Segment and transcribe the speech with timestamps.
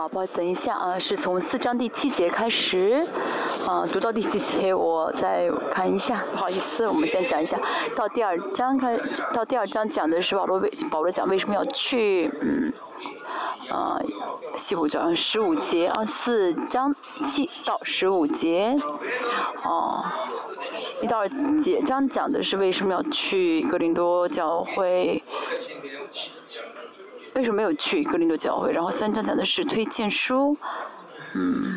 [0.00, 3.06] 啊，不好，等一下啊，是从四章第七节开始，
[3.66, 7.60] 啊，读到第几节我再看一下，不好意思，我们先讲一下，
[7.94, 8.98] 到第二章开，
[9.34, 12.72] 到第二章讲的是保罗为保罗讲为什么要去，嗯，
[13.68, 14.00] 啊，
[14.56, 16.96] 西湖章十五节啊，四章
[17.26, 18.74] 七到十五节，
[19.64, 20.02] 哦，
[21.02, 21.28] 一到二
[21.60, 25.22] 节章讲的是为什么要去格林多教会。
[27.34, 28.72] 为什么没有去格林多教会？
[28.72, 30.56] 然后三章讲的是推荐书，
[31.36, 31.76] 嗯，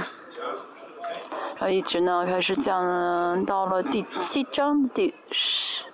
[1.55, 5.85] 然后一直呢开始讲到了第七章第十、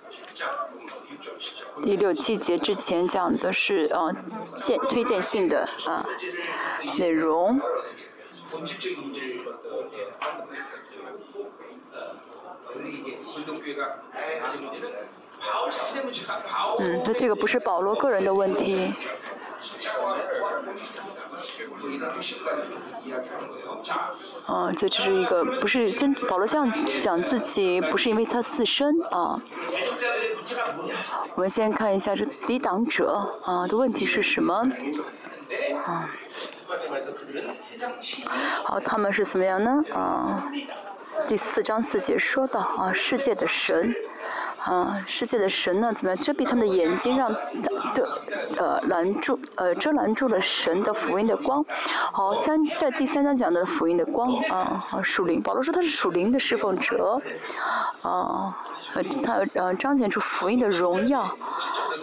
[1.82, 4.14] 第六七节之前讲的是呃
[4.58, 6.04] 荐推荐信的啊
[6.98, 7.60] 内容。
[16.78, 18.92] 嗯，他这个不是保罗个人的问题。
[24.46, 26.70] 啊，这只是一个不是真保罗这样
[27.02, 29.40] 讲自己，不是因为他自身啊。
[31.34, 34.54] 我们先看一下这抵挡者啊的问题是什么
[35.76, 36.10] 啊？
[38.64, 39.82] 好，他们是怎么样呢？
[39.94, 40.50] 啊，
[41.26, 43.94] 第四章四节说到啊，世界的神。
[44.62, 45.92] 啊，世界的神呢？
[45.92, 48.08] 怎么样遮蔽他们的眼睛，让的
[48.58, 51.64] 呃拦住呃遮拦住了神的福音的光？
[52.12, 55.40] 好，三在第三章讲的福音的光啊，属灵。
[55.40, 57.20] 保罗说他是属灵的侍奉者，
[58.02, 58.54] 啊，
[59.22, 61.22] 他呃彰显出福音的荣耀。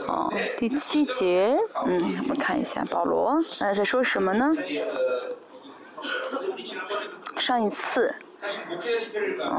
[0.08, 4.52] 啊，第七节，嗯，我们看一下保罗呃在说什么呢？
[7.38, 8.16] 上一次。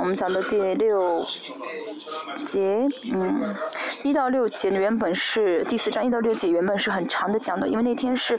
[0.01, 1.25] 我们讲的第六
[2.47, 3.55] 节，嗯，
[4.05, 8.39] 一到六节原本是第四章一到六节原本是很长的讲的，因为那天是，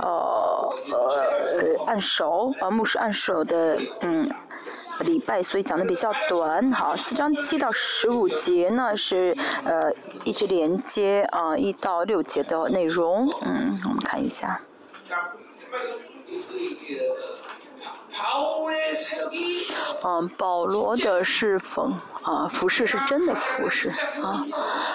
[0.00, 4.28] 呃呃按手啊牧师按手的嗯
[5.00, 6.72] 礼拜，所以讲的比较短。
[6.72, 9.92] 好，四章七到十五节呢是呃
[10.24, 14.60] 一直连接啊一到六节的内容，嗯，我们看一下。
[20.36, 23.90] 保罗的侍奉啊，服饰是真的服饰
[24.22, 24.44] 啊。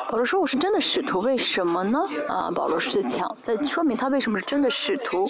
[0.09, 1.99] 保罗说我是真的使徒，为什么呢？
[2.27, 5.29] 啊，保罗是在讲，在说明他为什么是真的使徒。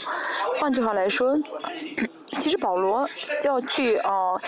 [0.59, 1.38] 换句话来说。
[2.40, 3.08] 其实保罗
[3.44, 4.40] 要去哦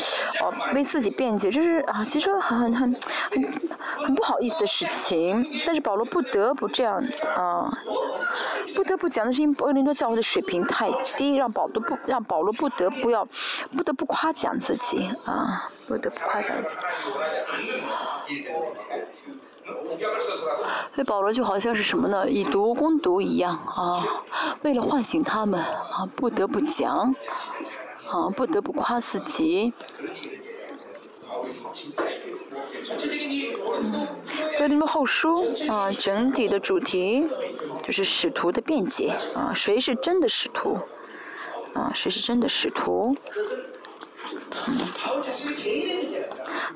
[0.42, 2.94] 哦为自己辩解，这是啊，其实很很
[3.32, 3.54] 很
[4.06, 5.46] 很不好意思的事情。
[5.66, 7.04] 但是保罗不得不这样
[7.36, 7.72] 啊，
[8.76, 13.28] 不得不讲的是因为哥林多教会的水平太低，让保罗不让保罗不得不要
[13.76, 18.46] 不得不夸奖自己啊，不得不夸奖自己。
[20.96, 22.30] 所以保罗就好像是什么呢？
[22.30, 24.06] 以毒攻毒一样啊，
[24.62, 27.16] 为了唤醒他们啊，不得不讲。
[28.06, 29.74] 啊，不得不夸自己。
[33.82, 34.08] 嗯，
[34.60, 37.28] 哥林多后书啊，整体的主题
[37.82, 40.78] 就是使徒的辩解啊，谁是真的使徒？
[41.74, 43.18] 啊，谁是真的使徒？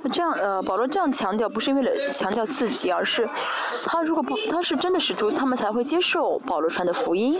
[0.02, 3.30] 那这样呃，保罗这样强调，不是为了强调自己，而是
[3.86, 7.40] 他如果不他是真的使徒，他们才会接受保罗传的福音。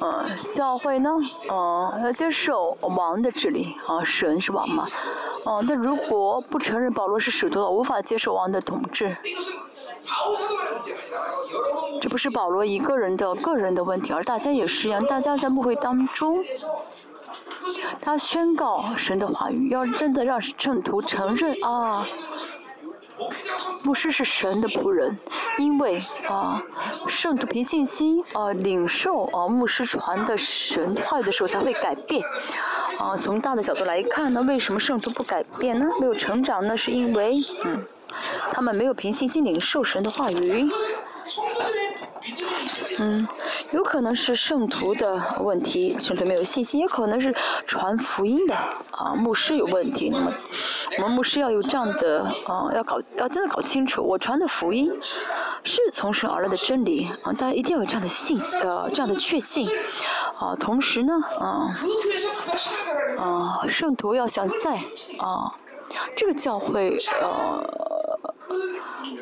[0.00, 1.10] 嗯，教会呢，
[1.48, 4.86] 嗯，要接受王的治理啊，神是王嘛，
[5.46, 9.16] 嗯，但如果不承认保罗是使徒，无法接受王的统治。
[12.14, 16.44] 不是保罗一个人的个人的问题，而大家也是一样，大家在牧会当中，
[18.00, 22.06] 他宣告神的话语，要真的让圣徒承认啊。
[23.82, 25.18] 牧师是神的仆人，
[25.58, 26.62] 因为啊，
[27.08, 32.22] 圣徒凭信心啊领受啊牧师传的神话的时候才会改变。
[32.96, 35.84] 啊，从大的角度来看呢，为什么圣徒不改变呢？
[35.98, 36.76] 没有成长呢？
[36.76, 37.84] 是因为嗯，
[38.52, 40.70] 他们没有凭信心领受神的话语。
[42.98, 43.26] 嗯，
[43.72, 47.34] 有可能是圣徒的问题，圣徒没有信心，也可能是
[47.66, 50.10] 传福音的啊牧师有问题。
[50.10, 50.32] 那么，
[50.98, 54.92] 我们牧师要有这样的啊，要搞，要真的搞清楚，我传的福音
[55.64, 59.68] 是从神而来的真理啊，大家一定要有这样的信息，呃，这样的确信
[60.38, 60.54] 啊。
[60.58, 61.70] 同时呢，啊，
[63.18, 64.76] 啊，圣徒要想在
[65.18, 65.52] 啊
[66.16, 68.03] 这个教会呃。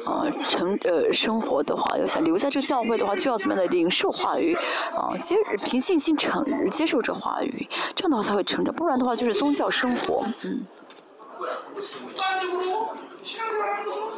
[0.06, 4.54] 啊，成呃生活的话，要想留在这个教会的话，就要怎么样的领受话语，
[4.96, 10.66] 啊，接凭信心承接受这话语，这样的话才会成长，不然的话就是宗教生活，嗯。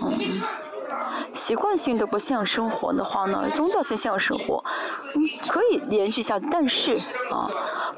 [0.02, 0.42] 嗯，
[1.32, 4.62] 习惯性的过信仰生活的话呢，宗教性信仰生活，
[5.14, 6.94] 嗯，可以延续下，但是
[7.30, 7.50] 啊，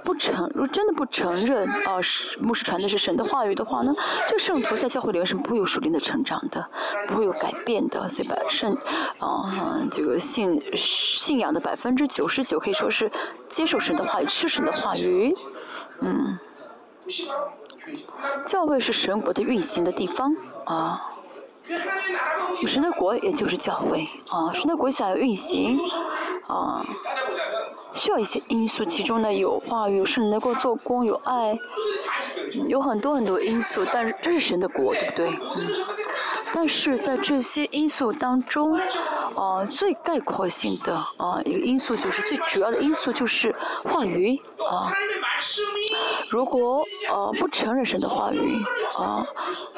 [0.04, 3.94] 不承，如果真的不承认啊，是牧师传的是神的话语的话呢，
[4.28, 6.68] 这圣徒在教会里面是不会有属灵的成长的，
[7.08, 8.76] 不会有改变的，所以把圣，
[9.18, 13.10] 啊，这个信信仰的百分之九十九可以说是
[13.48, 15.34] 接受神的话语，吃神的话语，
[16.00, 16.38] 嗯。
[18.44, 20.34] 教会是神国的运行的地方
[20.64, 21.12] 啊，
[22.66, 25.78] 神的国也就是教会啊，神的国想要运行
[26.48, 26.84] 啊，
[27.96, 31.58] 需要一些因素，其中呢有话语，有圣能够做工，有爱，
[32.68, 35.28] 有很多很多因素，但是这是神的国，对不对？
[35.28, 35.66] 嗯。
[36.52, 38.80] 但是在这些因素当中，
[39.34, 43.54] 呃，最概括性的啊一个因素就是最主要的因素就是
[43.84, 44.40] 话语
[44.70, 44.90] 啊。
[46.30, 48.56] 如果呃不承认神的话语
[48.98, 49.26] 啊，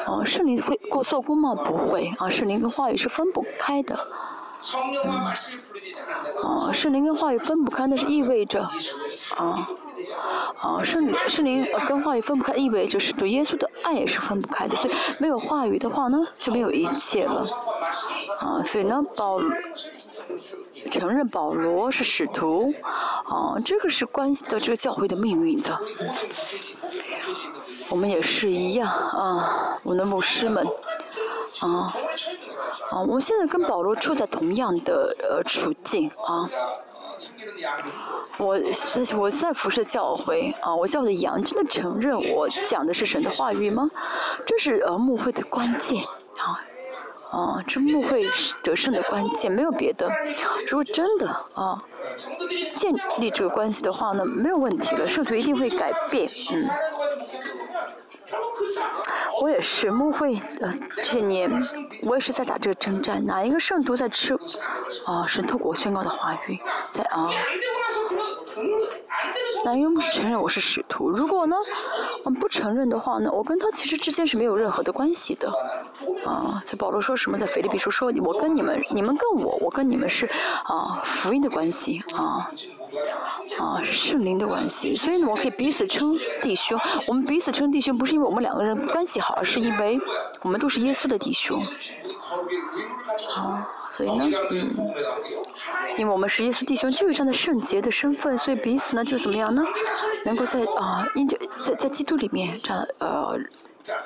[0.07, 1.53] 呃圣灵会过做工吗？
[1.53, 3.99] 不会啊，圣灵跟话语是分不开的。
[6.43, 8.63] 啊，圣灵跟话语分不开，那是意味着
[9.37, 9.69] 啊。
[10.59, 14.77] 啊，圣圣灵跟话语分不开，意味着是对耶稣的爱也是分不开的。
[14.77, 17.47] 所以没有话语的话呢，就没有一切了。
[18.41, 19.39] 啊，所以呢，保
[20.91, 25.79] 承认保罗是使徒，啊，这个是关系到这个教会的命运的。
[27.91, 30.67] 我们也是一样啊，我的牧师们，
[31.61, 31.93] 啊，
[32.91, 36.49] 啊，我们现在跟保罗处在同样的呃处境啊。
[38.37, 38.57] 我
[39.19, 43.91] 我在服侍教会啊，我教的羊真的承认我讲的是神的话语吗？
[44.47, 46.05] 这是呃牧会的关键
[46.37, 46.63] 啊，
[47.31, 48.27] 啊，这牧会
[48.63, 50.11] 得胜的关键，没有别的。
[50.67, 51.83] 如果真的啊
[52.75, 56.69] 建立这个关系的话呢，没有问题了，圣徒一定会改变，嗯。
[59.41, 61.51] 我也是牧会呃这些年，
[62.03, 63.25] 我也是在打这个征战。
[63.25, 64.35] 哪一个圣徒在吃
[65.07, 66.59] 啊神透过宣告的话语，
[66.91, 67.31] 在啊？
[69.69, 71.11] 哪一个牧师承认我是使徒？
[71.11, 71.55] 如果呢，
[72.25, 75.53] 我们不承认的话呢，我跟他其实之间是没有任何的关系的。
[76.25, 77.37] 啊，在保罗说什么？
[77.37, 80.25] 在腓立比书说，我跟你们，你们跟我，我跟你们是
[80.65, 82.51] 啊福音的关系啊。
[83.59, 86.81] 啊，是圣灵的关系，所以呢，我可以彼此称弟兄。
[87.07, 90.01] 我们彼此称弟兄，不是因为我们两个人关系好，而是因为
[90.41, 91.63] 我们都是耶稣的弟兄。
[93.37, 93.69] 啊，
[93.99, 94.75] 所以呢，嗯，
[95.99, 99.63] 因为我们是耶稣弟兄，就有这样的圣洁的身份，所以彼此呢就怎么样呢？
[100.25, 103.39] 能够在啊，因着在在基督里面这样呃。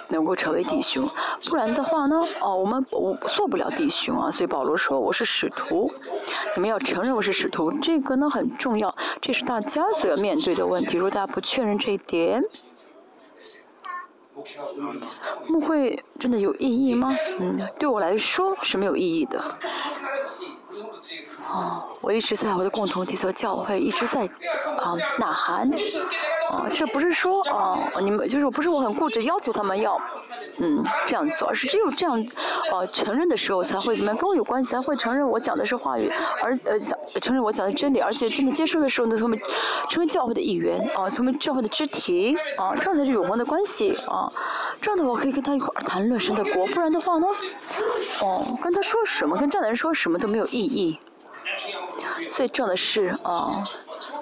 [0.07, 1.11] 能够成为弟兄，
[1.51, 4.31] 不然的话呢，哦，我们我做不了弟兄啊。
[4.31, 5.91] 所以保罗说我是使徒，
[6.55, 10.97] 你们要承认我是使徒，这个呢很重要，这是大家所要面对的问题。
[10.99, 12.41] 如果大家不确认这一点，
[15.49, 17.13] 牧会真的有意义吗？
[17.41, 19.43] 嗯，对我来说是没有意义的。
[21.51, 24.25] 哦，我一直在我的共同体所教会一直在
[24.79, 25.71] 啊呐喊。
[26.51, 29.99] 啊，这不是说啊，你们就是不是我很固执要求他们要，
[30.59, 32.21] 嗯，这样做，而是只有这样，
[32.71, 36.13] 啊，承认的时候才会怎么样，跟我有关系才会承认我讲的是话语，
[36.43, 36.79] 而呃
[37.23, 39.41] 承认我讲的真理，而且真的接受的时候呢，他们
[39.89, 44.31] 成为教会的一员啊，成为教会的肢体啊，这样才是永恒的关系啊，
[44.79, 47.27] 这样的话可以跟他一块儿谈论神的国，不然的话呢，
[48.21, 50.99] 哦，跟他说什么，跟这样的人说什么都没有意义，
[52.29, 53.63] 最重要的是哦。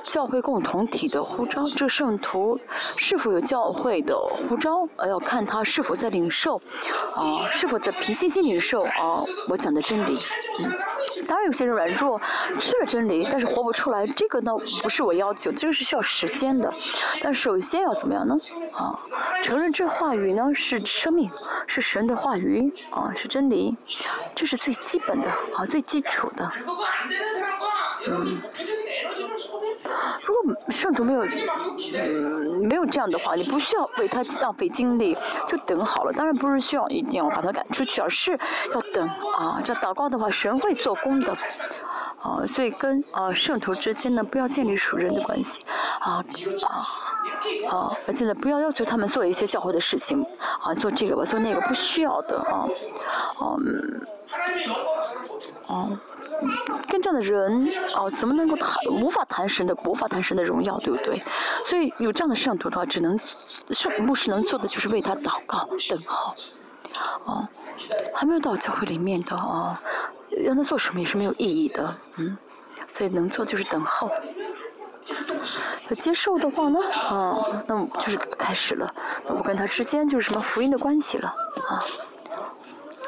[0.02, 2.58] 教会共同体的呼召，这个圣徒
[2.96, 6.60] 是否有教会的呼召，呃，要看他是否在领受，
[7.14, 10.18] 啊，是否在凭信心领受啊，我讲的真理，
[10.58, 10.70] 嗯，
[11.26, 12.20] 当然有些人软弱，
[12.58, 14.52] 吃了真理，但是活不出来，这个呢
[14.82, 16.72] 不是我要求，这个是需要时间的，
[17.22, 18.36] 但首先要怎么样呢？
[18.72, 18.98] 啊，
[19.42, 21.30] 承认这话语呢是生命，
[21.66, 23.76] 是神的话语，啊，是真理，
[24.34, 26.50] 这是最基本的，啊，最基础的，
[28.08, 28.38] 嗯。
[30.24, 35.16] 如果圣徒没有，嗯，没有这样的话，你不需要为他浪费精力，
[35.46, 36.12] 就等好了。
[36.12, 38.38] 当然不是需要一定要把他赶出去，而是
[38.74, 39.60] 要等啊。
[39.64, 41.32] 这祷告的话，神会做工的，
[42.20, 45.62] 啊，所以跟啊圣徒之间呢，不要建立属人的关系，
[46.00, 46.86] 啊啊
[47.68, 50.24] 啊，而且呢，不要要求他们做一些教会的事情，
[50.60, 52.66] 啊，做这个吧，做那个，不需要的啊，
[53.38, 54.06] 嗯，
[55.66, 55.98] 哦。
[56.88, 58.70] 跟这样的人哦，怎么能够谈？
[58.90, 61.22] 无法谈神的，无法谈神的荣耀，对不对？
[61.64, 63.18] 所以有这样的圣徒的话，只能
[63.70, 66.34] 圣牧师能做的就是为他祷告、等候。
[67.24, 67.48] 哦，
[68.14, 69.76] 还没有到教会里面的哦，
[70.30, 72.36] 让他做什么也是没有意义的，嗯。
[72.92, 74.10] 所以能做就是等候。
[75.88, 78.92] 要接受的话呢，啊，那就是开始了。
[79.26, 81.28] 那我跟他之间就是什么福音的关系了，
[81.68, 81.82] 啊，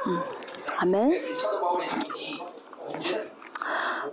[0.06, 0.18] 嗯，
[0.78, 1.10] 阿门。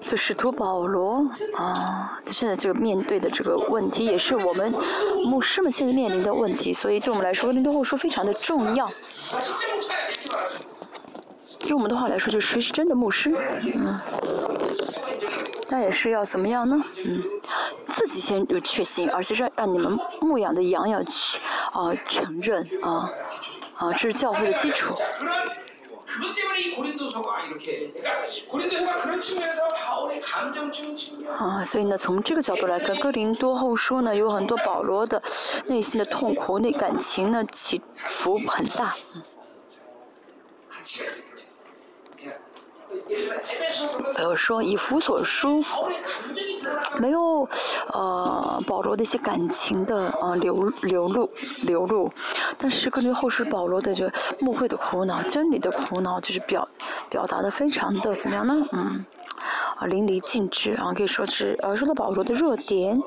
[0.01, 4.73] 所以使徒保罗啊，他现在这个面对的这个问题，也是我们
[5.25, 8.89] 牧师们现在面临的问题，所以对我们来说，林多后说非常的重要。
[11.65, 13.31] 用我们的话来说，就是谁是真的牧师？
[13.75, 13.99] 嗯，
[15.67, 16.81] 那也是要怎么样呢？
[17.05, 17.21] 嗯，
[17.85, 21.37] 自己先有确信，而且是让你们牧养的羊要去
[21.71, 23.09] 啊承认啊
[23.75, 24.95] 啊，这是教会的基础。
[31.37, 35.21] 啊，所以呢，从这个角度来看，哥林多后书呢，有很多保罗的
[35.67, 38.95] 内心的痛苦、内感情呢起伏很大。
[40.69, 41.28] 比
[44.15, 45.63] 比如说以弗所书
[46.99, 47.47] 没有
[47.91, 51.29] 呃保罗的一些感情的呃流流露
[51.63, 52.11] 流露，
[52.57, 56.67] 但是根据后世保罗的这个牧会的苦恼、真理的苦恼，就是表
[57.09, 58.55] 表达的非常的怎么样呢？
[58.71, 59.05] 嗯，
[59.77, 63.01] 啊淋漓尽致啊，可以说是呃说到保罗的弱点，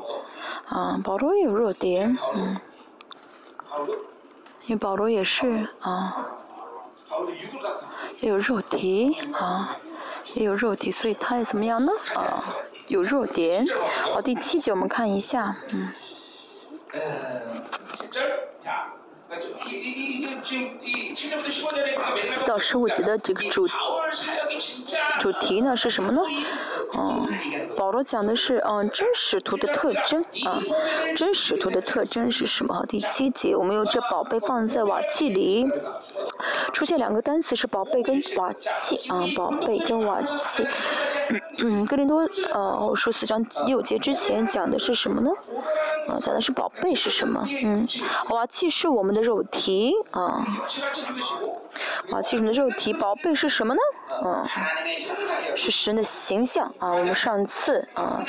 [0.66, 2.60] 啊保罗也有弱点，嗯，
[4.66, 6.26] 因为保罗也是啊。
[8.20, 9.76] 也有肉体啊，
[10.34, 11.92] 也有肉体，所以他也怎么样呢？
[12.14, 12.54] 啊，
[12.88, 13.66] 有弱点。
[14.12, 15.88] 好，第七节我们看一下，嗯。
[22.28, 23.66] 七到十五节的这个主
[25.18, 26.20] 主题呢是什么呢？
[26.98, 27.28] 嗯，
[27.76, 30.60] 保罗讲的是嗯真实图的特征啊，
[31.16, 32.84] 真实图的特征是什么？
[32.88, 35.66] 第七节我们用这宝贝放在瓦器里，
[36.72, 40.66] 出现两个单词是宝贝跟瓦器啊，宝贝跟瓦器。
[41.58, 45.30] 嗯，格林多呃说四章六节之前讲的是什么呢？
[46.08, 47.46] 啊，讲的是宝贝是什么？
[47.64, 47.86] 嗯，
[48.30, 50.44] 瓦器是我们的肉体啊，
[52.10, 53.80] 瓦器是我们的肉体，宝贝是什么呢？
[54.24, 54.44] 嗯，
[55.56, 56.92] 是神的形象啊。
[56.92, 58.24] 我们上次啊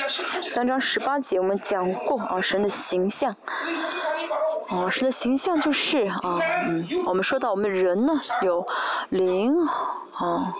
[0.46, 3.34] 三章十八节我们讲过啊神的形象。
[4.70, 8.66] 哦，神的形象就是啊，嗯，我们说到我们人呢有
[9.10, 9.54] 灵，
[10.14, 10.54] 啊，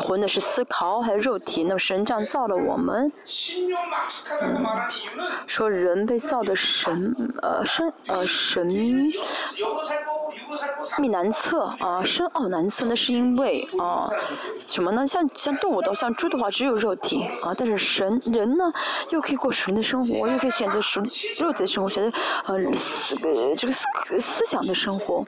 [0.00, 3.10] 魂的是思考，还有肉体，那么神这样造了我们，
[4.42, 4.66] 嗯，
[5.46, 8.66] 说人被造的神，呃，深呃神
[10.98, 14.10] 秘难测啊，深奥难测，那是因为啊，
[14.60, 15.06] 什么呢？
[15.06, 18.70] 像像动物的，像猪的话只有肉体啊，但是神人呢
[19.08, 21.00] 又可以过神的生活，又可以选择属
[21.40, 22.60] 肉体的生活，选择呃。
[23.22, 23.86] 呃，这个思
[24.20, 25.24] 思想的生活，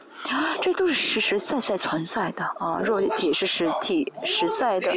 [0.60, 4.92] 这都是实实在在存在的啊，肉体是实体实在的，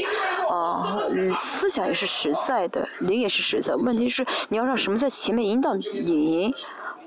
[0.49, 0.97] 啊，
[1.37, 3.75] 思想也是实在的，灵也是实在。
[3.75, 6.53] 问题是你要让什么在前面引导你，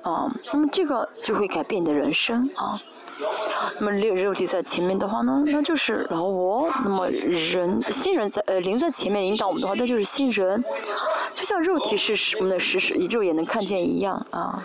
[0.03, 2.81] 啊，那么这个就会改变你的人生啊。
[3.79, 10.63] 那么灵肉体在前面的话呢，那就是老我；那么人新人在呃灵在前面引导我们的话，那就是新人。
[11.35, 14.63] 就像肉体是什么的实实肉眼能看见一样啊。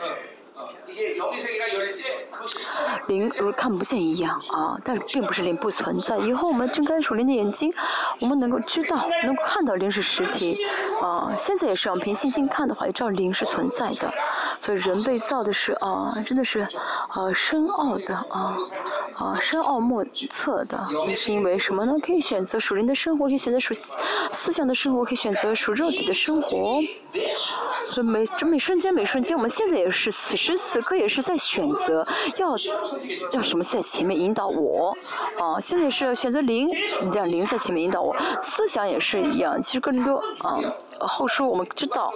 [3.08, 6.18] 灵如看不见一样啊，但是并不是灵不存在。
[6.18, 7.74] 以后我们睁开属灵的眼睛，
[8.20, 10.58] 我们能够知道，能够看到灵是实体
[11.02, 11.34] 啊。
[11.38, 14.12] 现在也是，我们凭信心看的话，也知道灵是存在的。
[14.60, 16.68] 所以人被造的是啊，真的是
[17.14, 18.58] 呃深奥的啊
[19.14, 20.88] 啊深奥莫测的。
[21.14, 21.94] 是因为什么呢？
[22.02, 26.80] 可以选择属灵的生活，可以选择属思想的生活，可以选择属肉体的生活。
[27.92, 32.06] 所以每这每瞬间每瞬间，我们现在也是此时此此刻也是在选择
[32.36, 32.50] 要
[33.32, 34.94] 要什么在前面引导我
[35.40, 35.58] 啊。
[35.58, 36.70] 现在是选择灵，
[37.14, 38.14] 让零在前面引导我。
[38.44, 40.60] 思想也是一样，其实更多啊。
[41.00, 42.12] 后书我们知道，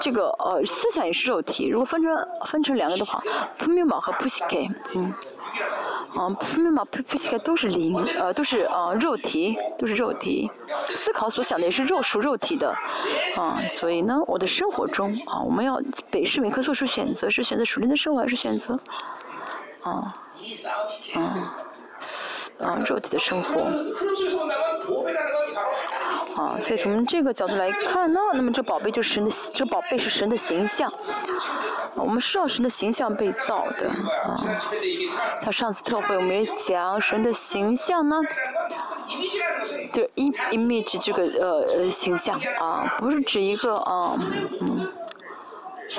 [0.00, 1.68] 这个呃思想也是肉体。
[1.68, 3.22] 如果分成分成两个的话，
[3.58, 4.56] 普密玛和普西克，
[4.94, 5.12] 嗯，
[6.14, 10.50] 啊普密玛普普西克都是灵，呃都是呃肉体，都是肉体。
[10.88, 12.70] 思考所想的也是肉属肉体的，
[13.36, 15.80] 啊，所以呢，我的生活中啊，我们要
[16.10, 18.78] 北市每刻做出选择，是选择属灵的生活还是选择，
[19.82, 20.14] 啊，
[21.14, 21.54] 啊，
[22.60, 23.62] 啊肉体的生活。
[26.38, 30.92] 啊，所以从这个角度来看呢，那么这宝贝就是神的，这宝贝是神的形象。
[31.96, 33.88] 我们是要神的形象被造的
[34.22, 34.38] 啊。
[35.40, 38.16] 像上次特会我们也讲神的形象呢，
[39.92, 44.16] 就，image 这个呃呃形象啊，不是指一个啊
[44.60, 44.87] 嗯。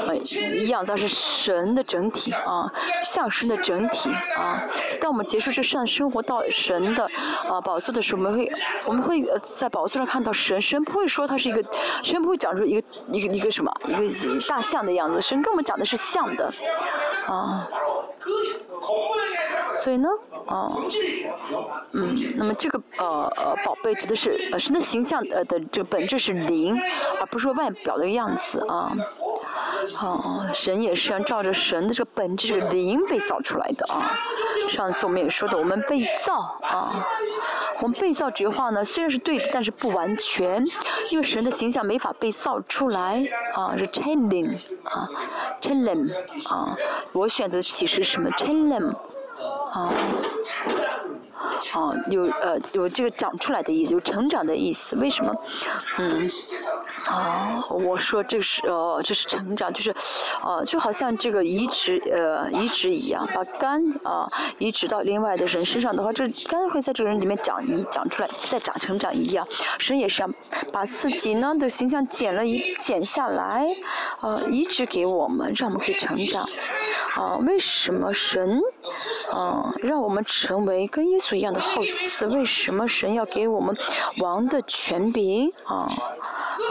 [0.08, 2.72] 呃，一样，它是神的整体啊，
[3.04, 4.62] 像神的整体啊。
[5.00, 7.10] 当我们结束这世生活到神的
[7.50, 8.52] 啊宝座的时候，我们会
[8.86, 10.62] 我们会在宝座上看到神。
[10.62, 11.64] 神不会说它是一个，
[12.04, 14.02] 神不会长出一个一个一个什么一个
[14.48, 15.22] 大象的样子。
[15.22, 16.52] 神跟我们讲的是像的
[17.26, 17.68] 啊。
[19.78, 20.10] 所以呢，
[20.46, 20.76] 啊，
[21.94, 26.78] 嗯，那么这个呃呃宝贝指的是呃神的形象呃的这个本质是灵，
[27.22, 28.92] 而不是说外表的样子啊。
[29.98, 34.18] 啊，神也是要照着神的这个本质这个灵被造出来的啊。
[34.70, 37.06] 上次我们也说的，我们被造啊，
[37.82, 40.64] 我们被造这句话呢虽然是对的，但是不完全，
[41.12, 45.10] 因为神的形象没法被造出来啊，是 chilling 啊
[45.60, 46.14] ，chilling
[46.48, 46.76] 啊，
[47.14, 48.94] 我选择的启示什么 chilling
[49.72, 49.92] 啊。
[51.74, 54.96] 啊，有呃有这个长出来的意思，有成长的意思。
[54.98, 55.34] 为什么？
[55.98, 56.30] 嗯，
[57.08, 59.96] 啊，我说这是呃这是成长，就是，
[60.44, 64.28] 呃就好像这个移植呃移植一样，把肝啊
[64.58, 69.48] 移植到另外的人身上的话，这肝会在这个人里面长一长出来，再长成长一样。
[69.80, 70.28] 神也是
[70.72, 73.68] 把自己呢的形象剪了一剪下来，
[74.22, 76.48] 呃移植给我们，让我们可以成长。
[77.16, 78.62] 啊，为什么神，
[79.34, 82.28] 嗯，让我们成为跟耶稣一样的后嗣？
[82.30, 83.76] 为什么神要给我们
[84.20, 85.52] 王的权柄？
[85.66, 85.88] 啊，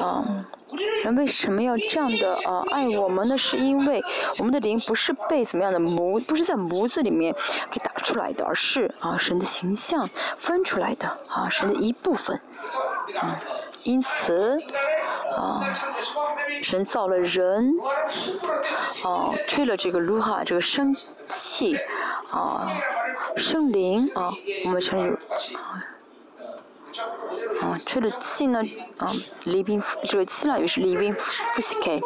[0.00, 0.24] 啊，
[1.04, 3.38] 人为什么要这样的啊爱我们呢？
[3.38, 4.02] 是因为
[4.38, 7.34] 我们的灵不是被怎么样的模，不是在模子里面
[7.70, 12.40] 给打出来的，而是啊神的形象分出来的，啊神的一部分，
[13.22, 13.34] 嗯，
[13.84, 14.58] 因此。
[15.36, 15.62] 啊，
[16.62, 17.74] 神造了人，
[19.04, 20.92] 啊，吹了这个卢哈这个生
[21.28, 21.78] 气，
[22.30, 22.72] 啊，
[23.36, 24.32] 生灵啊，
[24.64, 25.84] 我们称有啊。
[27.60, 28.62] 啊，吹的气呢？
[28.98, 29.10] 啊，
[29.44, 32.00] 利宾这个希腊语是利宾夫西凯，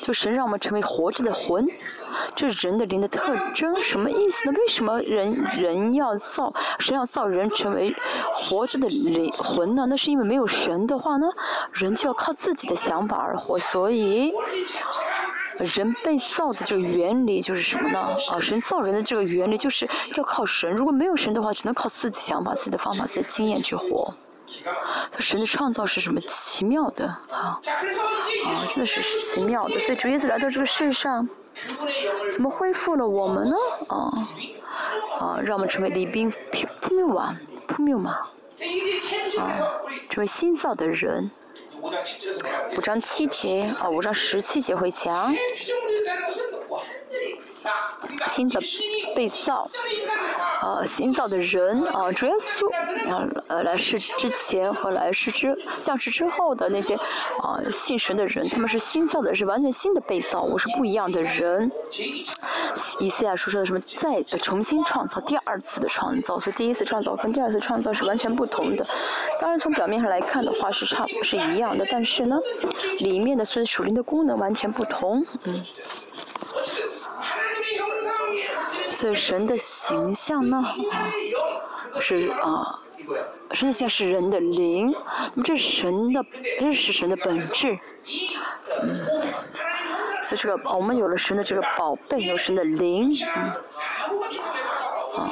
[0.00, 1.66] 就神让我们成为活着的魂，
[2.34, 3.74] 这是人的灵的特征。
[3.82, 4.54] 什么意思呢？
[4.58, 7.94] 为什么人人要造神要造人成为
[8.34, 9.86] 活着的灵魂呢？
[9.88, 11.26] 那是因为没有神的话呢，
[11.72, 13.58] 人就要靠自己的想法而活。
[13.58, 14.32] 所以，
[15.58, 17.98] 人被造的这个原理就是什么呢？
[18.30, 20.70] 啊，神造人的这个原理就是要靠神。
[20.72, 24.14] 如果没有神的话，只能靠自己想法、自己的方法、自己的经验去活。
[25.10, 27.36] 他神的创造是什么奇妙的啊？
[27.36, 29.78] 啊，真的是奇妙的。
[29.80, 31.28] 所以主耶稣来到这个世上，
[32.32, 33.56] 怎么恢复了我们呢？
[33.88, 34.28] 啊
[35.18, 36.32] 啊，让我们成为礼宾
[36.80, 37.34] 扑灭瓦
[37.66, 38.18] 扑灭嘛
[39.38, 39.58] 啊，
[40.08, 41.30] 成为新造的人。
[42.76, 45.34] 五章七节啊，五章十七节会讲。
[48.28, 48.60] 新的
[49.14, 49.68] 被造，
[50.62, 52.66] 呃，新造的人啊，主耶稣，
[53.48, 61.70] 呃，来世之前和来世之降世之后的那些啊信神的人，他们是新造的，是完全新的被造，我是不一样的人。
[63.00, 68.86] 以赛亚书说的什么再重新创造，第二次的创造，所以第一次创造跟第二次创造是完全不同的。
[69.40, 72.38] 当然从表面上来看的话是差是一样的，但是呢，
[72.98, 75.62] 里面的所有属灵的功能完全不同，嗯。
[79.02, 80.64] 所以神的形象呢，
[81.98, 82.78] 是啊，
[83.50, 84.94] 神的形象是人的灵，
[85.34, 86.24] 那么这是神的，
[86.60, 87.76] 这是神的本质，
[88.80, 89.00] 嗯，
[90.24, 93.42] 所以这个我们有了神的这个宝贝，有神的灵，嗯，
[95.16, 95.30] 啊，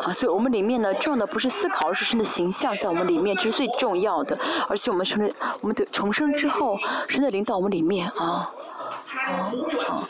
[0.00, 4.38] 啊，所以我们里面呢，重要的不是思考，而是神的形象在我们里面，这是最重要的，
[4.68, 6.76] 而且我们成了，我们的重生之后，
[7.08, 8.52] 神的灵到我们里面啊。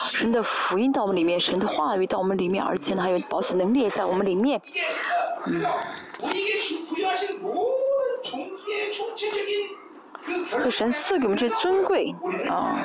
[0.00, 4.60] 神的福音到我们里面，神的话语到我们里面，而且呢，还有保险能力也在我们里面。
[5.46, 5.60] 嗯。
[10.62, 12.14] 这神赐给我们这尊贵，
[12.48, 12.78] 啊，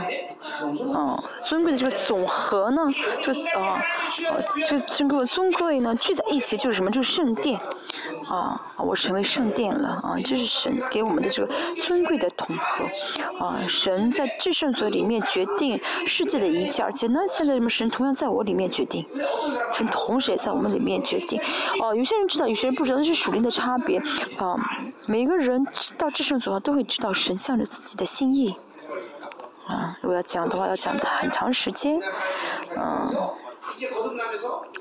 [0.94, 2.82] 啊，尊贵的这个总和呢，
[3.22, 3.84] 这啊，
[4.30, 6.90] 呃，这尊贵尊贵呢聚在一起就是什么？
[6.90, 7.60] 就是圣殿，
[8.30, 11.54] 啊，我成为圣殿了，啊，这是神给我们的这个
[11.84, 12.86] 尊贵的统合，
[13.46, 19.06] 啊，神在至圣所里面决定世界的一切，而且呢，现在什么神同样在我里面决定，
[19.74, 21.40] 神同时也在我们里面决定，
[21.82, 24.00] 哦，有些人知道，有些人不知道，那是属灵的差别，
[24.38, 24.56] 啊，
[25.06, 25.66] 每个人
[25.98, 27.35] 到至圣所都会知道神。
[27.36, 28.56] 向着自己的心意，
[29.68, 32.00] 啊，如果要讲的话，要讲很长时间，
[32.76, 33.10] 嗯，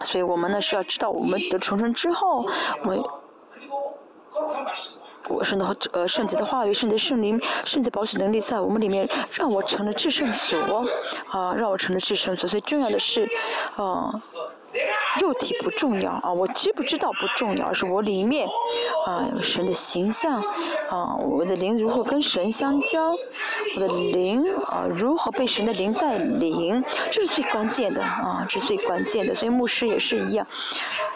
[0.02, 2.46] 所以我们呢是要知道我们的重生之后，
[2.84, 3.20] 我，
[5.28, 10.84] 我是的呃圣洁的话语、圣洁圣灵、圣洁保守能力在我们里面，让我成了至圣所，
[11.30, 12.48] 啊，让我成了至圣所。
[12.48, 13.28] 最重要的是，
[13.76, 14.22] 啊。
[15.20, 18.48] 肉体不重要啊，我知不知道不重要，而是我里面
[19.07, 20.40] 啊神的形象
[20.90, 29.35] 啊，我的灵如何跟神相交，我的灵啊如何被神的灵带领，这是最关键的啊，这是最关键的。
[29.35, 30.46] 所以牧师也是一样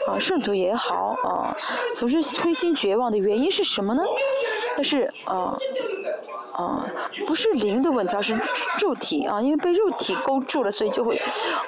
[0.06, 1.56] 啊，圣徒也好啊，
[1.96, 4.02] 总是灰心绝望的原因是什么呢？
[4.76, 5.56] 但是啊。
[6.58, 6.84] 啊，
[7.24, 8.36] 不是灵的问题，而是
[8.80, 11.16] 肉体啊，因为被肉体勾住了，所以就会，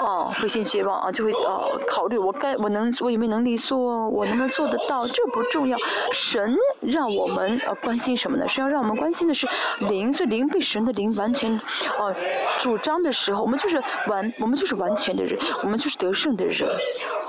[0.00, 5.78] 啊，灰心绝望啊，就会啊，考虑我该我能我有没有能力做，我能不能做得到，这不重要。
[6.12, 8.48] 神让我们啊关心什么呢？
[8.48, 9.46] 是要让我们关心的是
[9.78, 12.12] 灵，所以灵被神的灵完全啊
[12.58, 16.68] 主张的时候，我们就是完，我们就是完全的人，我们就是得胜的人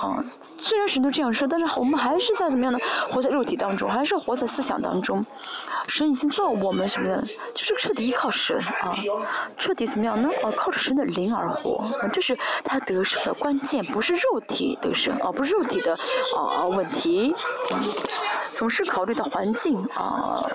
[0.02, 0.17] 啊。
[0.58, 2.80] 虽然神都这样说，但是我们还是在怎么样呢？
[3.12, 5.24] 活在肉体当中，还是活在思想当中。
[5.88, 7.24] 神已经造我们什么呢？
[7.54, 8.96] 就是彻底依靠神啊，
[9.58, 10.30] 彻底怎么样呢？
[10.44, 15.98] 啊，靠着神的灵而活，这是他得胜的关键，不是肉体得胜啊，不是肉体的
[16.36, 17.36] 啊问题。
[18.54, 20.46] 总是考虑到环境啊，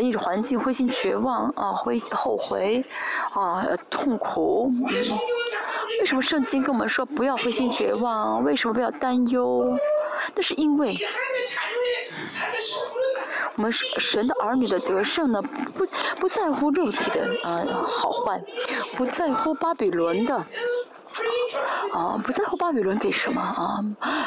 [0.00, 2.84] 因着环境灰心绝望啊，会后悔
[3.32, 4.72] 啊，痛苦。
[6.00, 8.44] 为什么圣经跟我们说不要灰心绝望？
[8.44, 9.76] 为什么不要担忧？
[10.34, 10.96] 那是因为。
[13.56, 15.84] 我们神的儿女的得胜呢，不
[16.20, 18.40] 不在乎肉体的啊好坏，
[18.96, 20.46] 不在乎巴比伦的。
[21.92, 23.80] 啊，不在乎巴比伦给什么啊？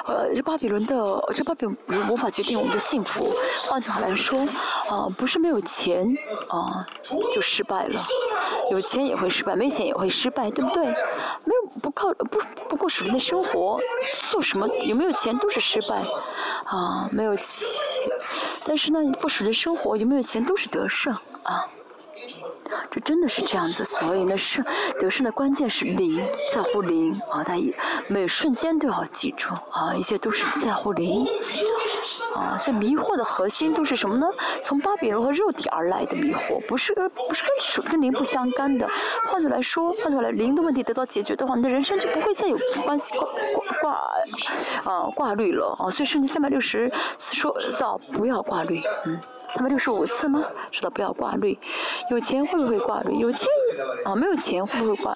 [0.05, 3.31] 呃，这巴比伦的这巴比伦无法决定我们的幸福。
[3.67, 4.41] 换句话来说，
[4.89, 6.05] 啊，不是没有钱
[6.49, 6.85] 啊
[7.33, 7.99] 就失败了，
[8.71, 10.85] 有钱也会失败，没钱也会失败，对不对？
[10.85, 12.39] 没有不靠不
[12.69, 13.79] 不过属灵的生活，
[14.29, 16.03] 做什么有没有钱都是失败
[16.65, 17.65] 啊，没有钱，
[18.63, 21.13] 但是呢，不属灵生活有没有钱都是得胜
[21.43, 21.65] 啊。
[22.91, 24.65] 这真的是这样子，所以呢，胜
[24.99, 26.21] 得胜的关键是灵，
[26.53, 27.41] 在乎灵啊！
[27.41, 27.61] 大家
[28.09, 31.25] 每瞬间都要记住啊，一切都是在乎灵
[32.35, 32.57] 啊！
[32.61, 34.27] 这迷惑的核心都是什么呢？
[34.61, 38.85] 从巴比伦和肉体而来的迷惑，不是不是跟跟灵不相干的。
[39.25, 43.93] 换句来说，换句来，灵的问题得到解决的话，你的人生就不会再有关系挂挂
[44.83, 45.89] 挂啊挂虑了啊！
[45.89, 49.17] 所以圣经三百六十说造不要挂虑，嗯。
[49.53, 50.43] 他们六十五次吗？
[50.71, 51.57] 说到不要挂虑，
[52.09, 53.17] 有钱会不会挂虑？
[53.19, 53.47] 有钱
[54.05, 55.15] 啊，没有钱会不会挂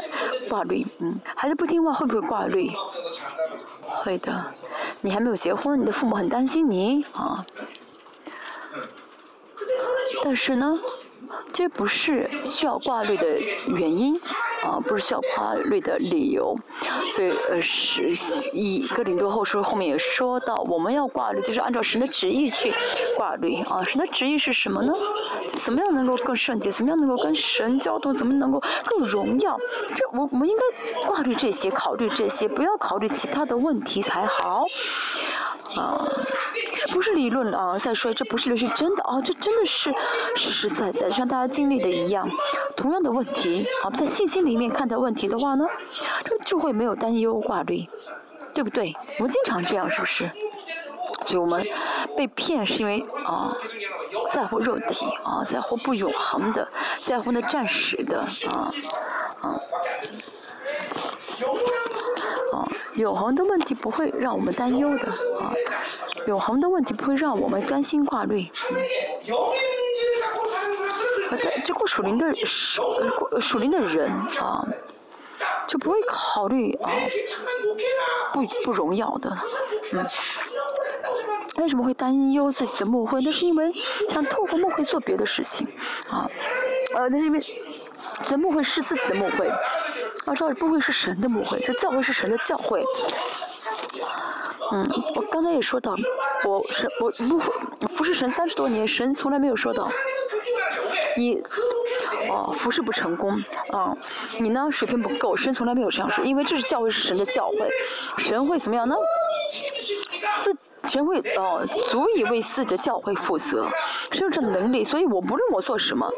[0.50, 0.86] 挂虑？
[1.00, 2.71] 嗯，孩子不听话会不会挂虑？
[3.82, 4.45] 会的。
[5.02, 7.45] 你还没有结婚，你的父母很担心你啊。
[10.24, 10.80] 但是呢？
[11.52, 14.19] 这不是需要挂虑的原因，
[14.65, 16.58] 啊，不是需要挂虑的理由，
[17.13, 18.10] 所以呃是
[18.51, 22.73] 以哥林多后书后面也说到，我们要挂虑，就是按照神的旨意去
[23.15, 23.84] 挂虑啊。
[23.84, 24.91] 神的旨意是什么呢？
[25.63, 26.71] 怎么样能够更圣洁？
[26.71, 28.13] 怎么样能够跟神交通？
[28.13, 29.58] 怎么能够更荣耀？
[29.93, 34.65] 这我我们应该挂虑这些，考虑这些，不要考虑其他的问题才好。
[35.75, 36.10] 啊，
[36.73, 37.78] 这不是理论啊！
[37.78, 39.19] 再说，这不是理论，是真的啊！
[39.21, 39.93] 这真的是
[40.34, 42.30] 实实在在，像大家经历的一样，
[42.78, 45.65] 同样的问题啊，在信心里面看待问题的话呢，
[46.24, 47.88] 这就会没有担忧挂虑，
[48.54, 48.94] 对不对？
[49.20, 50.30] 我们经常这样，是不是？
[51.24, 51.65] 所以我们
[52.15, 53.56] 被骗是因为啊，
[54.32, 56.68] 在乎肉体啊，在乎不永恒的，
[57.00, 58.72] 在乎那暂时的啊，
[59.41, 59.60] 啊。
[62.54, 62.65] 啊，
[62.96, 65.08] 永恒的问题不会让我们担忧的
[65.39, 65.54] 啊，
[66.28, 68.50] 永恒的问题不会让我们担心挂虑。
[71.64, 72.84] 这过属灵的属
[73.40, 74.10] 属灵的人
[74.40, 74.66] 啊，
[75.68, 76.90] 就不会考虑啊
[78.34, 79.36] 不不荣耀的，
[79.94, 80.06] 嗯。
[81.58, 83.22] 为什么会担忧自己的牧会？
[83.22, 83.72] 那是因为
[84.10, 85.66] 想透过牧会做别的事情
[86.10, 86.30] 啊，
[86.94, 87.40] 呃，那是因为
[88.28, 89.48] 这牧会是自己的牧会。
[89.48, 92.84] 啊，这不会是神的牧会，这教会是神的教会。
[94.74, 95.96] 嗯，我刚才也说到，
[96.44, 97.54] 我是我牧会
[97.90, 99.90] 服侍神三十多年，神从来没有说到
[101.17, 101.41] 你
[102.30, 103.95] 哦服侍不成功，啊，
[104.39, 107.69] 你呢水平不够，神从来没有这样说，因为这是教会是神的教会，
[108.17, 108.95] 神会怎么样呢？
[110.38, 113.67] 自神会哦足以为自己的教会负责，
[114.12, 116.12] 神有这能力，所以我不论我做什么。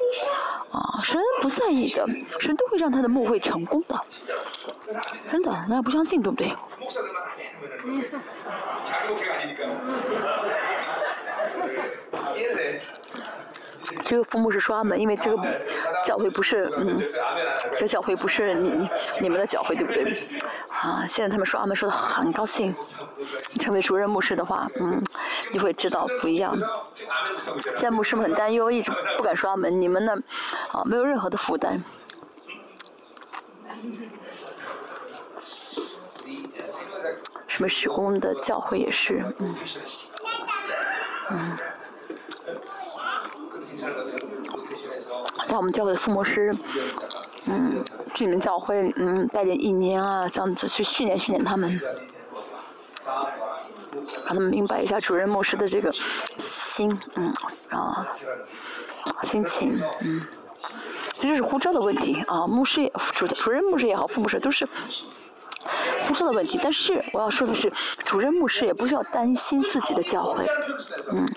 [0.69, 2.05] 啊，神不在意的，
[2.41, 3.97] 神都会让他的墓会成功的，
[5.31, 6.51] 真的，那不相信对不对？
[14.01, 15.37] 这个父母是说阿门，因为这个
[16.03, 17.01] 教会不是，嗯，
[17.75, 18.89] 这教会不是你
[19.21, 20.03] 你们的教会对不对？
[20.69, 22.75] 啊，现在他们说阿门说的很高兴，
[23.59, 25.01] 成为主任牧师的话，嗯，
[25.51, 26.55] 你会知道不一样。
[27.75, 30.13] 现在牧师们很担忧，一直不敢说阿门，你们呢，
[30.71, 31.81] 啊，没有任何的负担。
[37.47, 39.55] 什么施工的教会也是，嗯，
[41.31, 41.57] 嗯。
[45.47, 46.53] 让我们教会的父母师，
[47.45, 51.79] 嗯，去你们教会，嗯，带点一年啊，这样子去训练训练他们，
[54.25, 55.91] 让他们明白一下主任牧师的这个
[56.37, 57.33] 心，嗯，
[57.69, 58.07] 啊，
[59.23, 60.21] 心情，嗯。
[61.19, 62.45] 这就是护照的问题啊！
[62.45, 64.69] 牧师也主主任牧师也好，副牧师都是。
[66.01, 67.71] 护照的问题，但是我要说的是，
[68.05, 70.45] 主任牧师也不需要担心自己的教诲。
[71.11, 71.27] 嗯，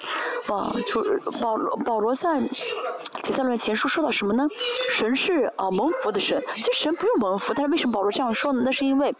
[0.54, 1.02] 啊，就
[1.40, 2.40] 保罗保罗在
[3.22, 4.46] 提撒论前书说到什么呢？
[4.90, 8.62] 神是啊蒙福的神，其实神不用蒙福，但是为什么保罗这样说呢？
[8.64, 9.14] 那是因为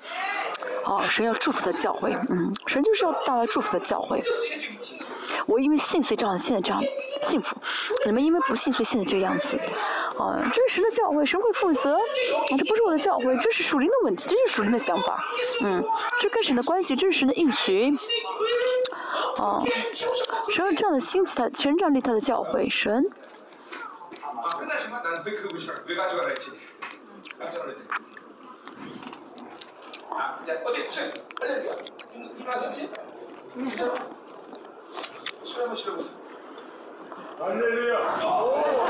[0.85, 4.23] 啊神要祝福的教诲，嗯，神就是要带来祝福的教诲。
[5.47, 6.83] 我因为信，所以这样现在这样
[7.23, 7.57] 幸福；
[8.05, 9.59] 你们因为不信，所以现在这个样子。
[10.19, 11.95] 啊，这是神的教诲，神会负责。
[11.95, 12.01] 啊，
[12.59, 15.25] 这不是我的教诲，这是属灵的问题，这是属灵的想法。
[15.63, 15.83] 嗯，
[16.21, 17.91] 这跟神的关系，这是神的应许。
[19.41, 19.65] 啊，
[20.53, 23.09] 神有这样的心思，他成长立他的教诲，神。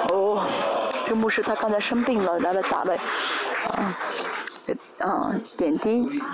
[0.09, 0.45] 哦，
[1.05, 3.97] 这个牧师他刚才生病了，来了打了，啊，
[4.99, 6.31] 嗯点滴，啊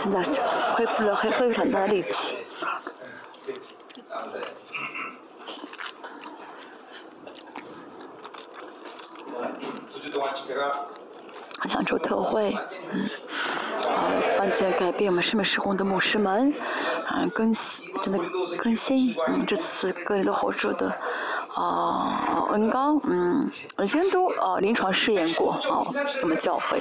[0.00, 0.22] 现在
[0.74, 2.36] 恢复了，恢恢复很大的力气。
[11.64, 12.56] 两周特会，
[12.92, 13.08] 嗯，
[13.90, 16.54] 啊，完全改变我们生命时空的牧师们，
[17.06, 18.18] 啊，更新，真的
[18.56, 20.96] 更新，嗯，这次个人的后手的，
[21.56, 25.86] 啊，恩高，嗯，我以前都啊临床试验过，哦，
[26.20, 26.80] 怎么教会，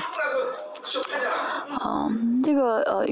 [1.83, 3.05] 嗯，这个呃，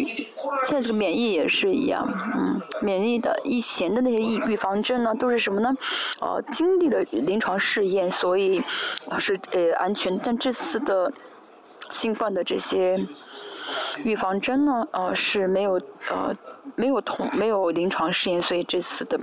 [0.65, 5.73] 现在这个免疫也是一样，嗯，免疫的以前的那些预预防针呢，都是什么呢？
[6.19, 8.61] 呃，经历了临床试验，所以
[9.17, 11.11] 是呃安全，但这次的。
[11.89, 12.99] 新冠的这些
[14.03, 15.73] 预防针呢，呃是没有
[16.09, 16.33] 呃
[16.75, 19.19] 没有同没有临床试验，所以这次的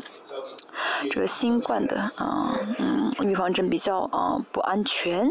[1.11, 5.28] 这个新冠的啊嗯预防针比较啊不安全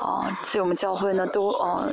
[0.00, 1.90] 啊，所以我们教会呢都呃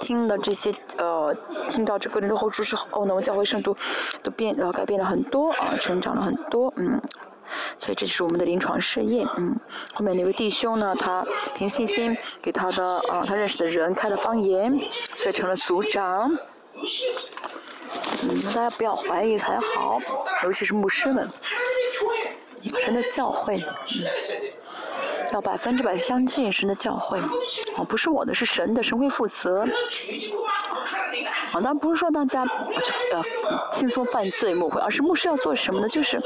[0.00, 1.34] 听了这些呃
[1.68, 3.76] 听到这个人的后书之后呢，我们教会圣徒
[4.22, 7.00] 都变呃改变了很多啊，成长了很多嗯。
[7.78, 9.56] 所以这就是我们的临床试验，嗯，
[9.94, 14.78] 后面那位弟兄呢，他凭信心给他的啊，他认识的人开了方言，
[15.14, 16.30] 所以成了组长。
[18.22, 19.98] 嗯，大家不要怀疑才好，
[20.44, 21.26] 尤其是牧师们，
[22.62, 24.04] 神的教诲，嗯，
[25.32, 27.20] 要百分之百相信神的教诲，
[27.76, 29.66] 哦，不是我的，是神的，神会负责。
[31.52, 33.22] 啊，当然不是说大家呃
[33.72, 35.88] 轻松犯罪误会，而是牧师要做什么呢？
[35.88, 36.20] 就是。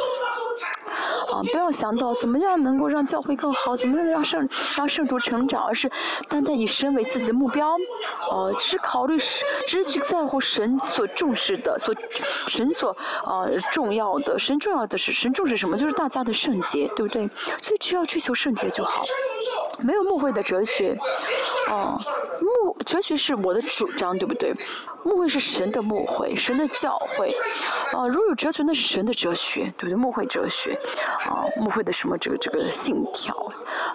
[1.32, 5.90] 啊，不要想到怎么样能够让教会更好，怎么样让圣让圣徒成长，而是
[6.28, 7.76] 单单以神为自己的目标，
[8.30, 11.94] 呃，只是考虑神，只是去在乎神所重视的，所
[12.48, 15.76] 神所呃重要的，神重要的是神重视什么？
[15.76, 17.28] 就是大家的圣洁，对不对？
[17.62, 19.02] 所以只要追求圣洁就好，
[19.80, 20.96] 没有牧会的哲学，
[21.70, 21.98] 哦，
[22.40, 24.54] 牧哲学是我的主张，对不对？
[25.04, 27.34] 牧会是神的牧会，神的教诲，
[27.96, 29.94] 啊，如果有哲学，那是神的哲学，对不对？
[29.94, 30.51] 牧会哲学。
[30.52, 30.78] 学
[31.24, 33.34] 啊，牧会的什么这个这个信条，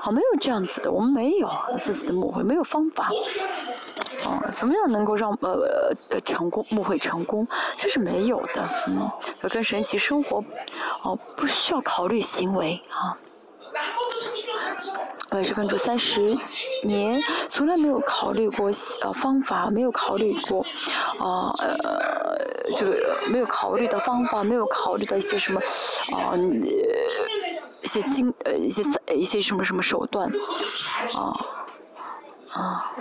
[0.02, 3.12] 啊，没有这样子的，我们没有自己的牧会，没有方法，
[4.26, 9.10] 啊，怎么样能够让呃呃成功牧会成功，这是没有的，嗯，
[9.41, 10.43] 要跟神一起生活，
[11.04, 13.15] 哦，不需要考虑行为啊。
[15.30, 16.36] 我也是跟住三十
[16.84, 20.65] 年，从来没有考虑过呃方法，没有考虑过，
[21.20, 22.27] 啊呃
[22.75, 25.62] 这个没有考虑的方法，没有考虑到一些什么，
[26.15, 26.34] 啊
[27.82, 28.82] 一些经呃一些
[29.15, 30.30] 一些什么什么手段，
[31.15, 31.32] 啊
[32.51, 32.91] 啊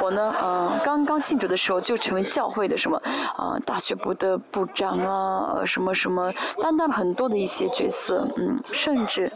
[0.00, 3.00] 我呢呃刚刚信主的时候就成为教会的什么
[3.36, 9.30] 啊大学部的部长啊什么什么担当了很多的一些角色，嗯甚至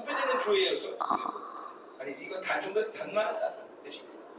[0.98, 1.32] 啊。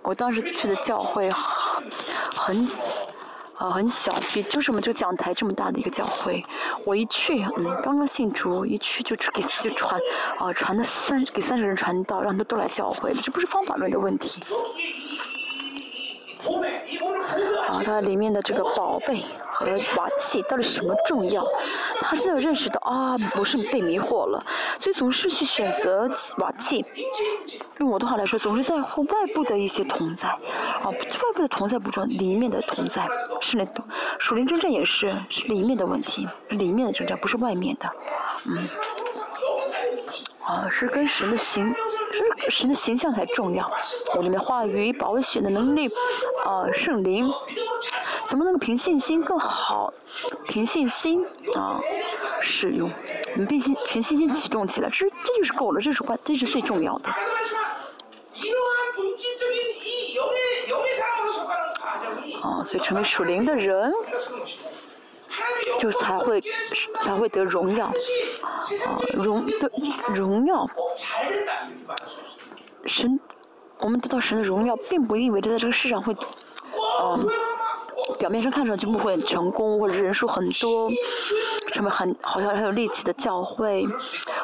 [0.02, 1.46] 我当时去的教会很
[2.36, 2.66] 很
[3.60, 6.42] 啊很小，比就是我们这个讲台这么大的一个教会。
[6.86, 10.00] 我一去，嗯，刚刚信主，一去就给就传
[10.40, 14.42] 啊传了三给三十人传道，让他都来教会，这不是方法论的问题。
[17.70, 21.46] 啊，它里面的这个宝贝和瓦器到底什么重要？
[22.00, 24.44] 他真的认识到啊，不是被迷惑了，
[24.80, 26.86] 所以总是去选择瓦器。
[27.80, 30.30] 用我的话来说，总是在乎外部的一些同在。
[30.30, 33.06] 啊，外部的同在不重要，里面的同在
[33.42, 33.84] 是那种
[34.18, 37.90] 属灵征战也是是里面的问题，里面的征战不是外面的，
[38.46, 38.68] 嗯。
[40.50, 41.64] 啊是跟神的形
[42.12, 43.72] 是神的形象才重要。
[44.16, 45.88] 我们的话语保险的能力
[46.44, 47.32] 啊圣灵。
[48.26, 49.92] 怎么能够凭信心更好
[50.48, 51.80] 凭信心啊
[52.42, 52.90] 使用。
[53.36, 57.10] 你必须凭信心启动起来这这就是够了这是关这是最重要的。
[62.42, 63.92] 啊所以成为属灵的人
[65.80, 66.42] 就才会
[67.02, 67.94] 才会得荣耀，啊，
[69.14, 69.72] 荣的
[70.14, 70.68] 荣耀。
[72.86, 73.20] 神，
[73.80, 76.16] 我们得到神的荣耀，并不意味着在这个世上会，
[77.02, 77.28] 嗯。
[78.18, 80.90] 表面上看上去不会很成功，或者人数很多，
[81.68, 83.86] 什么很好像很有力气的教会，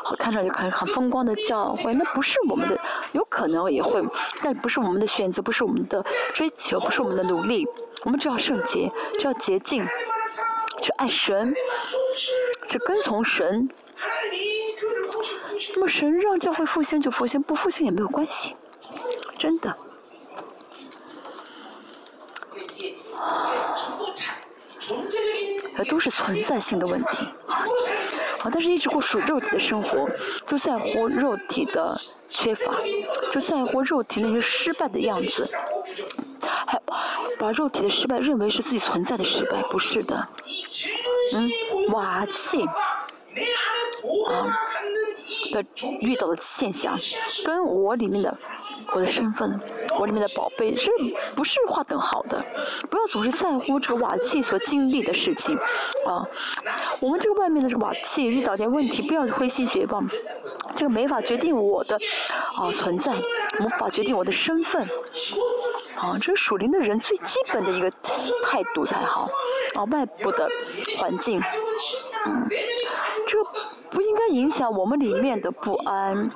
[0.03, 2.79] 好看上去很很风光的教会，那不是我们的，
[3.13, 4.03] 有可能也会，
[4.41, 7.67] 但不是我们的选择，不是我们的追求，不是我们的努力，
[8.03, 9.85] 我们只要圣洁，只要洁净，
[10.85, 11.51] 去爱神，
[12.67, 13.67] 去跟从神。
[15.73, 18.55] 那么神让教会复兴就复兴，不复兴也没有关系，
[19.35, 19.75] 真的。
[25.89, 27.25] 都是存在性的问题，
[28.39, 30.07] 好，但是一直过属肉体的生活，
[30.45, 32.75] 就在乎肉体的缺乏，
[33.31, 35.49] 就在乎肉体那些失败的样子，
[36.41, 36.81] 还
[37.37, 40.27] 把肉体的失败认为是自己存在的失败，不是的，
[41.33, 41.49] 嗯，
[41.91, 44.59] 瓦器，啊。
[45.51, 45.63] 的
[45.99, 46.95] 遇到的现象，
[47.45, 48.37] 跟我里面的
[48.93, 49.59] 我的身份。
[49.97, 50.91] 我里面的宝贝是
[51.37, 52.43] 不是划等号的？
[52.89, 55.55] 不要总是在乎这个瓦器所经历的事情，
[56.05, 56.27] 啊，
[56.99, 60.05] 我们这个外面的这个瓦器遇到点问题，不要灰心绝望，
[60.75, 61.97] 这个没法决定我的
[62.57, 63.13] 啊存在，
[63.61, 64.83] 无法决定我的身份，
[65.95, 67.89] 啊，这是属灵的人最基本的一个
[68.43, 69.29] 态度才好，
[69.75, 70.49] 啊，外部的
[70.97, 71.41] 环境，
[72.25, 72.49] 嗯，
[73.25, 73.37] 这。
[73.95, 76.29] 不应该影响我们里面的不安，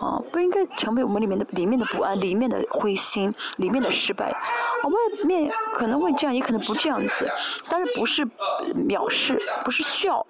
[0.00, 4.30] 啊，不应该成为我们里面的里面的不安，里面的灰心，里面的失败。
[4.30, 7.30] 啊，外面可能会这样，也可能不这样子，
[7.68, 8.24] 但是不是
[8.88, 10.26] 藐视，不是笑，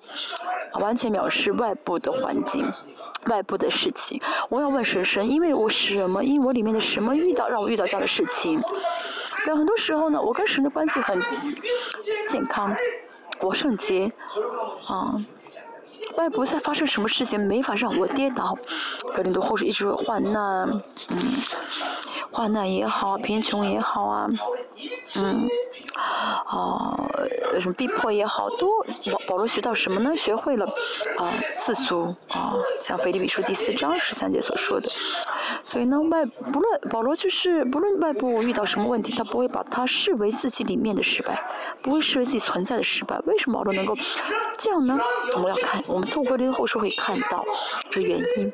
[0.80, 2.68] 完全藐视外部的环境，
[3.26, 4.20] 外部的事情。
[4.48, 6.24] 我要问神神，因为我什么？
[6.24, 8.60] 因为我里面的什么遇到让我遇到这样的事情？
[9.46, 11.22] 但很多时候呢，我跟神的关系很
[12.26, 12.74] 健康，
[13.38, 14.10] 我圣洁，
[14.88, 15.24] 啊。
[16.16, 18.56] 外婆在发生什么事情，没法让我跌倒。
[19.14, 20.68] 格林多后世一直患难，
[21.10, 21.34] 嗯，
[22.30, 24.28] 患难也好，贫穷也好啊，
[25.18, 25.48] 嗯，
[25.94, 27.10] 啊，
[27.60, 28.70] 什么逼迫也好，都
[29.26, 30.16] 保罗学到什么呢？
[30.16, 30.66] 学会了
[31.16, 34.88] 啊，自足啊，像腓立比书第四章十三节所说的。
[35.62, 41.42] 所以呢，外不论保罗就是不论外部遇到什么问题，他不会把它视为自己里面的失败，
[41.82, 43.18] 不会视为自己存在的失败。
[43.26, 43.94] 为什么保罗能够
[44.58, 44.98] 这样呢？
[45.34, 47.44] 我们要看，我们透过这个后书会看到
[47.90, 48.52] 这原因。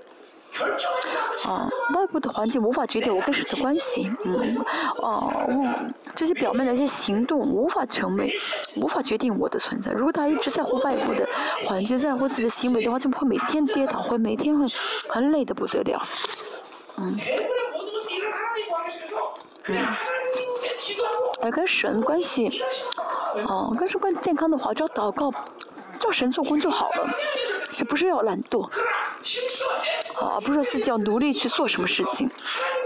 [1.45, 4.65] 啊，外部的环境无法决定我跟神的关系，嗯，
[4.97, 5.33] 哦，
[6.15, 8.35] 这些表面的一些行动无法成为，
[8.77, 9.93] 无法决定我的存在。
[9.93, 11.27] 如果他一直在乎外部的
[11.67, 14.67] 环境，在乎自己的行为的话，就会每天跌倒，会每天会
[15.09, 16.03] 很累的不得了。
[16.99, 17.17] 嗯，
[19.69, 19.87] 嗯，
[21.43, 22.63] 要跟神关系，
[23.47, 25.33] 哦，跟神关健康的话，只要祷告，
[25.99, 27.09] 叫神做工就好了。
[27.81, 28.63] 这不是要懒惰，
[30.21, 32.29] 啊，不是说自己要努力去做什么事情，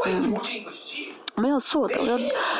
[0.07, 0.33] 嗯，
[1.35, 2.16] 我们要做的，要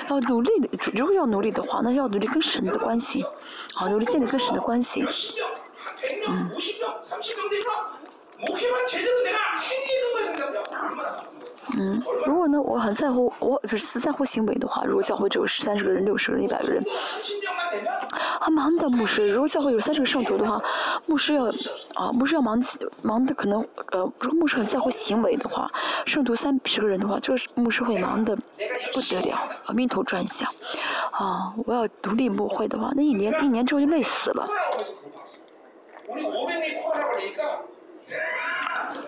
[0.09, 0.69] 要努力的。
[0.93, 3.25] 如果要努力的话，那要努力跟神的关系，
[3.75, 5.05] 好，努力建立跟神的关系，
[6.27, 6.51] 嗯。
[11.77, 16.85] 嗯，如果呢，我很在乎，我就是在乎行为的话，如果教会只有三十个人、六十个人、一百个人，
[18.41, 19.27] 很忙的牧师。
[19.29, 20.63] 如果教会有三十个圣徒的话，
[21.07, 21.47] 牧师要
[21.95, 25.71] 啊，牧师要忙起，忙的可能呃，如果牧师很在乎行为的话，
[26.05, 28.37] 圣徒三十个人的话，就是牧师会忙的
[28.93, 30.47] 不得了，啊，晕头转向。
[31.13, 34.47] 啊，我要独立牧会的话，那一年一年之后就累死了。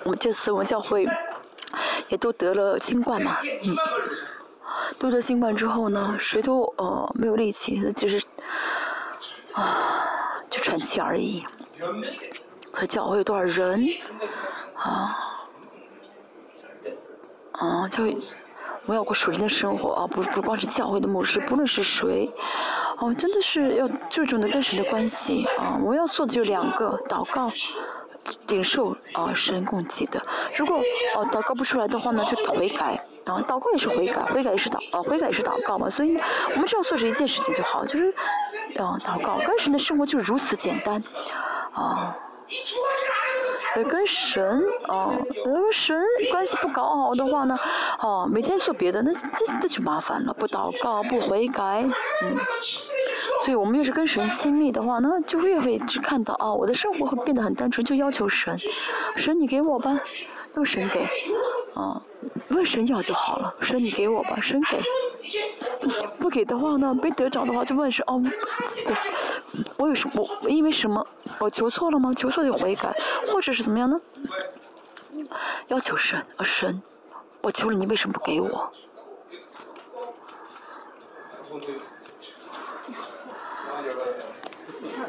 [0.04, 1.06] 我们这次我们教会。
[2.08, 3.76] 也都得了新冠嘛，嗯，
[4.98, 8.22] 都得新冠之后呢，谁都呃没有力气，就是
[9.52, 11.44] 啊，就喘气而已。
[12.72, 13.86] 可教会有多少人
[14.74, 15.16] 啊？
[17.52, 18.04] 啊，就
[18.84, 22.30] 我要过属灵的生活啊，不不光是教会的牧师，不论是谁，
[22.98, 25.80] 哦，真的是要注重的跟神的关系啊。
[25.82, 27.50] 我要做的就两个，祷告。
[28.48, 30.20] 领受啊，神供给的。
[30.54, 30.78] 如果
[31.16, 33.02] 哦祷告不出来的话呢，就悔改。
[33.24, 35.90] 啊，祷告也是悔改，悔改也是祷啊，悔改也是祷告嘛。
[35.90, 36.16] 所以
[36.50, 38.14] 我们只要做这一件事情就好，就是
[38.76, 39.38] 啊祷告。
[39.38, 41.02] 跟神的生活就如此简单，
[41.72, 42.16] 啊。
[43.74, 45.10] 呃跟神啊
[45.44, 46.00] 呃，跟神
[46.30, 47.58] 关系不搞好的话呢，
[47.98, 49.20] 哦，每天做别的，那这
[49.60, 50.32] 这就麻烦了。
[50.32, 51.84] 不祷告，不悔改，
[52.22, 52.36] 嗯。
[53.46, 58.58] 所以我们越是跟神亲密的话，那就越会去看到啊，我的生活会变得很单纯，就要求神，
[59.14, 60.00] 神你给我吧，
[60.52, 61.04] 都神给，
[61.72, 62.02] 啊，
[62.48, 64.80] 问神要就好了，神你给我吧，神给，
[66.18, 68.20] 不给的话呢，没得着的话就问神哦，
[68.84, 71.06] 我我有什我因为什么
[71.38, 72.12] 我求错了吗？
[72.16, 72.92] 求错就悔改，
[73.28, 74.00] 或者是怎么样呢？
[75.68, 76.82] 要求神啊神，
[77.42, 78.72] 我求了你为什么不给我？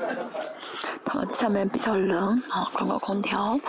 [1.06, 3.60] 好，下面比较冷啊，关个空调。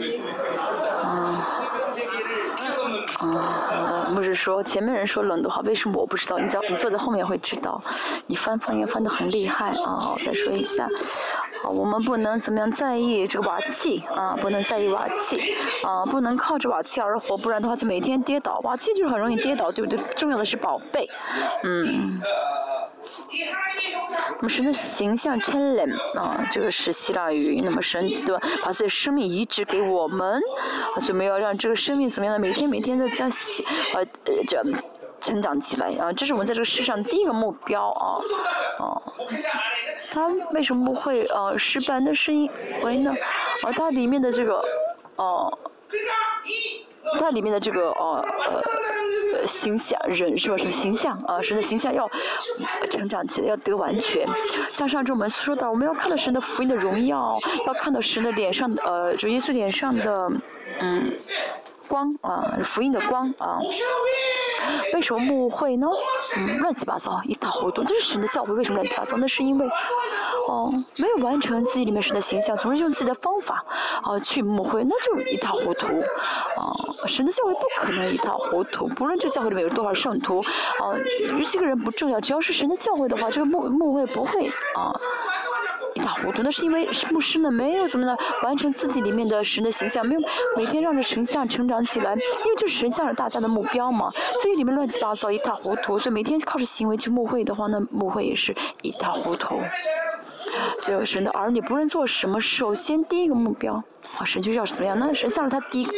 [0.00, 0.87] 嗯。
[3.18, 6.38] 啊，不是说前面人说冷的话，为什么我不知道？
[6.38, 7.80] 你只要你坐在后面会知道。
[8.26, 10.14] 你翻方言翻得很厉害啊！
[10.24, 10.84] 再说一下，
[11.64, 18.60] 啊，我们不能怎么样在意这个瓦器啊，不能在意瓦器啊，不能靠着瓦器而活，不然的话就每天跌倒。
[18.62, 19.98] 瓦器就是很容易跌倒，对不对？
[20.14, 21.08] 重要的是宝贝，
[21.64, 22.20] 嗯。
[24.38, 27.60] 我们神的形象 c h a l e n 啊，这个是希腊语。
[27.60, 30.40] 那么神对吧，把自己的生命移植给我们，
[30.94, 32.38] 啊所以我们要让这个生命怎么样呢？
[32.38, 33.28] 每天每天的将
[33.94, 34.62] 呃呃这
[35.20, 38.22] 成长起来啊，这是我们在这个世上第一个目标啊
[38.78, 39.02] 啊。
[40.12, 41.98] 他为什么会呃失败？
[41.98, 42.48] 那是因
[42.84, 43.12] 为呢，
[43.64, 44.64] 啊，它里面的这个
[45.16, 45.58] 哦。
[47.18, 50.56] 它里面的这个呃呃形象人是吧？
[50.56, 52.10] 是形象啊，神的形象要
[52.90, 54.26] 成长起来，要得完全。
[54.72, 60.30] 像上周我们说到，我们要看到神的福音的荣耀，要看到神的脸上呃，主耶稣脸上的
[60.80, 61.12] 嗯
[61.88, 63.58] 光啊，福音的光啊。
[64.92, 65.86] 为什么牧会呢？
[66.36, 67.82] 嗯，乱七八糟，一塌糊涂。
[67.84, 69.16] 这是神的教会为什么乱七八糟？
[69.16, 69.66] 那是因为，
[70.48, 73.64] 哦，没有完成自己里面神的形象，总是用自己的方法
[74.02, 75.86] 啊去牧会，那就一塌糊涂。
[76.56, 76.72] 啊，
[77.06, 80.92] 神的教会不可能一塌糊涂，不论这教会里面有多少圣徒，啊，
[81.50, 84.92] 这个人不重要，只要是神的教会的话，这个牧牧会不会啊。
[85.98, 90.20] 一塌糊涂，那是因为牧师呢没有怎么的完成自己里面的神的形象，没有
[90.56, 94.08] 每天让这神像成长起来，因为这神像是大家的目标嘛，
[94.40, 99.60] 自己里面乱七八糟一塌糊涂，所以每天靠着行为去牧会的话，那牧会也是一塌糊涂。
[100.80, 103.74] 所有神的儿女不论做什么，首先第一个目标，
[104.18, 104.98] 啊，神就是要怎么样？
[104.98, 105.88] 那神向着他第一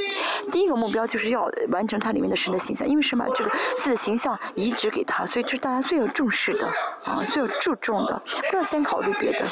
[0.51, 6.66] 第一个目标就是要完成他里面的神的形象，因为神把这个自己的形象移植给他，所以这是大家最有重视的，
[7.05, 9.46] 啊，最有注重的，不要先考虑别的。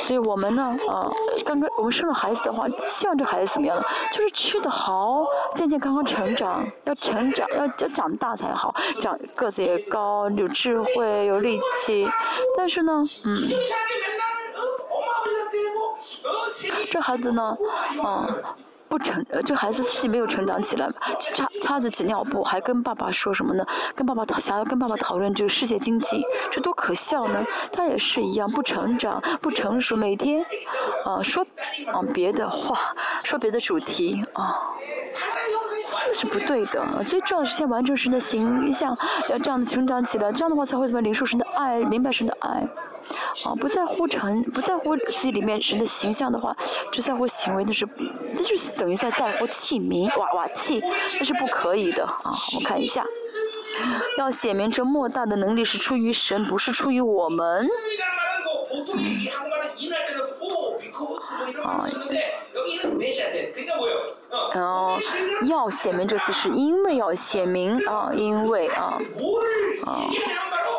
[0.00, 1.12] 所以我们呢，呃，
[1.44, 3.84] 刚刚我们生了孩子的话，希望这孩子怎么样呢？
[4.12, 5.24] 就是吃得好，
[5.54, 12.08] 健健康康成长，要成长，要要长大才好，长个子也高，有智慧，有力气。
[12.56, 13.36] 但是呢，嗯，
[16.90, 17.56] 这孩子呢，
[18.04, 18.42] 嗯。
[18.88, 20.88] 不成，呃，这孩子自己没有成长起来，
[21.20, 23.66] 插插着纸尿布，还跟爸爸说什么呢？
[23.94, 27.44] 跟爸爸讨，想要跟爸爸讨论这个世界经济，这多可笑呢！
[27.72, 30.44] 他也是一样，不成长，不成熟，每天，
[31.04, 31.44] 啊，说，
[31.92, 34.70] 啊，别的话，说别的主题，啊。
[36.12, 38.96] 是不对的，最重要是先完成神的形象，
[39.30, 42.68] 要这样的成长起来，这样的话才会怎么领受神的爱，明白神的爱，
[43.44, 46.56] 啊，不在乎成，不在乎自己里面神的形象的话，
[46.92, 47.86] 只在乎行为，那是，
[48.32, 50.80] 那就是等于在在乎器皿，瓦瓦器，
[51.18, 52.32] 那是不可以的啊！
[52.54, 53.04] 我看一下，
[54.18, 57.68] 要显明这莫大的能力是出于神，不是出于我们。
[61.62, 61.86] 啊，
[64.54, 64.98] 然后
[65.48, 68.98] 要显明这次是因为要显明啊，因为啊，
[69.84, 70.08] 啊，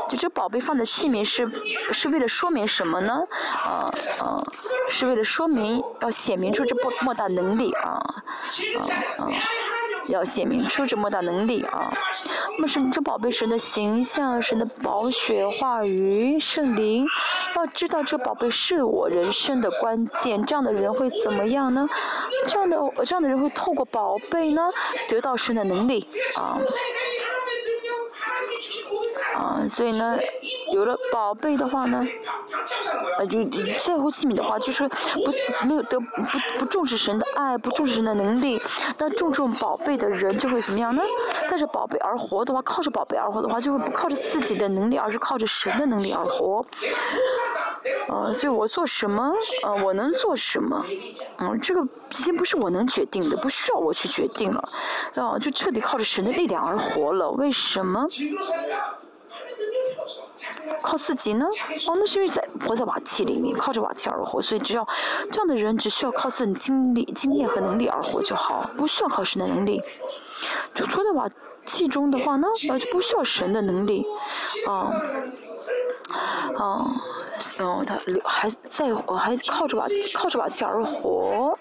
[0.09, 1.49] 就这宝贝放在器皿是
[1.91, 3.23] 是为了说明什么呢？
[3.63, 4.43] 啊啊，
[4.89, 8.79] 是为了说明要显明出这莫莫大能力啊啊
[9.17, 9.29] 啊。
[10.09, 11.91] 要显明出这莫大能力啊！
[12.51, 17.07] 那么神这宝贝神的形象，神的宝血话语圣灵，
[17.55, 20.45] 要知道这宝贝是我人生的关键。
[20.45, 21.89] 这样的人会怎么样呢？
[22.47, 24.61] 这样的这样的人会透过宝贝呢，
[25.09, 26.55] 得到神的能力啊。
[29.45, 30.17] 啊，所以呢，
[30.73, 32.03] 有了宝贝的话呢，
[33.19, 33.45] 呃，就
[33.79, 36.07] 在乎器皿的话，就是不没有得不
[36.57, 38.59] 不重视神的爱，不重视神的能力，
[38.97, 41.03] 那重重宝贝的人就会怎么样呢？
[41.47, 46.65] 带着宝贝而活的话，靠着宝贝而活的话，就会不靠着自己的能力，而是靠着神的能力而活。
[48.09, 49.31] 啊，所以我做什么，
[49.63, 50.83] 啊，我能做什么，
[51.37, 54.69] 嗯，这个已经不是我能决定的，不需要我去决定了，
[55.13, 57.29] 啊，就彻底靠着神的力量而活了。
[57.31, 58.07] 为什么？
[60.81, 61.45] 靠自己呢？
[61.87, 64.87] 哦，那是因为在活在瓦器里面，靠着瓦器而活，所以只要
[65.31, 69.81] 这样的人只需要靠自己经历、经验和能力而活就好，不需要靠神的能力。
[70.73, 71.29] 就除了瓦
[71.65, 74.05] 器中的话呢，呃，就不需要神的能力，
[74.67, 74.93] 啊，
[76.57, 76.85] 啊，
[77.59, 81.57] 嗯，他还在，还靠着瓦靠着瓦器而活。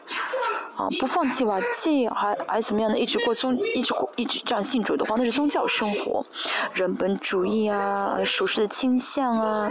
[0.77, 2.99] 啊，不放弃瓦器，还还怎么样呢？
[2.99, 6.27] 一直过宗，一直过，一直这样信主的话，那是宗教生活，
[6.73, 9.71] 人本主义啊，属实的倾向啊，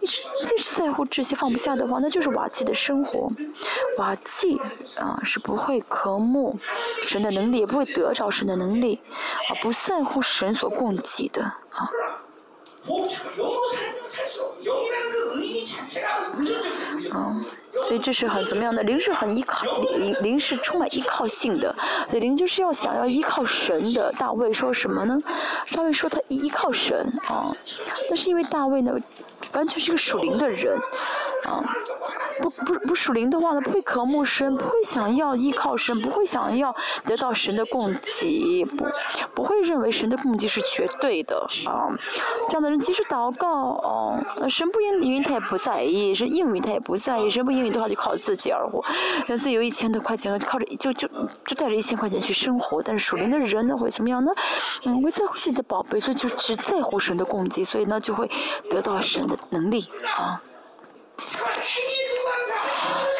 [0.00, 3.30] 一直一直在乎这些放不下的话，那就是瓦器的生活。
[3.98, 4.58] 瓦器
[4.96, 6.58] 啊，是不会渴慕
[7.06, 9.02] 神的能力，也不会得着神的能力，
[9.50, 11.90] 啊，不在乎神所供给的啊。
[17.14, 17.44] 嗯，
[17.84, 18.82] 所以这是很怎么样的？
[18.82, 19.64] 灵是很依靠，
[19.96, 21.74] 灵灵是充满依靠性的。
[22.10, 24.12] 灵就是要想要依靠神的。
[24.18, 25.16] 大卫说什么呢？
[25.72, 27.54] 大卫说他依靠神啊，
[28.10, 28.92] 那是因为大卫呢，
[29.54, 30.76] 完全是个属灵的人
[31.44, 31.62] 啊。
[32.40, 36.74] 不不不属灵的话呢，不会渴慕神，不会想要依靠神，不会想要
[37.04, 38.84] 得到神的供给，不
[39.34, 41.86] 不会认为神的供给是绝对的啊。
[42.48, 44.18] 这样的人即使祷告哦，
[44.48, 48.82] 神不应允他也不在意，是应允他也不在意，神不应允的话就靠自己而活。
[49.28, 51.06] 有自己有一千多块钱，靠着就就
[51.46, 52.82] 就带着一千块钱去生活。
[52.82, 54.32] 但是属灵的人呢会怎么样呢？
[54.86, 58.28] 嗯，会在乎自己的宝贝，所以就只在乎神的供给，所以呢就会
[58.68, 60.42] 得到神能力啊。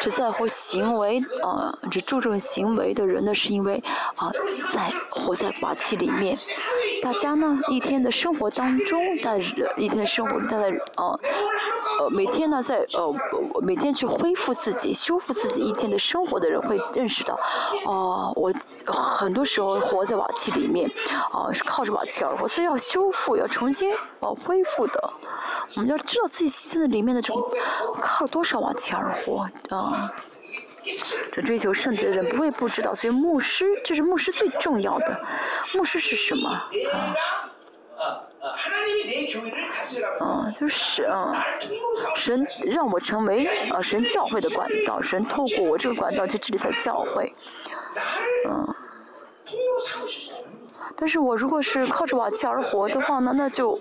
[0.03, 3.81] 只在乎行为，呃，只注重行为的人呢，是因为
[4.17, 4.29] 啊，
[4.69, 6.37] 在活在瓦器里面。
[7.01, 9.37] 大家呢，一天的生活当中，在
[9.77, 10.57] 一天的生活，在
[10.97, 11.19] 呃，
[12.01, 13.15] 呃，每天呢，在呃，
[13.61, 17.39] 每天去恢复自己、修复自己一天的生活的人，会认识到，
[17.85, 18.53] 哦，我
[18.85, 20.91] 很多时候活在瓦器里面，
[21.31, 25.13] 啊，是靠着瓦器而活，所以要修复，要重新哦恢复的。
[25.75, 27.41] 我们要知道自己现在里面的这个
[27.99, 29.92] 靠多少瓦器而活啊！
[31.31, 35.25] 这追求圣洁的人不会不知道，所以牧师这是牧师最重要的。
[35.73, 37.15] 牧师是什么啊？
[40.19, 41.45] 啊，就是啊，
[42.15, 47.33] 神让我成为啊神教会的管道，神透过我这个管道去治理他的教会，
[48.45, 48.75] 嗯。
[51.03, 53.77] 但是我如果是靠着瓦器而活的话呢，那就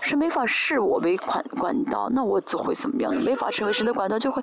[0.00, 3.14] 是没法视我为管管道，那我就会怎么样？
[3.14, 4.40] 没法成为神的管道，就会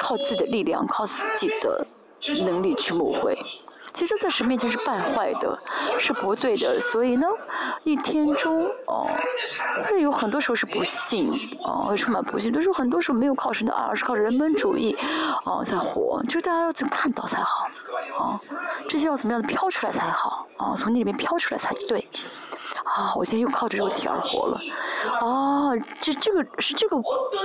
[0.00, 1.86] 靠自己的力量，靠自己的
[2.46, 3.36] 能力去抹回。
[3.92, 5.58] 其实，在神面前是败坏的，
[5.98, 6.80] 是不对的。
[6.80, 7.26] 所以呢，
[7.84, 9.06] 一天中哦，
[9.84, 11.32] 会有很多时候是不幸，
[11.62, 12.50] 哦，会充满不幸。
[12.50, 14.96] 但是很多时候没有靠神的爱，而是靠人本主义，
[15.44, 16.22] 哦，在活。
[16.24, 17.68] 就是大家要怎么看到才好，
[18.18, 18.40] 啊，
[18.88, 22.08] 这些要怎么样的飘出来才好，啊，从那里面飘出来才对。
[22.94, 23.14] 啊！
[23.16, 24.60] 我现在又靠着肉体而活了。
[25.20, 26.96] 啊，这这个是这个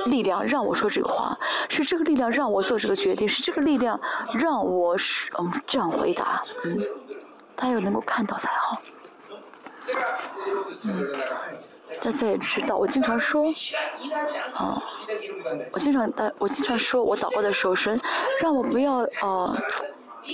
[0.08, 1.38] 力量让我说这个话，
[1.70, 4.00] 是这个力量让我做这个决定，是这个力量
[4.34, 6.44] 让我是嗯这样回答。
[6.66, 6.78] 嗯，
[7.56, 8.82] 大家要能够看到才好。
[10.84, 11.08] 嗯，
[12.02, 13.46] 大家也知道，我经常说，
[14.54, 14.84] 啊，
[15.72, 17.98] 我经常大我经常说我祷告的时候，神
[18.42, 19.58] 让我不要啊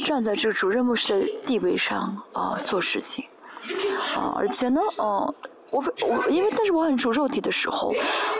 [0.05, 3.25] 站在这个主任牧师的地位上啊做事情。
[4.15, 5.33] 啊，而且呢，嗯，
[5.71, 7.91] 我我因为但是我很主肉体的时候，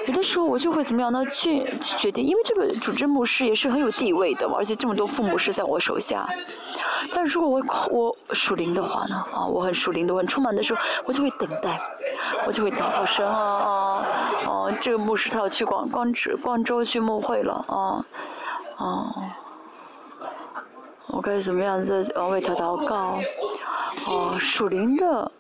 [0.08, 1.26] 有的时候我就会怎么样呢？
[1.28, 6.28] 去决定，因为这个主治牧师也是很有地位的，而且这么多父母是在我手下。
[7.14, 11.80] 但如果我我属灵的话呢，啊，我很属灵的，我很充满的时候，我就会等待，
[12.46, 14.06] 我就会祷告神啊啊
[14.48, 14.72] 啊！
[14.80, 18.06] 这个牧师他要去广广州广州去牧会了啊
[18.78, 19.38] 啊！
[21.08, 23.20] 我该怎么样在为他祷告？
[24.08, 25.32] 哦，属灵的，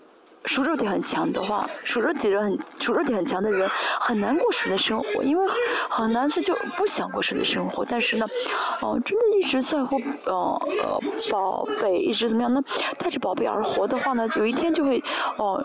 [0.45, 3.69] 属肉体很强的话，属肉体人很属肉体很强的人
[3.99, 5.45] 很难过属的生活，因为
[5.89, 7.85] 很难他就不想过属的生活。
[7.85, 8.27] 但是呢，
[8.81, 10.33] 哦，真的一直在乎呃
[10.83, 10.99] 呃
[11.31, 12.61] 宝贝，一直怎么样呢？
[12.97, 15.01] 带着宝贝而活的话呢，有一天就会
[15.37, 15.63] 哦，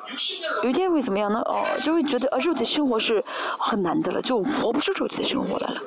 [0.62, 1.41] 有一天会怎么样呢？
[1.41, 3.22] 哦，就会觉得呃肉体生活是
[3.59, 5.83] 很难的了，就活不出肉体的生活来了。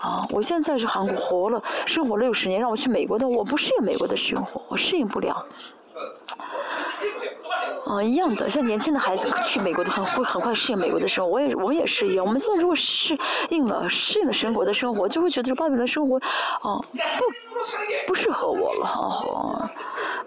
[0.00, 5.46] 啊，我现在是韩国活了，生活了六十年，让我去美国的，我不适应美国的生活，我适应不了。
[7.86, 12.26] 啊，一样的，像年轻的孩子去美国的很会很快适应美国的生活，我也我也是一样。
[12.26, 13.16] 我们现在如果适
[13.50, 19.70] 应了适应了生活的生活，就会觉得这外面的生活，啊，不不适合我了啊，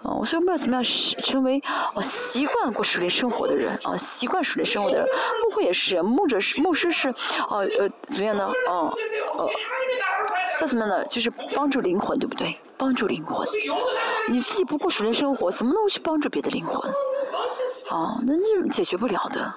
[0.04, 1.62] 啊，所以我们要怎么样成为
[1.94, 5.04] 啊习惯过属灵生活的人啊，习惯属灵生活的人。
[5.04, 8.46] 牧会也是，牧者是牧师是，啊呃怎么样呢？
[8.68, 8.88] 啊
[9.36, 9.48] 呃，
[10.58, 11.04] 再怎么样呢？
[11.06, 12.56] 就是帮助灵魂，对不对？
[12.80, 13.46] 帮助灵魂，
[14.30, 16.90] 你自己不过属灵生活，怎么能去帮助别的灵魂？
[17.90, 19.54] 啊，那是解决不了的啊。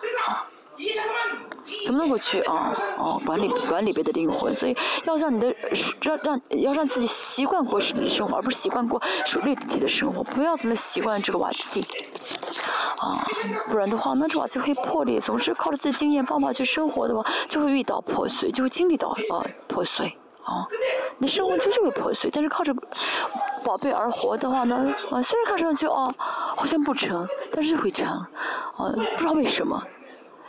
[1.86, 4.54] 怎么能够去啊啊管理管理别的灵魂？
[4.54, 5.56] 所以要让你的
[6.02, 10.22] 让让要让自己习惯过属灵的生活，而不是习惯过属灵体的生活。
[10.24, 11.86] 不要怎么习惯这个瓦器
[12.98, 13.26] 啊，
[13.70, 15.18] 不然的话，那这瓦器会破裂。
[15.22, 20.18] 总是靠着自己经验方法去生活的话，就会遇到破碎，就会经历到啊破碎。
[20.44, 20.68] 啊，
[21.18, 22.74] 你生活就是会破碎，但是靠着
[23.64, 24.76] 宝贝而活的话呢，
[25.10, 29.82] 啊，虽然看上去啊好像不成，但是会成，啊，不知道为什么，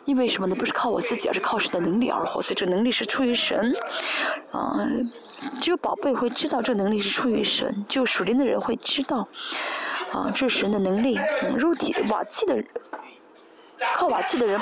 [0.04, 0.54] 因为什么呢？
[0.56, 3.72] 不是靠我自己，而是靠神的能力而活，所以这能力是出于神，
[4.50, 4.84] 啊，
[5.60, 9.28] 只有宝贝会知道这能力是出于神，只有属灵的人会知道，
[10.12, 11.18] 啊，这是神的能力，
[11.56, 12.62] 肉体瓦器的。
[13.92, 14.60] 靠瓦器的人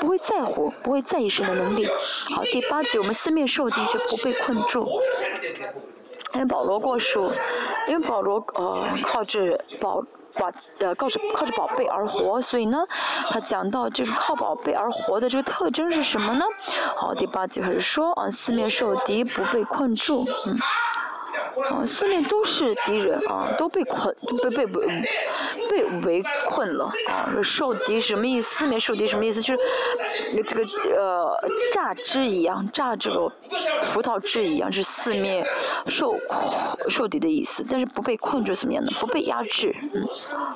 [0.00, 1.86] 不会在乎，不会在意神的能力。
[2.34, 4.88] 好，第八节，我们四面受敌却不被困住。
[6.34, 7.30] 因为保罗过数，
[7.86, 10.02] 因为保罗呃靠着宝
[10.40, 12.82] 瓦呃靠着靠着宝贝而活，所以呢，
[13.28, 16.44] 他讲到这个靠宝贝而活的这个特征是什么呢？
[16.96, 20.58] 好，第八节开始说啊，四面受敌不被困住，嗯。
[21.70, 24.12] 啊，四面都是敌人啊，都被困，
[24.42, 25.02] 被被嗯，
[25.70, 27.30] 被围困了啊。
[27.42, 28.54] 受敌什么意思？
[28.54, 29.40] 四面受敌什么意思？
[29.42, 29.60] 就是
[30.44, 30.62] 这个
[30.92, 31.38] 呃
[31.72, 33.28] 榨汁一样，榨这个
[33.82, 35.46] 葡萄汁一样，是四面
[35.86, 36.16] 受
[36.88, 37.64] 受敌的意思。
[37.68, 38.90] 但是不被困住怎么样呢？
[38.98, 40.06] 不被压制，嗯，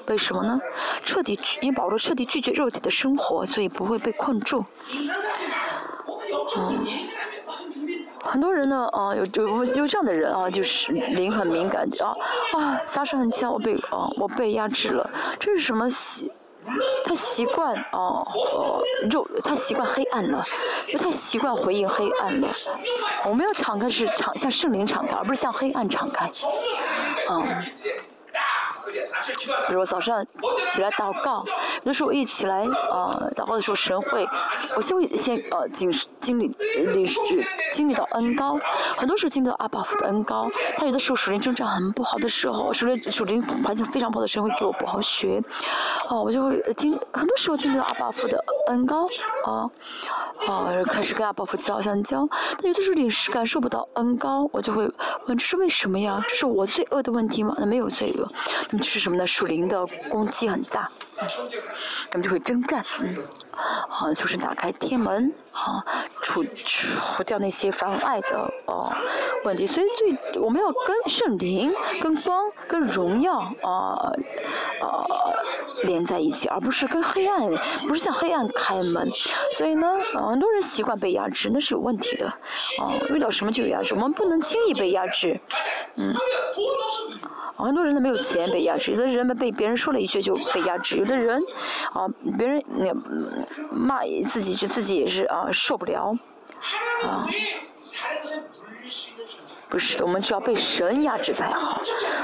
[0.07, 0.59] 为什么呢？
[1.05, 4.65] 彻底因为保罗彻底拒绝肉体的生活，所以不会被困住。
[6.57, 6.85] 嗯。
[8.23, 12.15] 很多人呢，啊，有有有这样的人啊，就是灵很敏感啊，
[12.59, 15.09] 啊，杀手很强，我被啊，我被压制了，
[15.39, 16.31] 这是什么习？
[17.05, 20.43] 他习惯啊，呃，肉，他习惯黑暗了，
[20.87, 22.49] 就他习惯回应黑暗了。
[23.25, 26.31] 我们要敞开是敞向圣灵敞开，而不是向黑暗敞开，
[27.31, 27.47] 嗯。
[29.67, 30.25] 比如早上
[30.71, 31.45] 起来祷告，
[31.83, 34.29] 有的时候一起来呃祷告的时候，神会，
[34.77, 35.91] 我先会先呃经
[36.21, 36.49] 经历
[36.93, 37.21] 历史
[37.73, 38.59] 经历到恩高，
[38.97, 45.43] 很多时候经历到阿爸父的恩高，他有的时候属灵征战很不好的时候，属灵属灵环境非常不好的时候，会给我不好学，
[46.09, 49.07] 哦我就会经很多时候经历到阿爸父的恩高，
[49.45, 49.71] 啊
[50.47, 54.89] 啊开始跟阿爸父祈祷相交，但有的时候领是感受不到恩高，我就会
[55.27, 56.23] 问这是为什么呀？
[56.29, 57.55] 这是我罪恶的问题吗？
[57.59, 58.29] 那没有罪恶，
[58.71, 60.87] 那么是我们的鼠灵的攻击很大，
[62.11, 63.17] 他们就会征战，嗯，
[63.53, 65.85] 啊，就是打开天门，啊，
[66.23, 68.93] 除除掉那些妨碍的哦
[69.45, 74.13] 问题，所以最我们要跟圣灵、跟光、跟荣耀啊
[74.81, 75.07] 啊
[75.85, 77.41] 连在一起，而不是跟黑暗，
[77.89, 79.11] 不是向黑暗开门。
[79.57, 85.41] 所以呢，很多人习惯被压制，那是有问题的，啊，遇到什么就有压制，我们不能轻易被压制，
[85.97, 86.15] 嗯。
[87.57, 91.43] 很多人都没有钱被压制，有的人们被别人说了一句就被压制，有的人，
[91.93, 92.07] 啊，
[92.39, 92.95] 别人那
[93.73, 96.17] 骂自己，就自己也是啊受不了，
[97.03, 97.27] 啊，
[99.69, 101.81] 不是，我们只要被神压制才好，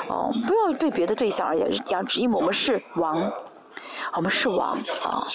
[0.09, 3.33] 哦，不要被别的对象而压压制，因为我们是王，
[4.17, 5.27] 我们是王啊。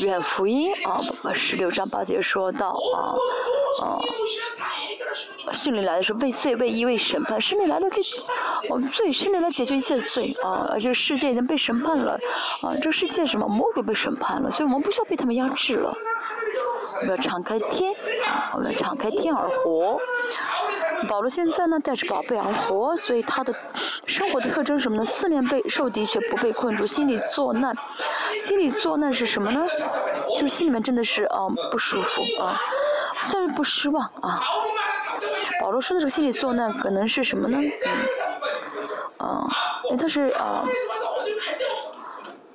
[0.00, 1.00] 远福音啊，
[1.32, 3.14] 十六章八节说到啊，
[3.82, 3.98] 啊，
[5.52, 8.04] 圣灵来的时候为罪、为义、为审判，圣灵来了可以，
[8.68, 12.18] 我们罪，圣灵来解决一切罪啊，而这个世界已经被审判了
[12.62, 15.94] 啊，这个世界什么魔鬼被审判了，所以我们不需要被他们压制了，
[17.00, 17.92] 我们要敞开天
[18.26, 19.98] 啊，我们要敞开天而活。
[21.08, 23.54] 保罗现在呢带着宝贝而活，所以他的
[24.06, 25.04] 生活的特征什么呢？
[25.04, 27.74] 四面被受敌却不被困住，心里作难。
[28.40, 29.66] 心里作难是什么呢？
[30.30, 32.58] 就是心里面真的是嗯不舒服啊，
[33.32, 34.40] 但是不失望啊。
[35.60, 37.58] 保罗说的这个心理作难可能是什么呢？
[39.18, 39.46] 嗯，
[39.84, 40.64] 因为他是啊，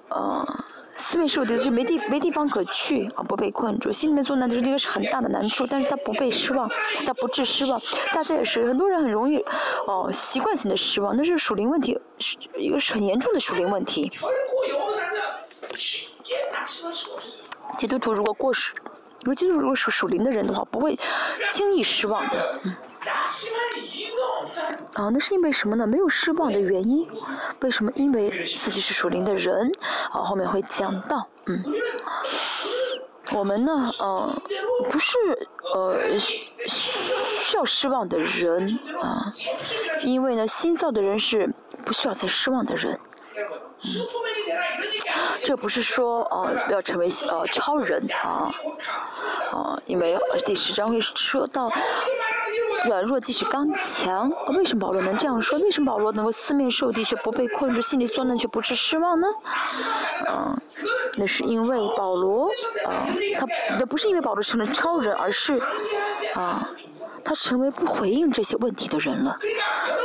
[0.09, 0.63] 嗯。
[1.01, 6.69] 四面受敌就没地没地方可去啊，不被困住，心里面做难的是那个是很大的难处，但是他不被失望，
[7.05, 7.81] 他不致失望。
[8.13, 9.43] 大家也是，很多人很容易
[9.87, 14.11] 哦习惯性的失望，那是属灵问题，是一个是很严重的属灵问题。
[17.77, 18.75] 基督徒如果过属，
[19.21, 20.97] 如果基督徒如果属属灵的人的话，不会
[21.49, 22.59] 轻易失望的。
[22.63, 22.75] 嗯。
[24.93, 25.87] 啊，那是因为什么呢？
[25.87, 27.07] 没有失望的原因，
[27.61, 27.91] 为什么？
[27.95, 29.71] 因为自己是属灵的人，
[30.11, 31.63] 啊，后面会讲到，嗯，
[33.33, 34.41] 我们呢，呃，
[34.91, 35.17] 不是
[35.73, 39.27] 呃需要失望的人，啊，
[40.03, 41.51] 因为呢，新造的人是
[41.85, 42.99] 不需要再失望的人，
[43.37, 43.87] 嗯，
[45.43, 48.53] 这不是说呃要成为呃超人啊，
[49.51, 51.71] 啊，因为第十章会说到。
[52.85, 54.31] 软弱即是刚强。
[54.55, 55.57] 为什么保罗能这样说？
[55.59, 59.27] 为什么保罗能够四面受敌却不被困住，心里作难却不致失望呢？
[60.29, 60.61] 嗯，
[61.17, 62.47] 那是因为保罗，
[62.85, 63.07] 啊，
[63.39, 63.47] 他
[63.79, 65.61] 那不是因为保罗成了超人，而是，
[66.33, 66.67] 啊。
[67.23, 69.37] 他成为不回应这些问题的人了，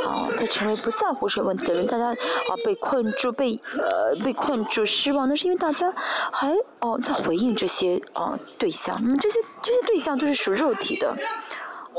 [0.07, 1.87] 啊，他成为不在乎这些问题的人。
[1.87, 5.91] 大家啊被困住，被呃被困住失望，那是因为大家
[6.31, 9.01] 还哦在回应这些啊对象。
[9.03, 11.17] 那么这些这些对象都是属肉体的，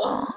[0.04, 0.34] 啊，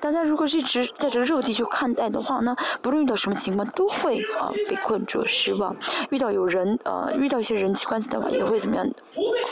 [0.00, 5.74] 大家如果是一直带着肉体去看待的话，呢不论遇到什么情况都会啊被困住、失望。
[6.10, 8.86] 遇到有人呃遇到一些人际关系的话，也会怎么样？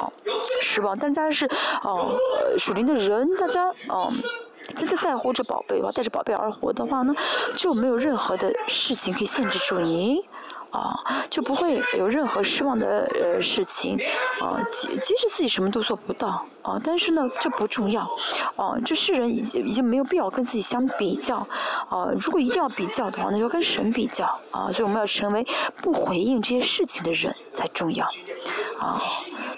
[0.01, 0.11] 啊，
[0.61, 0.97] 失望。
[0.99, 1.49] 但大家是
[1.83, 2.17] 哦
[2.59, 4.13] 属灵的人，大家嗯
[4.77, 7.15] 真的在乎着宝贝吧，带着宝贝而活的话呢，
[7.57, 10.25] 就没有任何的事情可以限制住你。
[10.75, 13.97] 啊，就不会有任何失望的呃事情，
[14.41, 18.03] 啊，即即使自己什么都做不到，啊，但是呢，这不重要，
[18.57, 21.37] 啊，这世人已已经没有必要跟自己相比较，
[21.89, 25.47] 啊，如果一定要比较的话，那就跟神比较，啊，所以我们要成为
[25.81, 28.05] 不回应这些事情的人才重要，
[28.81, 29.01] 啊，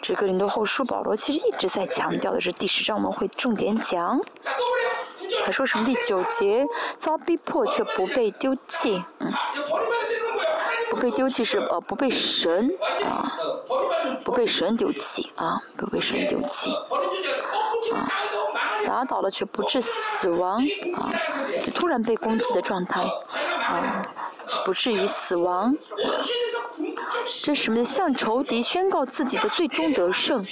[0.03, 4.21] 这个林多后书保罗其实一直在强调的是第十章我们会重点讲，
[5.47, 5.85] 还说什么？
[5.87, 6.67] 第九节
[6.99, 9.33] 遭逼迫却不被丢弃，嗯。
[10.91, 12.71] 不被丢弃是呃不被神
[13.05, 13.33] 啊
[14.25, 16.73] 不被神丢弃啊不被神丢弃
[17.93, 18.09] 啊
[18.85, 20.63] 打倒了却不致死亡
[20.95, 21.11] 啊
[21.65, 24.07] 就突然被攻击的状态啊
[24.47, 25.75] 就不至于死亡
[27.43, 27.85] 这是什么？
[27.85, 30.45] 向仇敌宣告自己的最终得胜。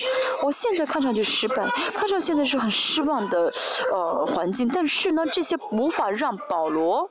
[0.42, 3.52] 我现在看上去失败，看上现在是很失望的
[3.92, 7.08] 呃环境，但是呢这些无法让保罗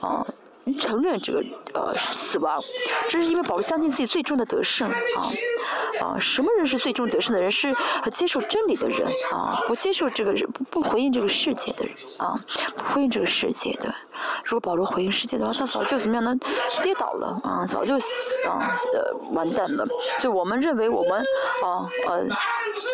[0.00, 0.24] 啊。
[0.78, 1.42] 承认这个
[1.74, 2.60] 呃死亡，
[3.08, 4.94] 这是因为保罗相信自己最终的得胜啊
[6.00, 6.16] 啊！
[6.20, 7.50] 什么人是最终得胜的人？
[7.50, 7.74] 是
[8.12, 12.38] 接受真理的人啊，不接受这个人不不回应这个世界的人啊，
[12.76, 13.92] 不回应这个世界的。
[14.44, 16.34] 如果保罗回应世界的话，他早就怎么样呢？
[16.82, 19.84] 跌倒了啊，早就死啊呃完蛋了。
[20.20, 21.24] 所以我们认为我们
[21.64, 22.24] 啊呃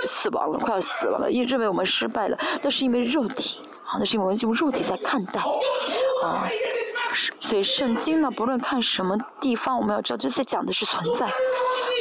[0.07, 5.41] 死亡了，快要死亡了，因认为我们失败了，那是因为肉体啊，那是因为我们用肉体在看待
[6.23, 6.49] 啊。
[7.41, 11.27] 所以圣经呢，不论看什么地方，我们要知道这些讲的是存在，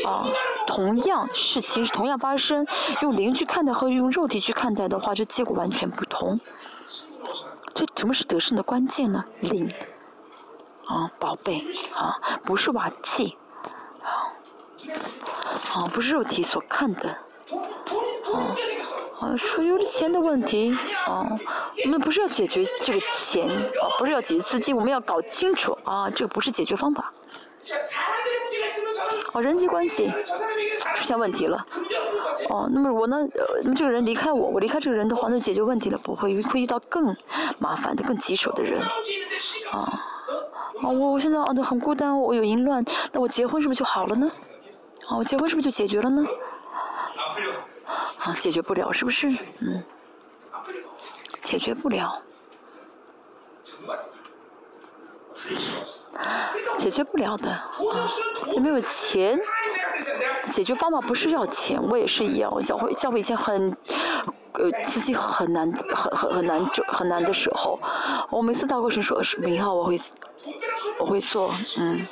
[0.06, 0.24] 啊，
[0.68, 2.66] 同样事情是同样发生，
[3.02, 6.40] 用灵去看待和用肉体去看待的话，这结果完全不同。
[7.74, 9.24] 这什么是得胜的关键呢？
[9.42, 9.72] 灵，
[10.86, 11.64] 啊，宝贝，
[11.94, 13.38] 啊，不是瓦器，
[14.04, 14.34] 啊，
[15.74, 17.18] 啊，不是肉体所看的，啊。
[19.20, 21.28] 啊，出于钱的问题，啊，
[21.86, 27.12] 我们不是要解决这个钱，啊，不是要解决资金，我们要搞清楚，啊，这个不是解决方法。
[29.34, 30.10] 哦，人际关系
[30.96, 31.66] 出现问题了，
[32.50, 37.16] 哦，那么我呢，呃，这个人离开我，我离开这个人的话，那解决问题了不会，会遇到更
[37.60, 38.80] 麻烦的、更棘手的人，
[39.72, 40.00] 啊，
[40.82, 44.32] 啊，我我现在啊，很孤单，我有淫乱，那我结婚是不是就好了呢？
[45.08, 46.24] 啊，我结婚是不是就解决了呢？
[48.20, 49.28] 啊，解决不了，是不是？
[49.62, 49.84] 嗯，
[51.44, 52.22] 解决不了，
[56.78, 58.10] 解决不了的啊！
[58.60, 59.40] 没有钱，
[60.52, 62.52] 解决方法不是要钱，我也是一样。
[62.54, 63.76] 我教会教会以前很，
[64.54, 67.80] 呃，资金很难，很很很难做，很难的时候，
[68.30, 69.96] 我每次到过神说是名号，我会
[71.00, 72.06] 我会做，嗯，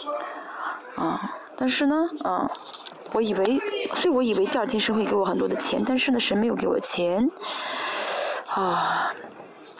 [0.97, 2.51] 啊，但是呢，啊。
[3.15, 3.61] 我以为，
[3.93, 7.31] 所以我以为第二天神会给我很多的钱，但是呢，神没有给我钱，
[8.49, 9.15] 啊，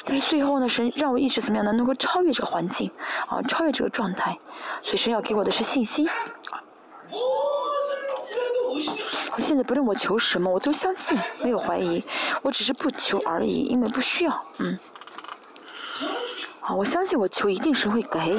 [0.06, 1.74] 但是最后呢，神让我一直怎么样呢？
[1.74, 2.90] 能够超越这个环境，
[3.28, 4.40] 啊，超越这个状态，
[4.82, 6.08] 所以神要给我的是信心。
[9.34, 12.02] 我现在不论我求什么，我都相信，没有怀疑，
[12.42, 14.80] 我只是不求而已，因为不需要，嗯，
[16.62, 18.38] 啊，我相信我求一定是会给，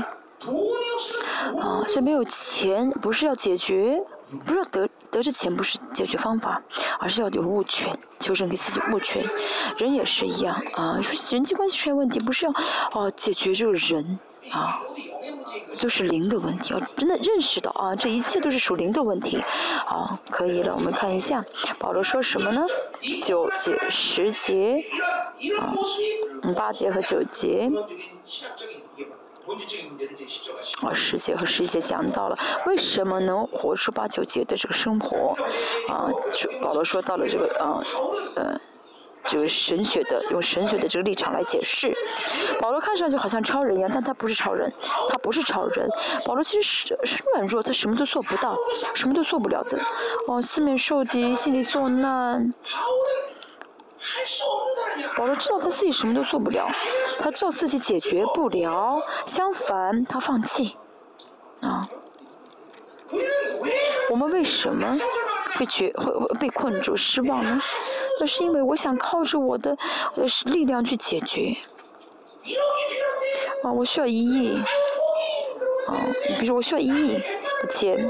[1.61, 4.03] 啊，所以没有钱不是要解决。
[4.45, 6.61] 不是得得着钱不是解决方法，
[6.99, 9.25] 而是要有物权，求神给自己物权。
[9.79, 10.99] 人也是一样啊，
[11.31, 12.53] 人际关系出现问题，不是要
[12.93, 14.19] 哦解决这个人
[14.51, 14.81] 啊，
[15.81, 16.75] 都是灵的问题。
[16.75, 19.41] 要真的认识到啊，这一切都是属灵的问题。
[19.87, 21.45] 好，可以了，我们看一下
[21.79, 22.65] 保罗说什么呢？
[23.23, 24.83] 九节、十节
[25.61, 25.73] 啊，
[26.43, 27.71] 嗯，八节和九节。
[30.83, 35.37] 啊，十节和十一节讲到了为什么能活出八九节的这个生活，
[35.89, 36.11] 啊，
[36.61, 37.83] 保罗说到了这个啊，
[38.35, 38.61] 呃，
[39.25, 41.95] 这个神学的用神学的这个立场来解释。
[42.61, 44.73] 保罗看上去好像超人一样，但他不是超人，
[45.09, 45.89] 他不是超人。
[46.25, 48.57] 保罗其实是是软弱，他什么都做不到，
[48.95, 49.79] 什么都做不了的。
[50.27, 52.53] 哦，四面受敌，心里作难。
[55.17, 56.69] 保罗知道他自己什么都做不了，
[57.19, 60.77] 他知道自己解决不了，相反他放弃，
[61.61, 61.89] 啊。
[64.11, 64.91] 我们为什么
[65.57, 67.61] 会觉会被困住失望呢？
[68.21, 69.77] 那是因为我想靠着我的
[70.15, 71.57] 呃力量去解决。
[73.63, 74.59] 啊，我需要一亿。
[75.89, 75.95] 啊，
[76.39, 78.09] 比如说我需要一亿的钱。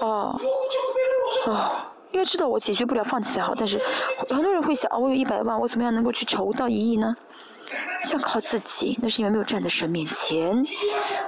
[0.00, 0.34] 啊。
[1.46, 3.54] 啊，因为知道我解决不了，放弃才好。
[3.54, 3.78] 但是
[4.26, 7.14] 很多人会想，啊，我有一百万，我怎么样能够去筹到一亿呢？
[8.02, 10.64] 想靠自己，那是因为没有站在神面前。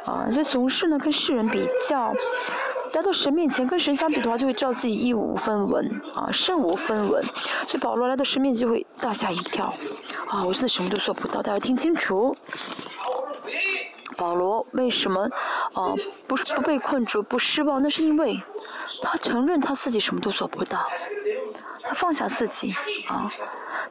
[0.07, 2.15] 啊，所以总是呢跟世人比较。
[2.95, 7.23] 来到神面前，跟神相比的话，就会知道自己一无分文，啊，身无分文。
[7.67, 9.67] 所以保罗来到神面前就会大吓一跳，
[10.27, 12.35] 啊，我真的什么都做不到，大家听清楚。
[14.17, 15.29] 保罗为什么，
[15.75, 15.95] 啊，
[16.27, 17.83] 不是不被困住，不失望？
[17.83, 18.43] 那是因为，
[19.03, 20.87] 他承认他自己什么都做不到，
[21.83, 22.75] 他放下自己，
[23.09, 23.31] 啊，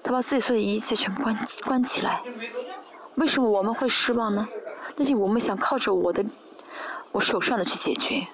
[0.02, 2.22] 他把自己所有的一切全部关关起来。
[3.16, 4.48] 为什么我们会失望呢？
[4.96, 6.26] 那是我们想靠着我的，
[7.12, 8.26] 我手上的去解决。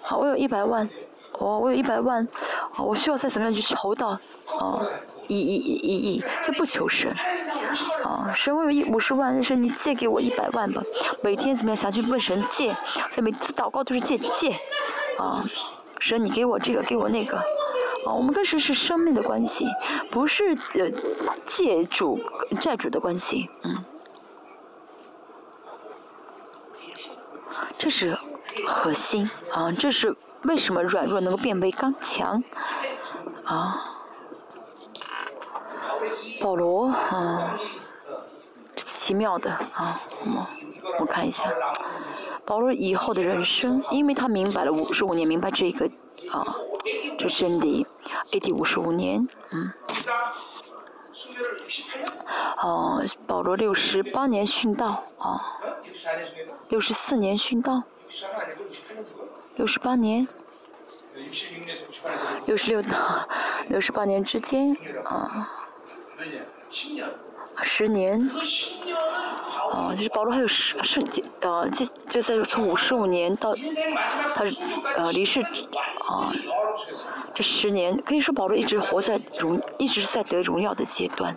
[0.00, 0.88] 好，我有一百万，
[1.32, 2.26] 我我有一百万，
[2.78, 4.80] 我需要再怎么样去筹到，啊，
[5.28, 7.14] 一一一亿，就不求神，
[8.04, 10.82] 啊，神我有一五十万，神你借给我一百万吧，
[11.22, 12.76] 每天怎么样想去问神借，
[13.16, 14.56] 每次祷告都是借借，
[15.18, 15.44] 啊，
[15.98, 17.36] 神你给我这个给我那个，
[18.06, 19.66] 啊，我们跟神是生命的关系，
[20.10, 20.90] 不是呃
[21.46, 22.20] 借主
[22.60, 23.84] 债主的关系，嗯，
[27.78, 28.18] 这是。
[28.68, 32.40] 核心啊，这是为什么软弱能够变为刚强
[33.44, 33.93] 啊？
[36.44, 37.58] 保罗啊，
[38.76, 40.46] 这奇妙的啊，我
[41.00, 41.50] 我看一下，
[42.44, 45.86] 保罗以后的人生，因为他明白了五十五年，明白这个
[46.30, 46.54] 啊，
[47.18, 47.86] 这真理
[48.32, 48.52] ，A.D.
[48.52, 49.72] 五十五年，嗯，
[52.58, 55.58] 哦，保罗六十八年殉道啊，
[56.68, 57.84] 六十四年殉道。
[59.56, 60.28] 六十八年，
[62.44, 63.26] 六十六到
[63.68, 65.63] 六十八年之间啊，
[67.62, 68.20] 十年，
[69.72, 71.04] 啊，就是保罗还有十十
[71.40, 73.54] 呃，这就在从五十五年到
[74.34, 74.44] 他
[74.96, 76.32] 呃离世啊，
[77.34, 81.36] 这十年可以说保罗一直活在荣，一直在得荣耀的阶段。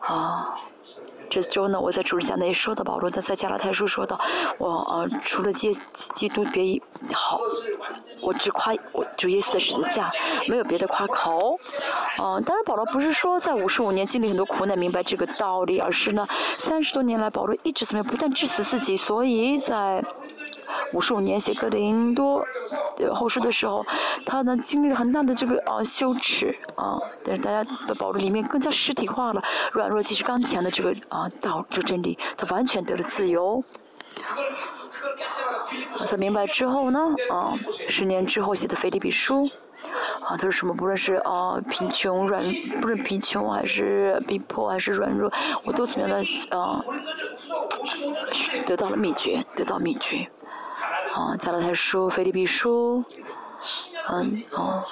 [0.00, 0.54] 啊。
[1.30, 4.20] 这周呢，我在主日讲的也说到，保罗他在加拉太书说到，
[4.56, 6.80] 我呃除了基基督别
[7.12, 7.40] 好，
[8.24, 10.10] 我只夸我主耶稣的十字架，
[10.48, 11.58] 没有别的夸口。
[12.18, 20.02] 嗯，当然保罗不是说在五十五年经历很多苦难明白这个道理，而是呢三十多年来保罗一直怎么样不断致死自己，所以在。
[20.92, 22.44] 五十五年写格林多
[23.12, 23.84] 后书的时候，
[24.26, 33.62] 他呢经历了很大的这个啊羞耻啊，但是大家的保罗里面更加实体化了软弱其实刚强的这个啊道这真理，他完全得了自由。
[36.06, 37.00] 在明白之后呢，
[37.30, 37.54] 啊，
[37.88, 39.44] 十年之后写的腓立比书，
[40.20, 40.74] 啊，他说什么？
[40.74, 42.42] 不论是啊贫穷软，
[42.80, 45.32] 不论贫穷还是逼迫还是软弱，
[45.64, 46.84] 我都怎么样的啊，
[48.66, 50.28] 得到了秘诀，得到秘诀。
[51.14, 53.04] 啊，加拉太书、菲利比书，
[54.10, 54.82] 嗯，哦，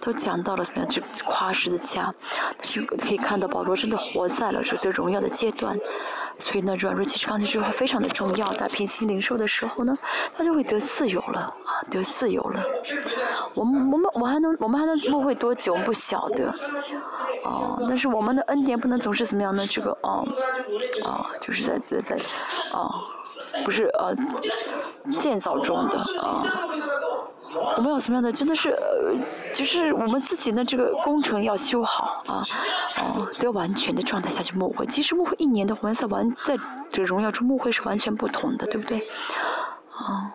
[0.00, 0.88] 都讲到了怎么样？
[0.88, 2.14] 这夸十字架，
[2.62, 5.78] 是可以看到保罗真的活在了这个荣耀的阶段。
[6.38, 8.52] 所以呢，软弱其实刚才这句话非常的重要。
[8.54, 9.96] 在平行领受的时候呢，
[10.36, 12.62] 他就会得自由了啊，得自由了。
[13.54, 15.74] 我们我们我还能我们还能误会多久？
[15.84, 16.52] 不晓得。
[17.44, 19.66] 哦，但是我们的恩典不能总是怎么样呢？
[19.66, 20.24] 这个啊
[21.04, 22.16] 啊，就是在在在
[22.72, 22.88] 啊，
[23.64, 24.14] 不是呃
[25.20, 26.44] 建造中的啊。
[27.76, 28.30] 我们要什么样的？
[28.30, 29.14] 真的是呃，
[29.54, 32.42] 就是我们自己的这个工程要修好啊
[32.96, 34.86] 啊，得完全的状态下去牧会。
[34.86, 36.56] 其实牧会一年的红色完在
[36.90, 39.00] 这个荣耀中牧会是完全不同的，对不对？
[39.90, 40.34] 啊。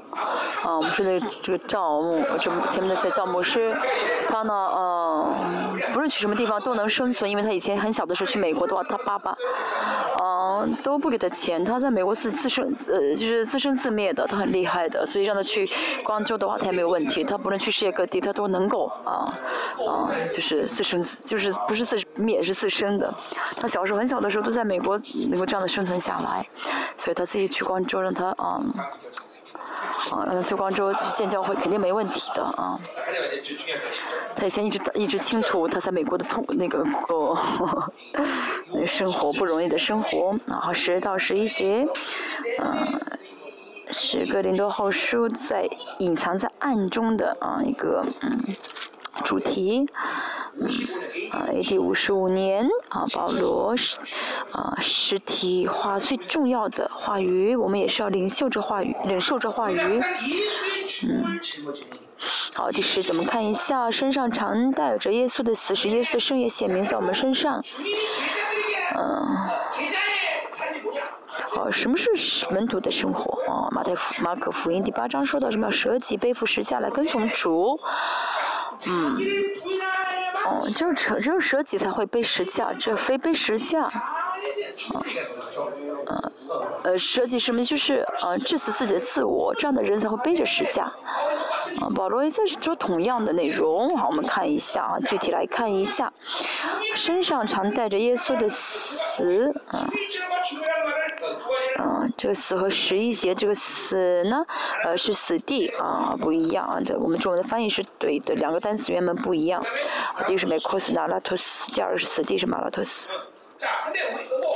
[0.63, 3.75] 啊，我们说的这个赵牧，这前面的叫赵牧师，
[4.29, 5.33] 他呢，呃，
[5.93, 9.35] 不论去什么地方都能生存，因为他以前很小的时候去美国的话，他爸爸，
[10.21, 15.67] 嗯，都不给他钱，他在美国是自生，呃，就是自生自灭的，他很厉害的，所以让他去
[16.03, 19.33] 光州的话，他也没有问题，他不论去世界各地，他都能够啊，
[19.87, 23.13] 啊，就是自生，就是不是自灭，是自生的。
[23.59, 24.99] 他小时候很小的时候都在美国
[25.29, 26.47] 能够这样的生存下来，
[26.97, 28.61] 所以他自己去光州，让他啊。
[30.11, 32.77] 啊，让他去光州去建教会肯定没问题的啊。
[34.35, 37.37] 他以前一直一直倾吐他在美国的痛那个哦，
[38.85, 40.35] 生活不容易的生活。
[40.45, 41.87] 然后十到十一节，
[42.59, 43.01] 嗯，
[43.89, 45.67] 是格林多后书在
[45.99, 48.55] 隐藏在暗中的啊一个嗯
[49.23, 49.87] 主题。
[50.59, 50.67] 嗯，
[51.31, 51.79] 啊，A.D.
[51.79, 53.73] 五十五年，啊，保罗
[54.51, 59.79] 啊实体化最重要的话语，我们也是要领受这话语，忍受这话语。
[61.07, 61.39] 嗯，
[62.53, 67.63] 好，第十，咱们看一下，身上常带着耶稣的死，使耶稣的圣业显明在我们身上。
[68.97, 69.37] 嗯，
[71.47, 73.41] 好，什么是门徒的生活？
[73.49, 75.71] 啊，马太福马可福音第八章说到什么？
[75.71, 77.79] 舍己背负十架来跟从主。
[78.87, 79.17] 嗯。
[80.43, 83.91] 哦，只有蛇，只有蛇己才会背十架，这非背十架。
[86.07, 86.31] 嗯，
[86.83, 87.63] 呃，蛇己什么？
[87.63, 90.91] 就是呃，致死自己的自我，这样的人才会背着十架。
[91.79, 93.95] 啊，保罗也在说同样的内容。
[93.95, 96.11] 好，我们看一下啊，具体来看一下，
[96.95, 99.53] 身上常带着耶稣的死。
[99.67, 99.89] 啊，嗯，
[102.17, 104.45] 这个死和十一节这个死呢，
[104.83, 106.79] 呃，是死地啊，不一样啊。
[106.85, 109.63] 这我们中文的翻译是对的，两个单词原本不一样。
[110.25, 113.07] 第一个是美库斯纳拉托斯，第二个是死地是马拉托斯。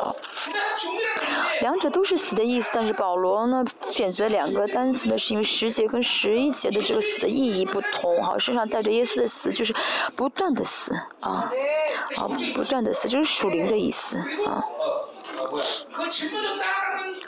[0.02, 0.16] 好，
[1.62, 8.22] 两者都是死的意思，但是保罗呢选择两个单词呢，是因为十节跟十一节的这个死的意义不同。
[8.24, 9.74] 好，身上带着耶稣的死，就是
[10.16, 11.52] 不断的死啊，
[12.18, 14.64] 啊，不断的死，就是属灵的意思啊。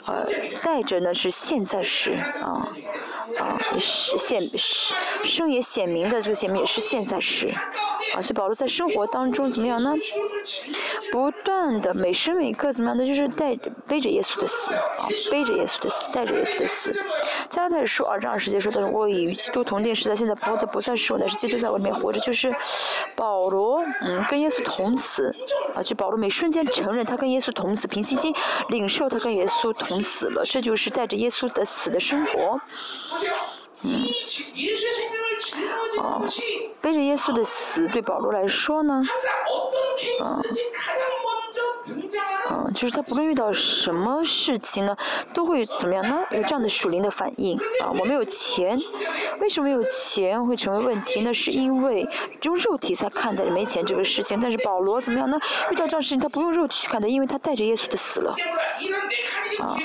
[0.06, 0.26] 呃，
[0.62, 2.68] 带着呢是现在时啊
[3.38, 4.94] 啊，是显是
[5.24, 7.48] 生也显明的这个显明也是现在时
[8.14, 9.94] 啊，所以保罗在生活当中怎么样呢？
[11.12, 13.04] 不断的每时每刻怎么样呢？
[13.04, 17.04] 就是带着背着耶稣的死啊，背着耶稣的死，带着耶稣的死。
[17.50, 22.54] 加拉太书二章二十节说的是：“我与基督同定，是在现在活的不再是我，乃是基督在我里面活着。”就是
[23.14, 25.34] 保罗嗯跟耶稣同死
[25.74, 28.34] 啊，就保罗每瞬间承认他跟耶稣同死，平基金
[28.70, 30.02] 领受他跟耶稣同。
[30.08, 32.58] 死了，这就是带着耶稣的死的生活。
[33.82, 34.04] 嗯，
[35.98, 36.26] 哦，
[36.80, 39.02] 背着耶稣的死，对保罗来说呢，
[40.20, 40.42] 嗯。
[42.50, 44.96] 嗯，就是他不论遇到什么事情呢，
[45.34, 46.24] 都会怎么样呢？
[46.30, 47.92] 有这样的属灵的反应啊！
[47.98, 48.78] 我没有钱，
[49.40, 51.32] 为什么有钱会成为问题呢？
[51.34, 52.08] 是因为
[52.42, 54.38] 用肉体在看待没钱这个事情。
[54.40, 55.38] 但是保罗怎么样呢？
[55.70, 58.34] 遇到这样事情，他不用肉体去看待，因为他带着耶稣的死了。
[59.60, 59.76] 啊，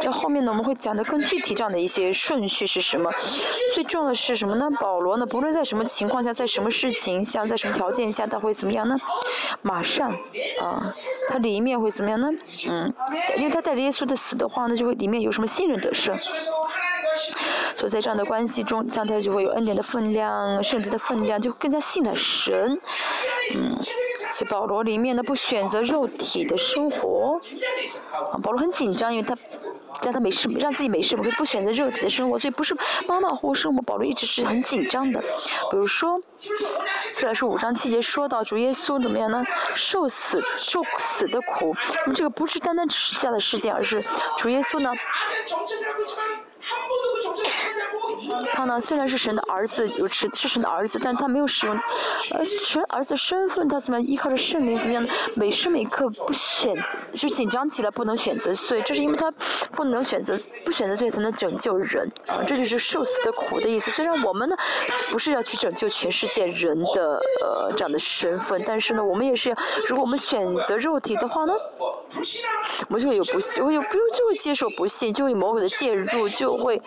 [0.00, 3.10] 这后面呢，我们会讲的更具体，这样的一些顺序是什么？
[3.74, 4.68] 最重要的是什么呢？
[4.80, 8.96] 保罗呢，不论在什么情况下，在什么事情下，在什么条件下，他会怎么样呢？
[9.62, 10.10] 马上
[10.60, 10.88] 啊，
[11.28, 12.28] 他里面会怎么样呢？
[12.68, 12.92] 嗯，
[13.36, 16.16] 因为他带着耶稣的死的话呢，就会里面有什么信任得胜。
[17.76, 22.78] 所以在这样的关系中，这样他就会有恩典的分量、圣子的分量，就更加信赖神。
[23.54, 23.78] 嗯，
[24.32, 27.40] 所以保罗里面呢，不选择肉体的生活。
[28.32, 29.36] 啊，保罗很紧张，因为他。
[30.02, 32.74] 让他没事，让自己没事，我可以不选择肉体的生活，所以不是
[33.06, 33.82] 马马虎虎生活。
[33.82, 35.20] 保罗一直是很紧张的。
[35.70, 36.18] 比如说，
[37.12, 39.44] 虽然说五章七节说到主耶稣怎么样呢？
[39.74, 41.76] 受死受死的苦，
[42.06, 44.02] 那么这个不是单单只是这样的事件，而是
[44.38, 44.92] 主耶稣呢？
[48.52, 51.78] 他呢，虽然是神的儿子，有是是神的儿子，但是他没有使用，
[52.32, 55.06] 呃，神儿子身份，他怎么样依靠着圣灵怎么样？
[55.34, 56.82] 每时每刻不选择，
[57.14, 59.30] 就紧张起来不能选择罪，这是因为他
[59.72, 63.90] 不能选择，不选择罪才能拯救人啊，这就是受死的苦的意思。
[63.90, 64.56] 虽然我们呢，
[65.10, 69.54] 不是要去拯救全世界人的呃这样的身份，但是呢，我们也是，
[69.88, 71.52] 如果我们选择肉体的话呢，
[72.88, 76.80] 我们就会有不信，会有不就会接受不信，就会魔鬼的介入，就会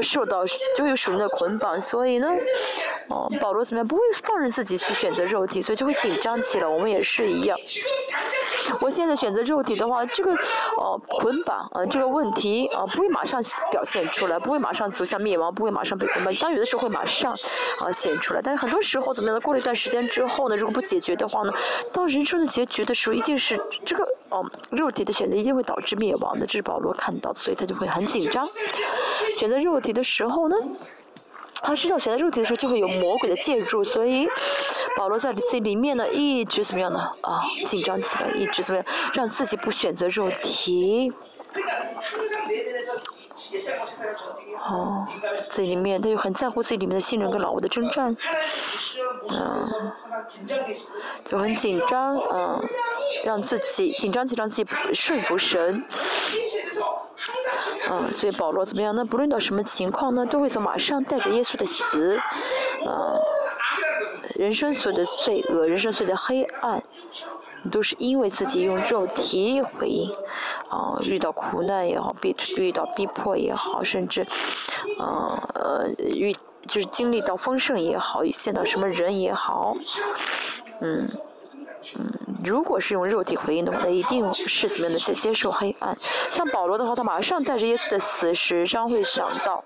[0.00, 0.44] 受到。
[0.82, 2.28] 都有属灵的捆绑，所以呢，
[3.08, 6.66] 哦，保罗怎么样不会放任自己去选择肉体，所以就会紧张起来。
[6.66, 7.56] 我们也是一样。
[8.80, 10.32] 我现在选择肉体的话，这个
[10.76, 16.34] 哦捆绑啊这个问题啊不会马上表现出来，不会马上走向灭亡，不会马上被捆绑。
[16.34, 17.32] 当有的时候会马上
[17.80, 19.40] 啊显出来，但是很多时候怎么样呢？
[19.40, 21.52] 过了一段时间之后呢，如果不解决的话呢，
[21.92, 26.46] 到人生的结局的时候，一定是这个哦肉体的选择一定会导致灭亡的。
[26.46, 28.48] 这是保罗看到，所以他就会很紧张。
[29.34, 30.56] 选择肉体的时候呢，
[31.64, 34.28] 他知道选择肉体的时候就会有魔鬼的介入，所以
[34.96, 36.98] 保罗在自己里面呢一直怎么样呢？
[37.20, 41.12] 啊，紧张起来，一直怎么样，让自己不选择肉体。
[44.68, 45.06] 哦，
[45.50, 48.16] 自己里面他就很在乎自己里面的信任跟老我的征战，
[49.30, 49.92] 嗯，
[51.24, 52.68] 就很紧张，嗯，
[53.24, 55.84] 让自己紧张紧张自己顺服神，
[57.90, 59.04] 嗯，所以保罗怎么样呢？
[59.04, 62.18] 不论到什么情况呢，都会从马上带着耶稣的死，
[62.86, 63.20] 嗯，
[64.34, 66.82] 人生所有的罪恶，人生所有的黑暗。
[67.70, 70.12] 都是因为自己用肉体回应，
[70.68, 74.26] 啊，遇到苦难也好，逼遇到逼迫也好，甚至，
[74.98, 76.34] 呃呃遇
[76.66, 79.76] 就是经历到丰盛也好，见到什么人也好，
[80.80, 81.08] 嗯。
[81.96, 82.12] 嗯，
[82.44, 85.94] 如果是用肉体回应的话，那一定是怎么样的在接受黑暗。
[86.28, 89.62] 像保罗的话，他马上带着耶稣的死时，将会想到，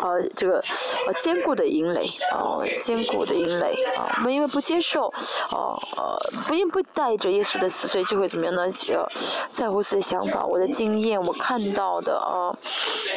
[0.00, 0.60] 呃，这个
[1.06, 4.14] 呃坚固的营垒，呃坚固的营垒啊。
[4.18, 5.12] 我们因为不接受，
[5.50, 6.16] 呃呃，
[6.46, 8.62] 不因不带着耶稣的死，所以就会怎么样呢？
[8.62, 9.06] 呃，
[9.48, 12.52] 在乎自己的想法，我的经验，我看到的啊，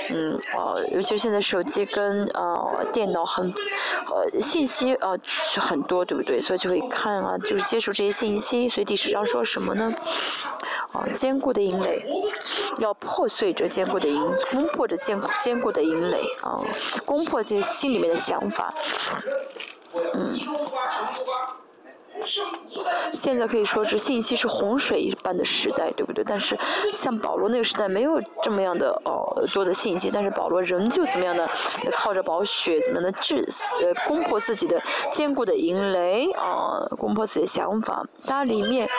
[0.10, 3.52] 嗯呃，尤其是现在手机跟呃电脑很，
[4.08, 6.40] 呃信息呃是很多，对不对？
[6.40, 7.55] 所以就会看啊，就。
[7.56, 9.90] 就是接受这些信息，所以第十章说什么呢？
[10.92, 12.06] 啊，坚固的营垒
[12.80, 16.60] 要破碎这坚固的营，攻破这坚坚固的营垒啊，
[17.06, 18.74] 攻破这心里面的想法，
[20.14, 20.38] 嗯。
[23.12, 26.24] 现在可以说是信息是洪水一般的时代，对不对？
[26.24, 26.58] 但是
[26.92, 31.48] 像保罗那个时代没有这么样的哦多的信息，但是保罗仍旧怎么样的
[31.94, 38.90] 靠着保血怎么样的致死攻破自己的坚固的营垒啊，攻破自己的想法，它里面。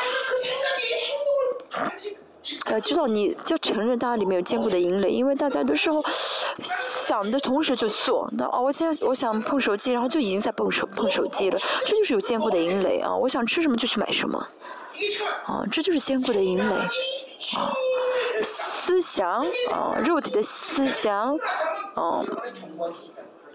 [2.67, 6.05] 呃，知道你就承认大家里面有坚固的营垒，因为大家有时候
[6.63, 8.29] 想的同时就做。
[8.37, 13.15] 那哦，我现在我想碰手机，然后就已经在碰手碰手机了，这就是有坚固的营垒啊！
[13.15, 14.39] 我想吃什么就去买什么，
[15.47, 16.75] 啊，这就是坚固的营垒
[17.57, 17.73] 啊！
[18.43, 21.37] 思想啊，肉体的思想，
[21.97, 22.25] 嗯，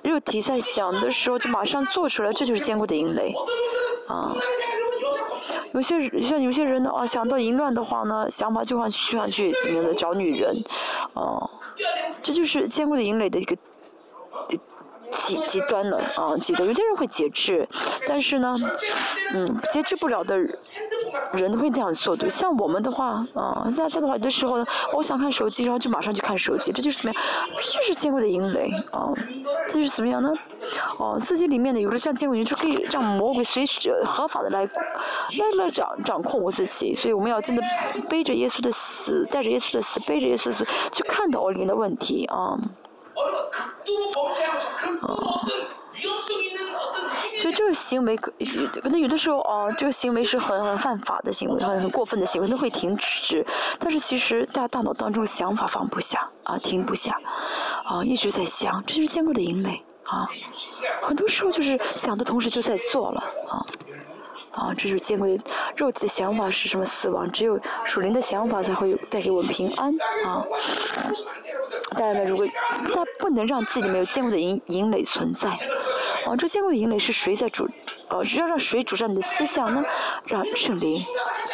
[0.04, 3.34] 肉体在想的时候就马上做出来，这就是坚固的营垒
[4.08, 4.36] 啊。
[5.74, 10.64] 有些像有些人呢啊，想到淫乱的话呢，想法就想就想去怎么样的找女人，
[11.14, 11.50] 哦，
[12.22, 13.56] 这就是坚固的淫垒的一个
[15.12, 16.68] 极极端了啊，极端。
[16.68, 17.68] 有些人会节制，
[18.06, 18.54] 但是呢，
[19.34, 20.38] 嗯，节制不了的
[21.34, 22.30] 人都会这样做对。
[22.30, 27.24] 像我们的话啊，现在的话有的时候呢，我想看手机，然后就马上去看手机，这就是怎么样？
[27.56, 29.12] 就是坚固的淫雷啊，
[29.68, 30.30] 这就是怎么样呢？
[30.98, 34.70] 哦，自己里面的有的像坚固营，就可以让魔鬼随时合法的来来
[35.58, 36.94] 来掌掌控我自己。
[36.94, 37.62] 所以我们要真的
[38.10, 42.58] 背着耶稣的死，带着耶稣的死，背着耶稣的死，去看到我里面的问题啊。
[45.94, 46.41] 所
[47.52, 48.32] 这个行为可
[48.90, 53.46] 能有的时候哦，这个行为是很很犯法的行为，很很过分的行为，都会停止。
[53.80, 57.20] 但是其实大大脑当中想法放不下啊，停不下
[57.86, 60.28] 啊，一直在想，这就是坚固的营垒啊。
[61.02, 63.66] 很多时候就是想的同时就在做了啊
[64.52, 65.44] 啊，这就是坚固的
[65.76, 67.30] 肉体的想法是什么死亡？
[67.32, 69.94] 只有属灵的想法才会带给我们平安
[70.26, 70.46] 啊。
[71.92, 72.48] 当然了，如果
[72.94, 77.68] 他不能让自己没有见过的营营垒存在，啊，这见过的营垒是谁在主？
[78.12, 79.84] 呃，要让谁主张你的思想呢？
[80.26, 81.04] 让圣灵，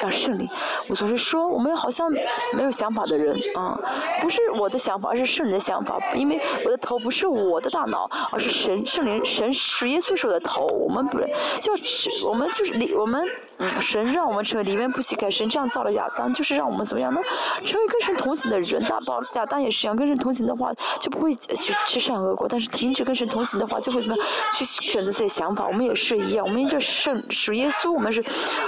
[0.02, 0.48] 让圣灵。
[0.90, 2.12] 我总是说，我们好像
[2.54, 3.78] 没有想法的人啊，
[4.22, 6.00] 不是我的想法，而是圣灵的想法。
[6.16, 10.66] 因为我的头不是我的大脑，而是神圣灵神主耶稣是我的头。
[10.66, 11.20] 我们不，
[11.60, 13.24] 就是我们就是里我们。
[13.60, 17.20] 嗯，神让我们成为里面不乞丐，神这样造了亚当，就是让我们怎么样呢？
[17.66, 18.84] 成为跟神同行的人。
[18.88, 25.66] 大宝亚当也是一样，跟神同行的话就不会去吃善恶果，但是停止跟神同行的话，就会怎么样去选择自己的想法。
[25.68, 28.24] 我们也是一样，我们这圣属耶稣，我们是，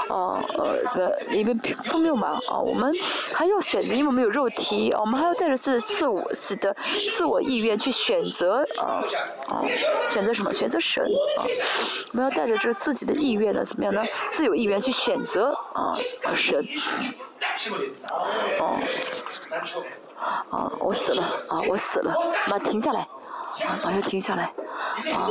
[0.10, 2.38] 呃呃，怎么里面并没有嘛？
[2.50, 2.92] 啊，我们
[3.32, 6.76] 还要选择，因为我们有肉体，我们还要带着自自我自的
[7.16, 9.04] 自我意愿去选择啊
[9.48, 9.64] 啊，
[10.10, 10.52] 选择什么？
[10.52, 11.04] 选择神
[11.38, 11.46] 啊！
[12.12, 14.04] 我们要带着这个自己的意愿呢，怎么样呢？
[14.32, 14.80] 自由意愿。
[14.80, 15.92] 去选择啊，
[16.34, 16.66] 神，
[18.58, 18.80] 哦，
[20.50, 22.16] 啊，我死了啊，我死了，
[22.50, 23.06] 妈停下来，
[23.66, 24.44] 啊，马上停下来，
[25.14, 25.28] 啊，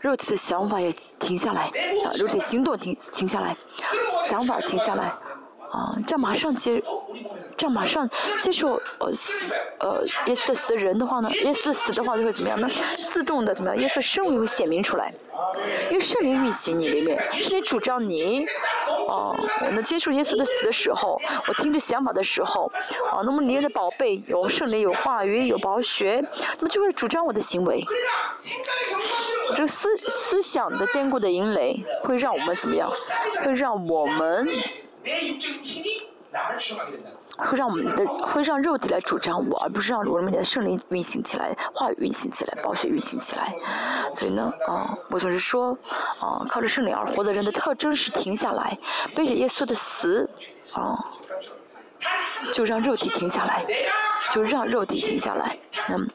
[0.00, 1.62] 肉体的想法也停下来，
[2.04, 3.56] 啊，肉体行动停停下来，
[4.28, 5.06] 想法停下来，
[5.70, 6.82] 啊，这马上接，
[7.56, 8.08] 这样马上
[8.40, 12.68] 接受呃死呃耶稣的死的人的话呢，耶稣的死的话就会怎么样呢？
[13.04, 13.82] 自动的怎么样？
[13.82, 15.12] 耶稣生命会显明出来。
[15.90, 18.44] 因为圣灵运行你里面，是你主张你，
[19.08, 19.34] 啊，
[19.66, 22.70] 我们接触耶稣的死的时候，我听着想法的时候，
[23.10, 26.22] 啊，那么里面的宝贝有圣灵、有话语、有宝血，
[26.58, 27.84] 那么就会主张我的行为。
[29.56, 32.90] 这个思思想的坚固的引雷，会让我们怎么样？
[33.44, 34.48] 会让我们。
[37.38, 43.54] 会让我们的会让肉体来主张我，而不是让我们的圣灵运行起来，话语运行起来，宝血运行起来。
[44.12, 45.76] 所以呢，啊，我总是说，
[46.20, 48.76] 啊，靠着圣灵而活的人的特征是停下来，
[49.14, 50.28] 背着耶稣的死，
[50.72, 51.12] 啊，
[52.52, 53.64] 就让肉体停下来，
[54.32, 56.10] 就让肉体停下来，嗯。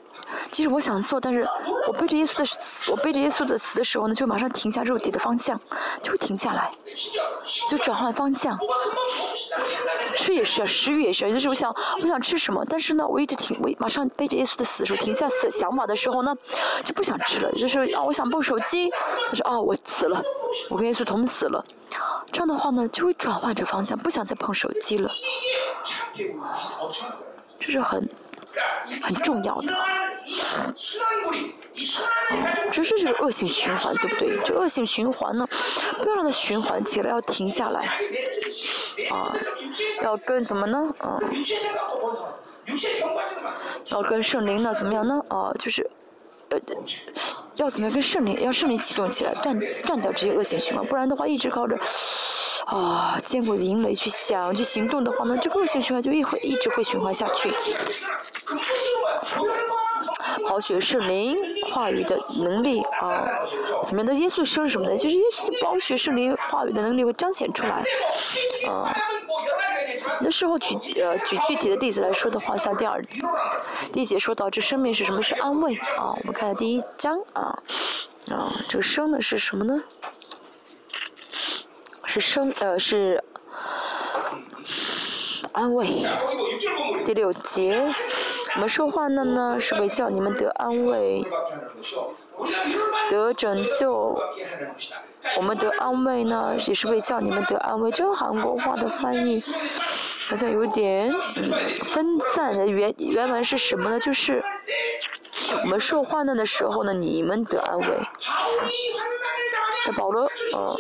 [0.52, 1.48] 其实我想做，但是
[1.88, 5.60] 我背着耶稣的死，我背着耶稣的死的时候呢，就马上停下肉体的方向，
[6.02, 6.72] 就会停下来，
[7.69, 8.57] 就转换方向。
[10.15, 11.28] 吃也是，食欲也是啊。
[11.28, 16.36] 有的时候我想，我想吃什么，但是呢，我一直停，我马上背着耶稣的死的时候停下死想法的时候呢，
[16.84, 17.52] 就不想吃了。
[17.52, 18.90] 就是啊，我想碰手机，
[19.30, 20.22] 他说哦，我死了，
[20.69, 21.64] 我跟耶稣同死了。
[22.32, 25.11] 这样的话呢，就会转换这个方向，不想再碰手机了。
[27.60, 28.10] 这是很。
[29.03, 29.76] 很重要的，
[32.72, 34.38] 只是这个恶性循环，对不对？
[34.43, 35.47] 这恶性循环呢，
[36.01, 37.85] 不要让它循环起来，要停下来，
[39.09, 39.35] 啊，
[40.03, 40.93] 要跟怎么呢？
[40.99, 41.19] 啊，
[43.85, 45.22] 要跟圣灵呢，怎么样呢？
[45.30, 45.89] 啊，就是，
[46.49, 46.59] 呃，
[47.55, 51.77] 要怎么样跟圣灵，要圣灵启动起来，断断掉这些恶性循环，不然的话，一直靠着。
[52.65, 57.49] 啊，坚固的营垒去想去行动的话呢，这个恶性循环就一会一直会循环下去。
[60.48, 61.38] 好学圣灵
[61.72, 63.28] 话语的能力啊，
[63.84, 67.84] 怎么样的耶稣生什么的，就是耶稣的宝血圣灵话语的能力会彰显出来。
[68.68, 68.95] 啊，
[70.22, 73.03] 那时候举呃举具体的例子来说的话，像第二
[73.91, 75.22] 第一节说到这生命是什么？
[75.22, 76.15] 是安慰啊。
[76.18, 77.61] 我们看下第一章啊
[78.32, 79.84] 啊，这个生的是什么呢？
[82.06, 83.24] 是生呃是
[85.52, 86.06] 安慰，
[87.06, 87.86] 第六节，
[88.58, 91.24] 我们说话呢呢是为叫你们得安慰，
[93.08, 94.20] 得拯救。
[95.38, 97.92] 我们得安慰呢也是为叫你们得安慰。
[97.92, 99.44] 这个韩国话的翻译
[100.28, 101.14] 好像有点
[101.86, 104.00] 分散的原原文是什么呢？
[104.00, 104.44] 就是
[105.62, 107.86] 我们说话呢的时候呢，你们得安慰。
[109.93, 110.23] 保罗，
[110.53, 110.76] 呃，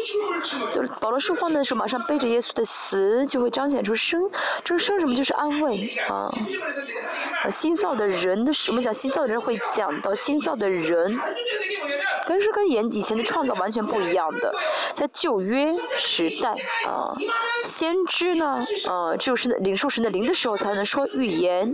[0.73, 4.21] 就是保罗说话的时候，马上背着耶稣的死，就会彰显出生。
[4.63, 5.15] 这个生什么？
[5.15, 6.29] 就是安慰啊。
[7.49, 11.17] 心造的人的，我们讲心造的人会讲到心造的人，
[12.27, 14.53] 跟是跟以前的创造完全不一样的。
[14.93, 16.49] 在旧约时代
[16.85, 17.15] 啊，
[17.63, 21.73] 先知呢，呃，只有是领受神的灵的时候才能说预言。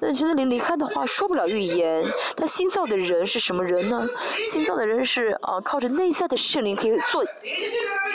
[0.00, 2.04] 那神的灵离开的话，说不了预言。
[2.34, 4.04] 但新造的人是什么人呢？
[4.50, 7.24] 新造的人是啊，靠着内在的圣灵可以做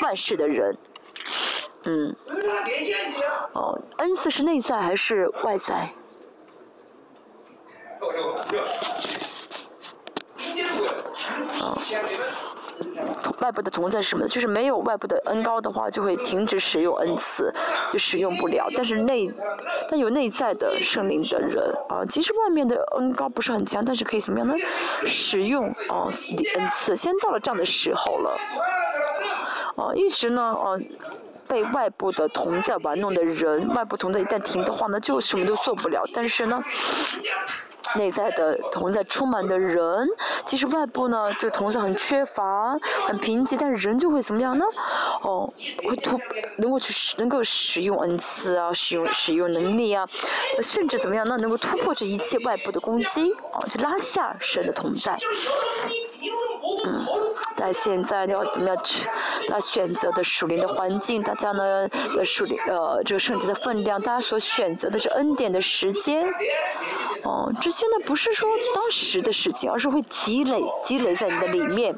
[0.02, 0.78] 万事的人。
[1.84, 2.14] 嗯。
[3.54, 5.90] 哦，恩赐是内在还是外在？
[13.40, 14.28] 外部的同在是什么？
[14.28, 17.54] 就是没有外部的恩高的话，就会停止使用恩赐，
[17.92, 18.68] 就使用不了。
[18.76, 19.32] 但是内，
[19.90, 24.54] 但有内在的圣灵的人啊，其实外面的恩高不是很强，但是可以怎么样呢？
[25.06, 26.10] 使用啊
[26.56, 28.38] 恩赐，先到了这样的时候了。
[29.76, 30.78] 啊，一直呢，啊，
[31.48, 36.04] 被外部的同在玩弄的人，外部同在一旦停的话呢，就什么都做不了。
[36.14, 36.64] 但是呢。
[37.98, 40.08] 内在的同在充满的人，
[40.46, 44.66] 其实外部呢，这同在很缺乏、很贫瘠，但是人就会怎么样呢？
[45.24, 45.52] 哦，
[45.84, 46.20] 会突
[46.58, 50.08] 能够去使能够使用恩赐啊，使用使用能力啊，
[50.62, 51.38] 甚至怎么样呢？
[51.38, 55.18] 能够突破这一切外部的攻击，哦，就拉下神的同在。
[56.86, 57.06] 嗯，
[57.56, 59.08] 但现在要怎么样去？
[59.48, 66.28] 他选择的属灵的环境，大家呢，呃，属灵呃，这个圣洁的分量，大家所选择的是恩典的时间。
[67.24, 71.96] 哦，这些呢不是说当时的事情，而是会积累，积累在你的里面。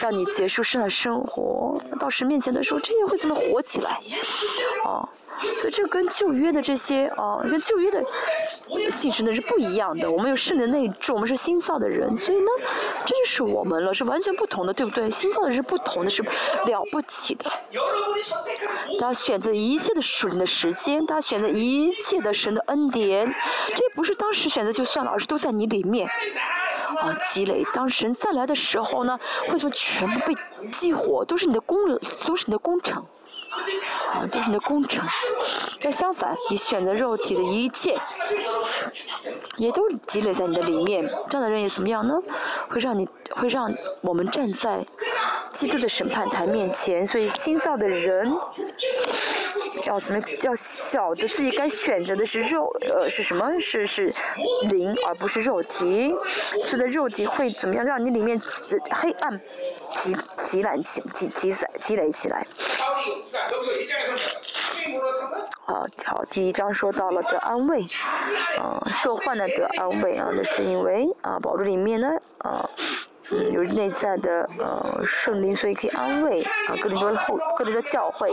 [0.00, 3.98] 当你结束圣的生活，到神面前的时候，这些会怎么活起来？
[4.84, 5.08] 哦。
[5.60, 8.02] 所以这跟旧约的这些啊，跟旧约的
[8.90, 10.10] 信神的是不一样的。
[10.10, 12.46] 我们有圣的内住，我们是新造的人，所以呢，
[13.04, 15.10] 这就是我们了，是完全不同的，对不对？
[15.10, 17.50] 新造的是不同的，是了不起的。
[19.00, 23.26] 大家选择一切的属灵的时间，大家选择一切的神的恩典，
[23.74, 26.08] 这不是当时选择就算了，而是都在你里面
[27.00, 27.64] 啊积累。
[27.72, 30.34] 当神再来的时候呢，会说全部被
[30.70, 31.76] 激活，都是你的功，
[32.24, 33.04] 都是你的工程。
[34.12, 35.04] 啊，都是你的工程。
[35.80, 37.98] 但相反，你选择肉体的一切，
[39.56, 41.06] 也都积累在你的里面。
[41.28, 42.14] 这样的人也怎么样呢？
[42.68, 44.84] 会让你，会让我们站在
[45.52, 47.06] 基督的审判台面前。
[47.06, 48.32] 所以新造的人
[49.86, 50.22] 要怎么？
[50.42, 53.58] 要晓得自己该选择的是肉，呃，是什么？
[53.60, 54.14] 是是
[54.68, 56.14] 灵，而不是肉体。
[56.62, 57.84] 所以的肉体会怎么样？
[57.84, 58.40] 让你里面
[58.90, 59.40] 黑暗。
[59.94, 62.46] 积积攒起积积攒积累起来。
[65.66, 67.84] 好，好，第一章说到了得安慰，
[68.58, 72.08] 啊，受患难得安慰啊，那是因为啊，宝珠里面呢，
[72.38, 72.70] 啊。
[73.32, 78.30] 嗯，有内在的呃圣灵，所以可以安慰啊，格林多后格林多教会，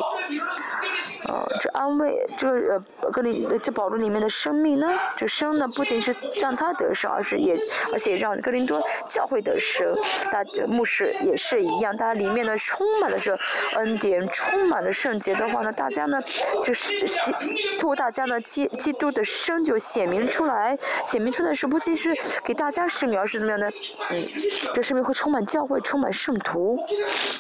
[1.26, 7.58] 呃，这安慰这个呃格林这保罗里面的生命呢，这生呢不仅是让他得生，而是也
[7.94, 9.96] 而且让格林多教会得生，
[10.30, 13.40] 大牧师也是一样，大家里面呢充满了这
[13.76, 16.22] 恩典，充满了圣洁的话呢，大家呢
[16.62, 16.92] 就是
[17.80, 22.14] 通过大家呢基基督的生就显明出来，显明出来是不仅是
[22.44, 23.72] 给大家生命，而是怎么样呢？
[24.12, 24.28] 嗯，
[24.74, 24.89] 这是。
[24.90, 26.84] 生命会充满教会，充满圣徒，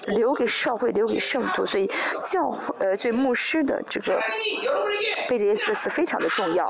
[0.06, 1.90] 留给社会，留给圣徒，所以
[2.24, 4.22] 教呃，对牧师的这个
[5.28, 6.68] 背着耶稣的死非常的重要。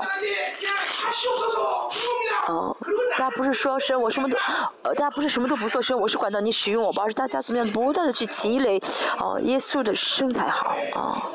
[2.48, 2.74] 哦，
[3.18, 4.38] 大家不是说生我什么都，
[4.80, 8.80] 呃，大家不是什么都不做生，我是管到你使用我吧，而是大家怎么样不断的去积累，
[9.18, 11.30] 哦，耶稣的生才好啊。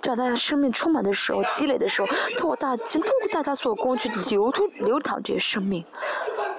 [0.00, 5.84] 这样大家生命充满的时候，积累的时候，通过大，先通过大家做工去流通流淌这些生命。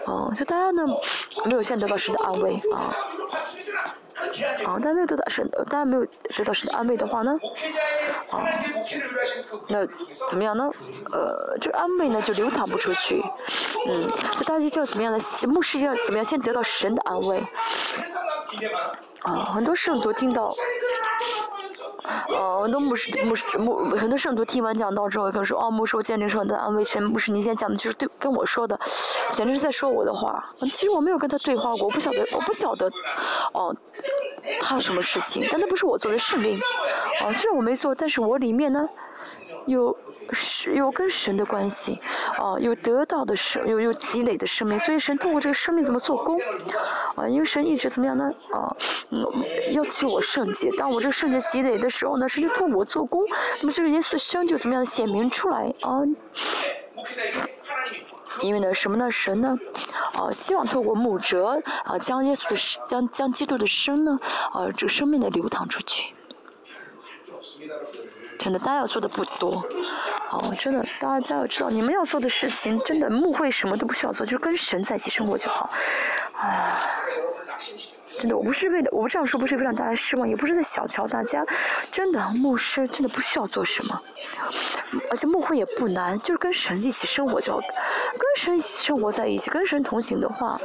[0.06, 0.84] 哦，就大家呢
[1.46, 2.96] 没有先得到神的安慰啊，
[4.66, 7.38] 啊，大家没有得到神，大家没有得到神的安慰的话呢，
[8.30, 8.40] 啊，
[9.68, 9.86] 那
[10.30, 10.70] 怎么样呢？
[11.12, 13.22] 呃，这个安慰呢就流淌不出去，
[13.90, 15.20] 嗯，那大家就要怎么样呢？
[15.48, 17.44] 牧师要怎么样先得到神的安慰？
[19.24, 20.54] 啊，很多圣徒听到。
[22.30, 27.02] 哦，很多牧师、牧师、牧很多圣徒听完讲道之后，跟我说：“哦，牧师，我见证说的安慰神。
[27.04, 28.80] 牧师，你现在讲的就是对跟我说的，
[29.32, 30.44] 简直是在说我的话。
[30.60, 32.90] 其实我没有跟他对话过，我不晓得，我不晓得，
[33.54, 33.76] 哦，
[34.62, 36.58] 他什么事情，但那不是我做的圣灵。
[37.24, 38.88] 哦，虽然我没做，但是我里面呢。”
[39.66, 39.94] 有
[40.34, 42.00] 是有跟神的关系，
[42.38, 46.40] 啊，有得到的生，有有积累的生命，所以神通过这个生命怎么做工，
[47.16, 48.32] 啊，因为神一直怎么样呢？
[48.52, 48.76] 啊，
[49.72, 53.24] 要求我圣洁，当我这个圣洁积累的时候呢，神就通过我做工，
[53.62, 56.02] 那么这个耶稣的生就怎么样显明出来啊？
[58.42, 59.10] 因为呢，什么呢？
[59.10, 59.58] 神呢，
[60.14, 64.20] 啊，希望透过牧者啊，将耶稣的将将基督的生呢，
[64.52, 66.14] 啊，这个生命的流淌出去。
[68.40, 69.64] 真的，大家要做的不多，
[70.30, 75.70] 哦，真的，大家要知道，你们要做的事情，真的，牧会什么都不需要做，就是跟神在一起生活就好，
[76.34, 76.80] 啊，
[78.20, 81.44] 真的，我不是为了，我不这样说，不是为了让大家失望，也不是在小瞧大家，
[81.92, 84.02] 真的，牧师真的不需要做什么，
[85.10, 90.60] 而且牧会也不难，就是跟神一起生活就好，跟神生活在一起，跟神同行的话。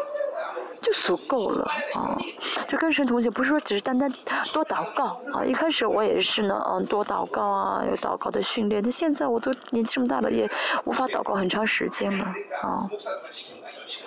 [0.82, 1.64] 就足够了
[1.94, 2.18] 啊！
[2.66, 4.12] 就跟神同行，不是说只是单单
[4.52, 5.44] 多祷告啊。
[5.44, 8.82] 一开始我也是呢，嗯，多祷告啊，有祷告的训练。
[8.82, 10.50] 但现在我都年纪这么大了，也
[10.84, 12.24] 无法祷告很长时间了
[12.60, 12.90] 啊。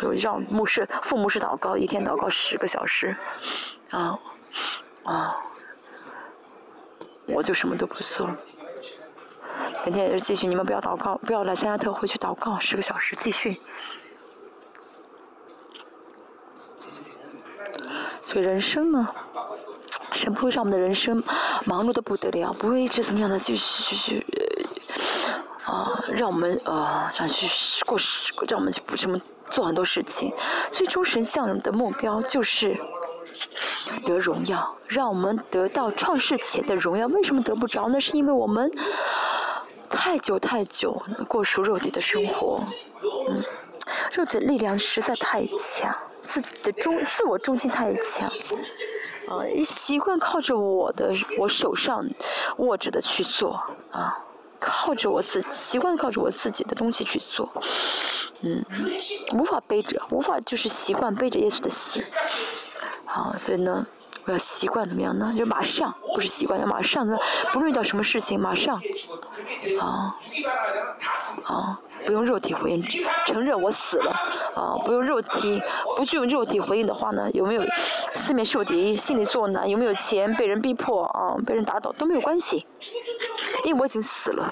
[0.02, 3.16] 有让牧师、父母是祷告，一天祷告十个小时，
[3.92, 4.20] 啊
[5.04, 5.38] 啊，
[7.26, 8.30] 我就什么都不做。
[9.86, 13.60] 明天也是继续，你们不要祷告，不要来参加特会，去祷告十个小时，继续。
[18.26, 19.08] 所以人生呢，
[20.12, 21.24] 神不会让我们的人生
[21.64, 24.26] 忙碌的不得了，不会一直怎么样的去去去，
[25.64, 27.48] 啊，让我们呃想去
[27.86, 27.98] 过，
[28.50, 29.22] 让我们去不这么
[29.52, 30.34] 做很多事情。
[30.72, 32.76] 最终神向的目标就是
[34.06, 37.06] 得荣耀，让我们得到创世前的荣耀。
[37.08, 37.88] 为什么得不着？
[37.90, 38.72] 那是因为我们
[39.88, 42.64] 太久太久过属肉体的生活，
[43.30, 43.44] 嗯，
[44.12, 45.96] 肉体力量实在太强。
[46.26, 48.28] 自己的中自我中心太强，
[49.28, 52.04] 啊，习惯靠着我的我手上
[52.58, 53.62] 握着的去做，
[53.92, 54.18] 啊，
[54.60, 57.48] 靠着我自习惯靠着我自己的东西去做，
[58.42, 58.66] 嗯，
[59.34, 62.04] 无法背着，无法就是习惯背着耶稣的死，
[63.06, 63.86] 好，所以呢。
[64.26, 65.32] 我要习惯怎么样呢？
[65.36, 67.16] 就马上，不是习惯，要马上呢，
[67.54, 68.82] 不论遇到什么事情，马上，
[69.80, 70.18] 啊，
[71.46, 72.82] 啊，不用肉体回应，
[73.28, 74.12] 承认我死了，
[74.56, 75.62] 啊，不用肉体，
[75.96, 77.64] 不去用肉体回应的话呢，有没有
[78.16, 82.66] 四面受敌，心里作难，有没有钱，被人逼迫，啊，被人打倒都没有关系，
[83.64, 84.52] 因为我已经死了，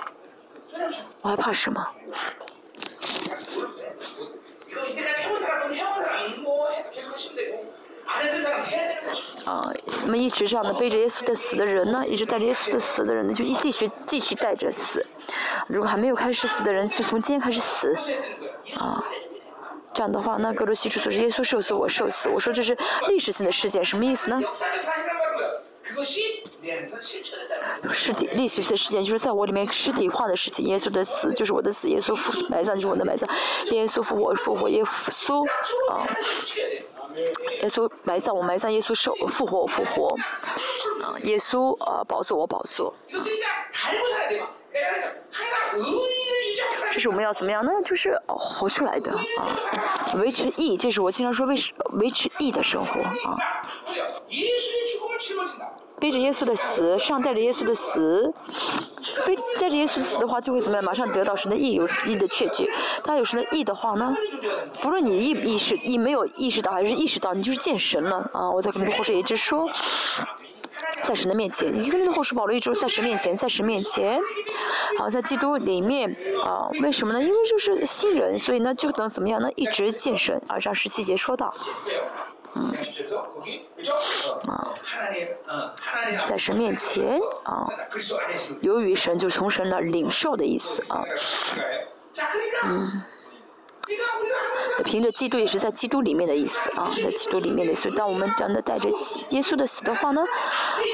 [1.22, 1.84] 我还怕什么？
[9.46, 9.70] 啊，
[10.06, 15.06] 那么一直这样的背着耶稣的死的人呢，一直带着耶稣的死的人呢，就一继续继续带着死。
[15.68, 17.94] 如果还没有开始死的人，就从今天开始死，
[18.80, 19.04] 啊，
[19.94, 22.30] 这样的话，那格罗西出所是耶稣受死，我受死。
[22.30, 22.78] 我说这是
[23.10, 24.40] 历史性的事件，什么意思呢？
[27.92, 30.66] 尸体历史性事件就是在我里面尸体化的事情。
[30.66, 33.30] 耶稣的死就是我的死，耶稣复埋葬就是我的埋葬，
[33.72, 35.46] 耶稣复活复活，耶稣
[35.92, 36.08] 啊，
[37.62, 40.16] 耶稣埋葬我埋葬，耶稣受复活我复活，
[41.04, 42.94] 啊，耶稣啊保守我保守。
[46.94, 47.72] 这是我们要怎么样呢？
[47.84, 49.48] 就是活出来的啊，
[50.16, 53.38] 维持义，这是我经常说维持维持义的生活啊。
[56.04, 58.34] 背着耶稣的死，上带着耶稣的死，
[59.26, 60.84] 背带着耶稣的死的话，就会怎么样？
[60.84, 62.70] 马上得到神的意，有意的确据。
[63.06, 64.14] 他有神的意的话呢，
[64.82, 68.52] 不论你意意识意没有意识到还是意识到，你就是见神了啊！
[68.52, 69.70] 我在跟后世一直说。
[71.04, 74.20] 在神的面前，一个人的后世保罗一直在神面前，在神面前，
[74.98, 76.14] 好，在基督里面
[76.44, 77.22] 啊，为什么呢？
[77.22, 79.50] 因为就是新人，所以呢，就能怎么样呢？
[79.56, 80.42] 一直见神。
[80.48, 81.54] 而，这十七节说到，
[82.56, 82.74] 嗯，
[84.48, 84.76] 啊，
[86.26, 87.68] 在神面前啊，
[88.62, 91.04] 由于神就从神那领受的意思啊，
[92.66, 93.02] 嗯。
[94.84, 97.74] 凭着基督也是在基督里面的意思啊，在基督里面的。
[97.74, 98.88] 意思当我们真的带着
[99.30, 100.22] 耶稣的死的话呢，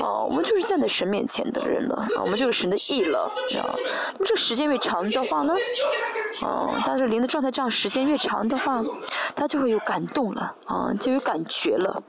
[0.02, 3.24] 哦，我们就是站在神面前的人了啊，我们就是神的义了
[3.58, 3.76] 啊。
[4.14, 5.54] 那么这时间越长的话呢，
[6.42, 8.82] 哦，但是灵的状态这样时间越长的话，
[9.36, 12.02] 他就会有感动了啊，就有感觉了。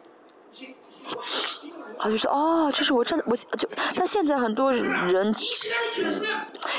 [2.00, 5.34] 啊，就是哦，这是我真的，我就，但现在很多人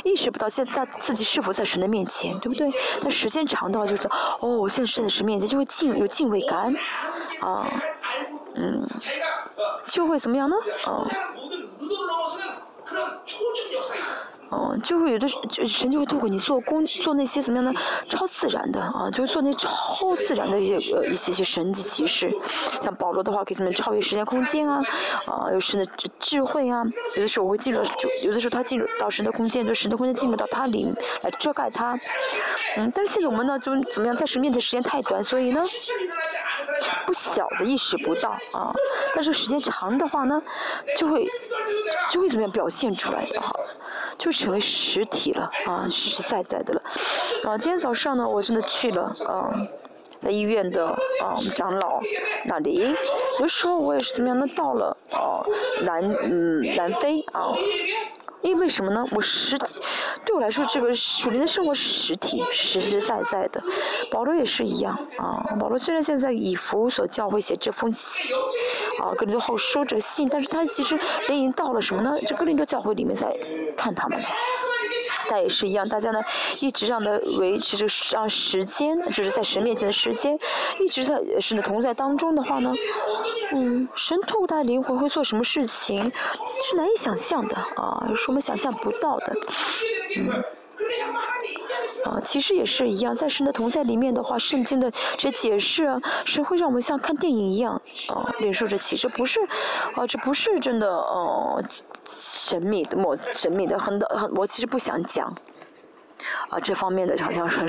[0.03, 2.67] 意识不到现在自己是否在神的面前，对不对？
[2.99, 4.07] 但时间长的话，就是
[4.39, 6.75] 哦，我现在是在神面前，就会敬有敬畏感，
[7.39, 7.71] 啊，
[8.55, 8.87] 嗯，
[9.85, 10.55] 就会怎么样呢？
[10.85, 11.05] 啊。
[14.51, 17.79] 嗯，就会有的就神就会透过你做工做那些怎么样的
[18.09, 22.29] 超自然的啊，就会做那超自然的一些呃一些些神迹奇事，
[22.81, 24.81] 像保罗的话可以怎么超越时间空间啊，
[25.25, 26.83] 啊有神的智慧啊，
[27.15, 30.85] 有的时候我会进入就有的时候他进入到神的空间，就神的空间进入到他里
[31.23, 31.97] 来遮盖他，
[32.77, 35.61] 嗯，但是现在我们呢就怎么样在神面前时间太短，所以呢
[37.21, 38.73] 小的意识不到啊，
[39.13, 40.41] 但是时间长的话呢
[40.97, 41.25] 就会
[42.11, 43.53] 就会怎么样表现出来啊，
[44.17, 44.31] 就。
[44.31, 46.81] 成为实体了啊，实实在在的了
[47.43, 47.57] 啊！
[47.57, 49.53] 今天早上呢，我真的去了啊，
[50.19, 51.99] 在医院的啊长老
[52.45, 52.95] 那里。
[53.39, 55.43] 有时候我也是怎么样的到了啊
[55.83, 57.51] 南嗯南非啊。
[58.41, 59.05] 因为什么呢？
[59.11, 59.65] 我实体
[60.25, 63.61] 对我来说，这个属灵的生活实体，实实在在的。
[64.09, 65.43] 保罗也是一样啊。
[65.59, 68.35] 保罗虽然现在以弗所教会写这封信
[68.99, 70.95] 啊，跟林后说着信，但是他其实
[71.27, 72.11] 人已经到了什么呢？
[72.27, 73.35] 这格林多教会里面在
[73.77, 74.19] 看他们。
[75.31, 76.19] 但也是一样，大家呢
[76.59, 80.37] 一直让的维持着让时间，就是在神面前的时间，
[80.81, 82.73] 一直在神的同在当中的话呢，
[83.53, 86.11] 嗯，神透过他的灵魂会做什么事情，
[86.69, 89.33] 是难以想象的啊，是我们想象不到的，
[90.17, 90.43] 嗯。
[92.05, 97.79] 啊，其实也是一样，在神的同在里面的话，圣经的这解释啊，神会让我们像看电影一样
[98.09, 99.39] 啊，领受着启示，不是
[99.95, 101.63] 啊，这不是真的呃
[102.07, 105.33] 神秘的，莫神秘的很的很，我其实不想讲。
[106.49, 107.67] 啊这方面的好像很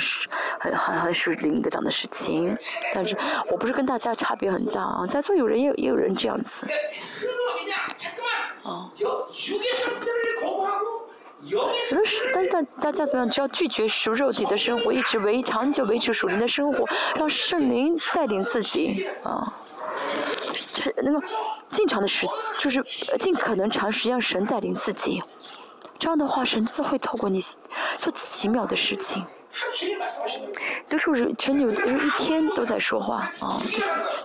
[0.59, 2.55] 很很很属灵的这样的事情，
[2.95, 3.17] 但是
[3.49, 6.67] 我不是跟大家差别很大啊，在座有人也也有人这样子。
[8.63, 8.91] 啊。
[11.45, 13.29] 有的是，但是大大家怎么样？
[13.29, 19.59] 只要拒绝属肉体的生活，一直维长久维持属灵的生活，让圣灵带领自己啊，
[20.73, 21.21] 就是那个
[21.69, 22.27] 尽长的时，
[22.59, 22.83] 就是
[23.19, 25.23] 尽可能长时间让神带领自己。
[25.99, 27.41] 这样的话，神真的会透过你
[27.99, 29.25] 做奇妙的事情。
[30.89, 33.61] 那时候是真的，有的时候一天都在说话啊，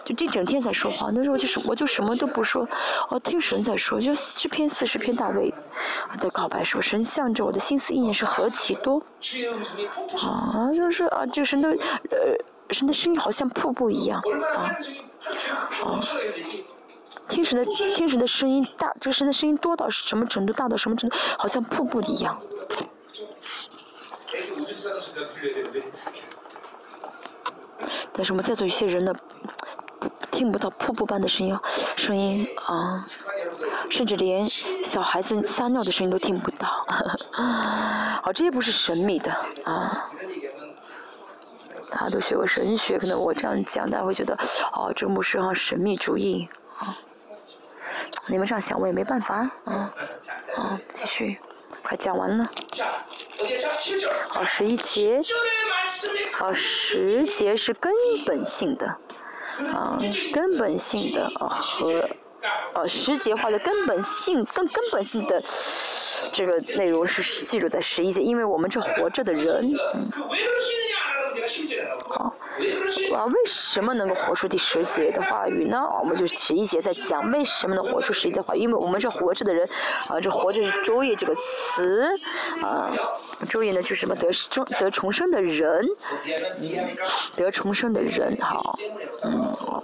[0.06, 1.10] 就这整天在说话。
[1.14, 2.68] 那时候就是我就什么都不说，
[3.10, 5.54] 我听神在说，就诗篇四十篇大卫
[6.20, 9.02] 的告白说，神向着我的心思意念是何其多
[10.22, 12.18] 啊，就是啊，这神的呃
[12.72, 14.22] 神的声音好像瀑布一样
[14.56, 14.72] 啊
[15.84, 16.00] 啊，
[17.28, 20.54] 听神的听神的声音大，这神的声音多到什么程度？
[20.54, 21.18] 大到什么程度？
[21.38, 22.40] 好像瀑布一样。
[28.14, 29.14] 但是我们在座有些人呢，
[30.32, 31.60] 听不到瀑布般的声音，
[31.96, 33.06] 声音啊，
[33.90, 34.50] 甚至连
[34.84, 36.68] 小孩子撒尿的声音都听不到。
[38.22, 39.32] 好， 这些不是神秘的
[39.66, 40.10] 啊。
[41.90, 44.36] 大家都学过神学，可能我这样讲，大家会觉得，
[44.74, 46.50] 哦，这个牧师啊，神秘主义
[46.80, 46.98] 啊。
[48.28, 49.50] 你们这样想，我也没办法。
[49.64, 49.94] 啊，
[50.58, 51.40] 啊，继续，
[51.88, 52.52] 快讲完了。
[54.28, 55.22] 好，十一节。
[56.34, 57.94] 好，十节是根
[58.26, 58.86] 本性的，
[59.74, 59.98] 啊，
[60.34, 62.10] 根本性的啊和，
[62.74, 65.42] 呃，十节话的根本性，根根本性的
[66.34, 69.74] 这个内容是记录在十一节，因为我们这活着的人，
[73.14, 75.80] 啊，为什么能够活出第十节的话语呢？
[76.00, 79.68] 我们就十一节在讲为什么能活出十一节话，因为我们这活着的人，
[80.08, 82.10] 啊，这活着是周易这个词，
[82.62, 82.92] 啊，
[83.50, 85.86] 周易呢就是什么得重得重生的人，
[87.36, 88.78] 得重生的人，好，
[89.24, 89.84] 嗯，好。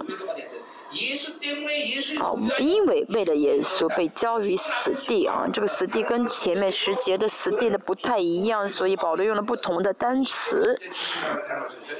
[2.20, 10.80] 好，因为为了耶稣被交于死地啊，这个死地跟前面十节的死地呢不太一样，所以保罗用了不同的单词。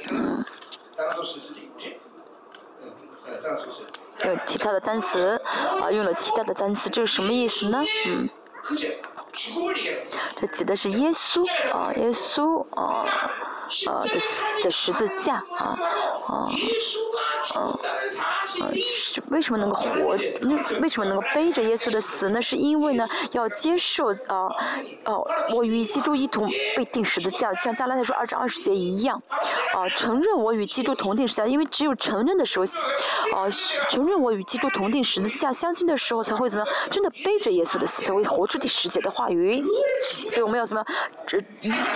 [0.09, 0.41] 嗯，
[4.23, 5.41] 用其他的单词
[5.81, 7.83] 啊，用了其他的单词，这是什么意思呢？
[8.05, 8.29] 嗯。
[10.39, 13.05] 这指的是耶稣啊，耶稣啊，
[13.87, 14.19] 啊的
[14.63, 15.77] 的十字架啊，
[16.27, 16.49] 啊，
[17.53, 17.77] 啊，
[18.43, 20.17] 是为什么能够活？
[20.41, 22.39] 那为什么能够背着耶稣的死那？
[22.41, 24.47] 是因为呢，要接受啊，
[25.05, 29.21] 哦，我与基督一同被定十字架，像加拉太书二章二十节一样，
[29.73, 32.65] 啊，承认我与基督同定十字架，因为只有承认的时候，
[33.35, 33.49] 啊，
[33.89, 36.75] 承认我与基督同定十字架相亲的时候，才会怎么样？
[36.91, 39.29] 真的背着耶稣的死，才会活出第十节的话。
[39.29, 39.63] 语，
[40.29, 40.97] 所以我们要怎么样？
[41.25, 41.39] 这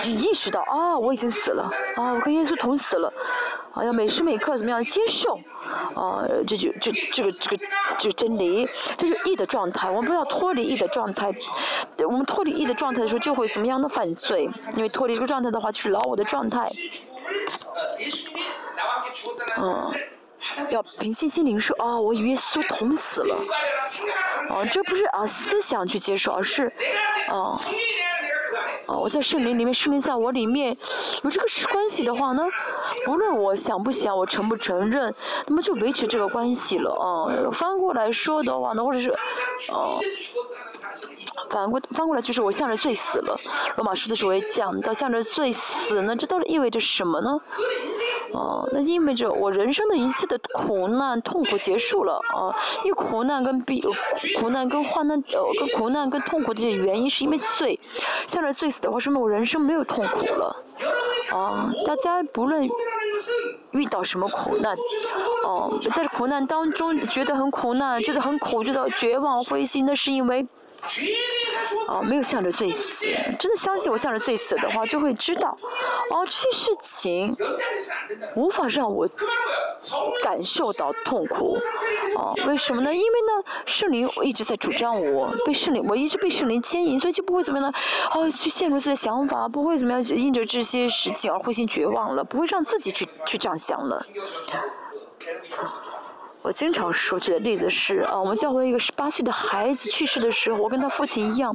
[0.04, 3.12] 意识到啊，我已经死了啊，我跟耶稣同死了
[3.72, 5.38] 啊，要每时每刻怎么样接受
[5.94, 6.24] 啊？
[6.46, 7.58] 这就这这个这个
[7.98, 9.88] 这个真理，这是义的状态。
[9.90, 11.32] 我们不要脱离义的状态，
[11.98, 14.48] 我们脱离义的状态的时候，就会怎么样的犯罪？
[14.76, 16.68] 因为脱离这个状态的话，就是老我的状态。
[19.58, 19.92] 嗯，
[20.70, 23.36] 要凭信心领受啊，我与耶稣同死了。
[24.48, 26.72] 哦，这不是啊思想去接受，而是，
[27.28, 27.60] 哦，
[28.90, 30.76] 啊，我在圣灵里面，圣灵在我里面，
[31.22, 32.42] 有这个关系的话呢，
[33.06, 35.14] 不论我想不想，我承不承认，
[35.46, 37.30] 那么就维持这个关系了啊。
[37.52, 39.10] 翻过来说的话呢，或者是，
[39.70, 40.00] 哦，
[41.50, 43.38] 反过翻过来就是我向着罪死了。
[43.76, 47.40] 罗马书的时候也讲到向着罪死呢，这到底意味着什么呢？
[48.32, 52.54] 哦，那意味着我人生的一切的苦难、痛苦结束了啊！
[52.84, 53.82] 因为苦难跟必
[54.38, 57.78] 苦难跟患难呃跟苦难跟痛苦的原因是因为罪，
[58.28, 60.64] 向着罪死的话，说明我人生没有痛苦了
[61.32, 61.72] 啊！
[61.84, 62.68] 大家不论
[63.72, 64.76] 遇到什么苦难，
[65.44, 70.46] 哦，在苦难当中觉得很苦难，觉得很苦，觉得绝望、灰心，那是因为。
[71.86, 73.06] 哦，没有向着罪死，
[73.38, 75.56] 真的相信我向着罪死的话，就会知道，
[76.10, 77.36] 哦，这些事情
[78.34, 79.08] 无法让我
[80.22, 81.56] 感受到痛苦，
[82.16, 82.94] 哦，为什么呢？
[82.94, 87.78] 因为呢，圣灵一直在主张我，被圣灵，我一直被圣灵牵引，所以就不会怎么样呢？
[88.14, 94.04] 哦，去陷入自己的想法，不会怎么样，因着这些事情而灰心绝望了，不会让自己去去这样想了。
[96.42, 101.54] 我经常说举的例子是啊，我们教会一个十八岁的孩子去世的时候，我跟他父亲一样，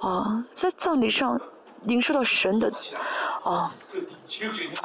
[0.00, 1.40] 啊，在葬礼上
[1.84, 2.72] 领受到神的
[3.42, 3.70] 啊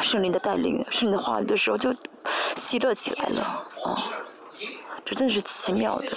[0.02, 1.94] 圣灵的带领、圣灵的话语的时候，就
[2.56, 3.42] 喜乐起来了
[3.84, 3.96] 啊。
[5.06, 6.08] 这真的是奇妙的，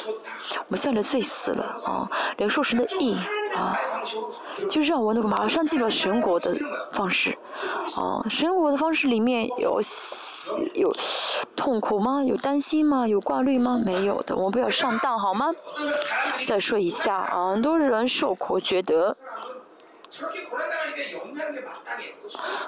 [0.60, 2.10] 我们向着罪死了啊！
[2.39, 3.15] 领受神的意
[3.55, 3.78] 啊，
[4.70, 6.56] 就让我那个马上进入神国的
[6.93, 7.36] 方式
[7.97, 8.24] 啊！
[8.31, 9.78] 神国的方式里面有
[10.74, 10.90] 有
[11.55, 12.24] 痛苦吗？
[12.24, 13.06] 有担心吗？
[13.06, 13.78] 有挂虑吗？
[13.85, 15.52] 没有的，我们不要上当好吗？
[16.47, 19.19] 再说一下啊，很多人受苦觉得。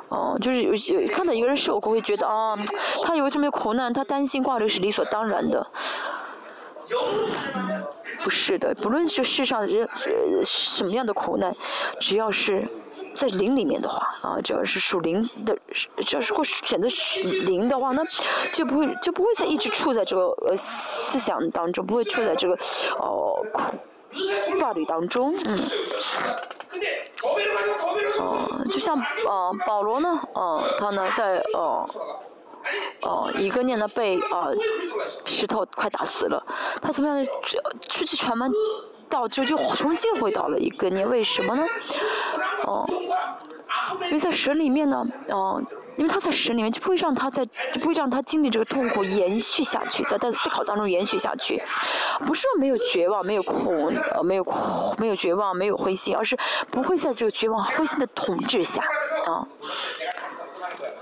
[0.09, 2.57] 哦，就是有有看到一个人受苦，会觉得啊，
[3.03, 5.67] 他有这么苦难，他担心挂虑是理所当然的。
[8.23, 9.89] 不是的，不论是世上人
[10.45, 11.55] 什么样的苦难，
[12.01, 12.69] 只要是
[13.15, 15.57] 在灵里面的话，啊，只要是属灵的，
[16.05, 16.89] 只要是会选择
[17.47, 18.05] 灵的话，那
[18.53, 22.55] 就不会就不会再一直处在这个呃思想当中，不会处在这个
[22.99, 23.63] 哦苦
[24.61, 25.59] 法律当中，嗯。
[28.19, 28.97] 哦，就像
[29.27, 31.89] 呃保罗呢，呃他呢在呃
[33.03, 34.49] 哦一个念呢被啊
[35.25, 36.45] 石头快打死了，
[36.81, 37.27] 他怎么样
[37.89, 38.51] 出去传完
[39.09, 41.67] 道之后就重新回到了一个念，为什么呢？
[42.65, 42.87] 哦。
[44.07, 45.65] 因为在神里面呢，嗯，
[45.97, 51.63] 因为他在神里面就不会让他在就不会让他经历这个痛苦延续下去，在他的思考当中延续下去，
[52.25, 56.37] 不是说没有绝望、没有苦、呃没有苦、没有绝望、没有灰心，而是
[56.71, 58.83] 不会在这个绝望、灰心的统治下，
[59.27, 59.47] 啊，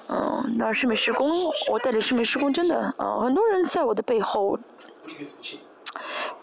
[0.08, 1.30] 嗯，那圣美施工，
[1.70, 4.58] 我带领圣美施工真的，啊，很多人在我的背后。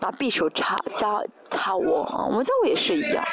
[0.06, 1.19] 拿匕首插扎
[1.49, 2.26] 插我啊！
[2.27, 3.26] 我们教会也是一样。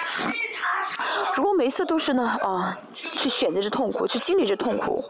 [1.37, 5.05] 如果每一次都是呢啊，去选择这痛苦，去经历这痛苦，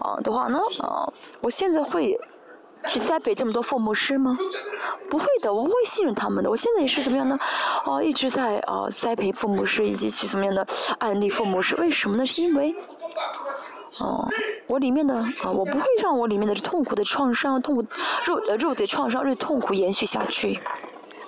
[0.00, 1.06] 啊的话呢啊，
[1.40, 2.18] 我现在会
[2.88, 4.36] 去栽培这么多父母师吗？
[5.08, 6.50] 不会的，我不会信任他们的。
[6.50, 7.38] 我现在也是怎么样呢？
[7.84, 10.66] 啊，一直在啊栽培父母师，以及去怎么样的
[10.98, 11.76] 案例父母师。
[11.76, 12.26] 为什么呢？
[12.26, 12.74] 是因为，
[14.00, 14.28] 哦，
[14.66, 17.84] 我里面的啊，我不会让我里面的痛苦的创伤、痛苦
[18.24, 20.58] 肉呃肉的创伤、肉痛苦延续下去，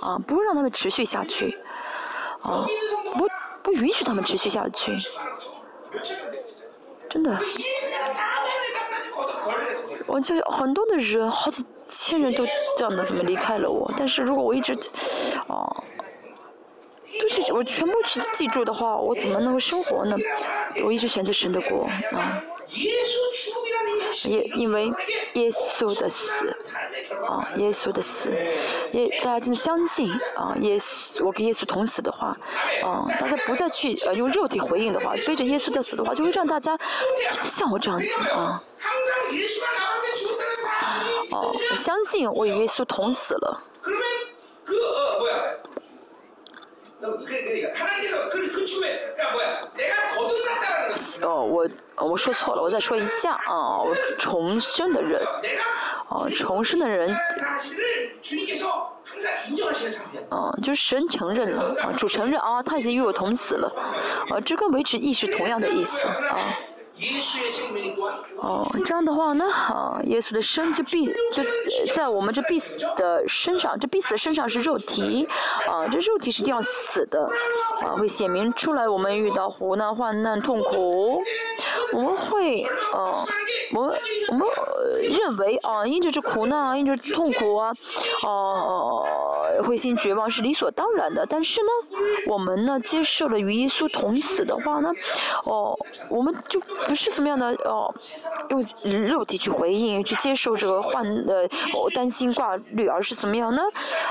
[0.07, 1.59] 啊，不会让他们持续下去，
[2.41, 2.65] 啊，
[3.19, 3.27] 不
[3.61, 4.97] 不允许他们持续下去，
[7.11, 7.37] 真的。
[10.07, 12.47] 我就很多的人，好几千人都
[12.77, 13.93] 这样的怎么离开了我？
[13.99, 14.73] 但是如果我一直，
[15.49, 15.83] 哦，
[17.21, 20.17] 都是我全部去记住的话，我怎么能够生活呢？
[20.85, 22.43] 我一直选择神的国啊。
[24.25, 24.87] 也因为
[25.35, 26.49] 耶稣的死，
[27.29, 28.31] 啊，耶稣的死，
[28.93, 32.37] 耶大家真的相信啊，耶稣我跟耶稣同死的话，
[32.83, 36.77] 啊，大家不再去呃用肉体回应的话，背着耶稣的死的话，就会让大家
[37.31, 38.63] 像我这样子啊。
[41.31, 43.63] 哦，我相信我与耶稣同死了。
[51.23, 53.81] 哦，我我说错了，我再说一下啊，
[54.19, 55.23] 重生的人，
[56.09, 57.15] 哦，重生的人，
[60.31, 63.73] 哦，就是神承认了，啊，主承认啊，他已经与我同死了，
[64.31, 66.07] 啊，这跟维持意识同样的意思。
[66.07, 66.59] 啊。
[68.41, 71.43] 哦，这样的话呢，啊，耶稣的生就必就
[71.95, 75.29] 在我们这必死的身上，这必死的身上是肉体，
[75.69, 77.29] 啊，这肉体是定要死的，
[77.85, 81.23] 啊，会显明出来我们遇到苦难、患难、痛苦，
[81.93, 82.63] 我们会，
[82.95, 83.13] 呃，
[83.75, 83.95] 我
[84.31, 84.49] 我们
[85.03, 87.73] 认为啊，因着这苦难，因着痛苦啊，
[88.27, 89.05] 哦，
[89.65, 91.69] 灰心绝望是理所当然的，但是呢，
[92.29, 94.91] 我们呢接受了与耶稣同死的话呢，
[95.45, 95.79] 哦，
[96.09, 96.59] 我们就。
[96.87, 97.93] 不是怎么样的哦，
[98.51, 98.63] 用
[99.07, 101.49] 肉体去回应、去接受这个患呃
[101.95, 103.63] 担心挂虑，而是怎么样呢？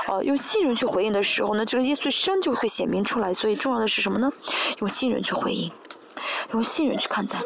[0.08, 3.32] 哦，用信任去回应的时候呢，这个耶稣生就会显明出来。
[3.32, 4.30] 所以重要的是什么呢？
[4.78, 5.72] 用信任去回应，
[6.52, 7.38] 用信任去看待。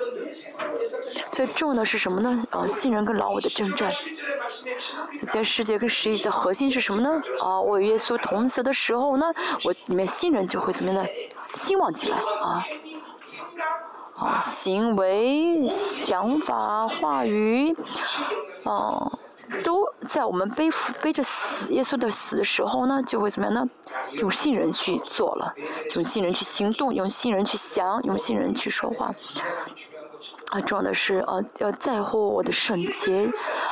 [1.31, 2.45] 最重要的是什么呢？
[2.51, 3.91] 啊，信任跟老我的征战。
[5.23, 7.23] 这些世界跟实际的核心是什么呢？
[7.41, 9.27] 啊，我与耶稣同死的时候呢，
[9.65, 11.09] 我里面信任就会怎么样呢？
[11.55, 12.67] 兴旺起来啊。
[14.21, 17.75] 啊，行为、想法、话语，
[18.65, 19.11] 啊，
[19.65, 23.67] 都在我们背负背着死耶稣的死的时候呢，就会怎么样呢？
[24.13, 25.55] 用信任去做了，
[25.95, 29.15] 用信任去行动，用信任去想，用信任去说话。
[30.51, 33.31] 啊，重要的是啊，要在乎我的圣洁，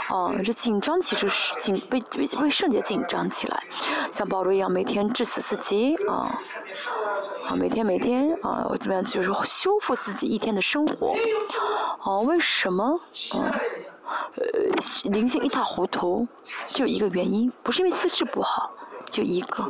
[0.09, 3.65] 啊，这紧张其实是紧为为为圣洁紧张起来，
[4.11, 6.41] 像保罗一样每天致死自己啊，
[7.49, 11.15] 啊，每天每天啊，我怎么样就是修复自己一天的生活，
[12.03, 12.85] 哦，为什么？
[13.33, 13.57] 啊，
[14.37, 16.29] 呃，灵性一塌糊涂，
[16.67, 18.71] 就一个原因，不是因为资质不好，
[19.11, 19.65] 就一个，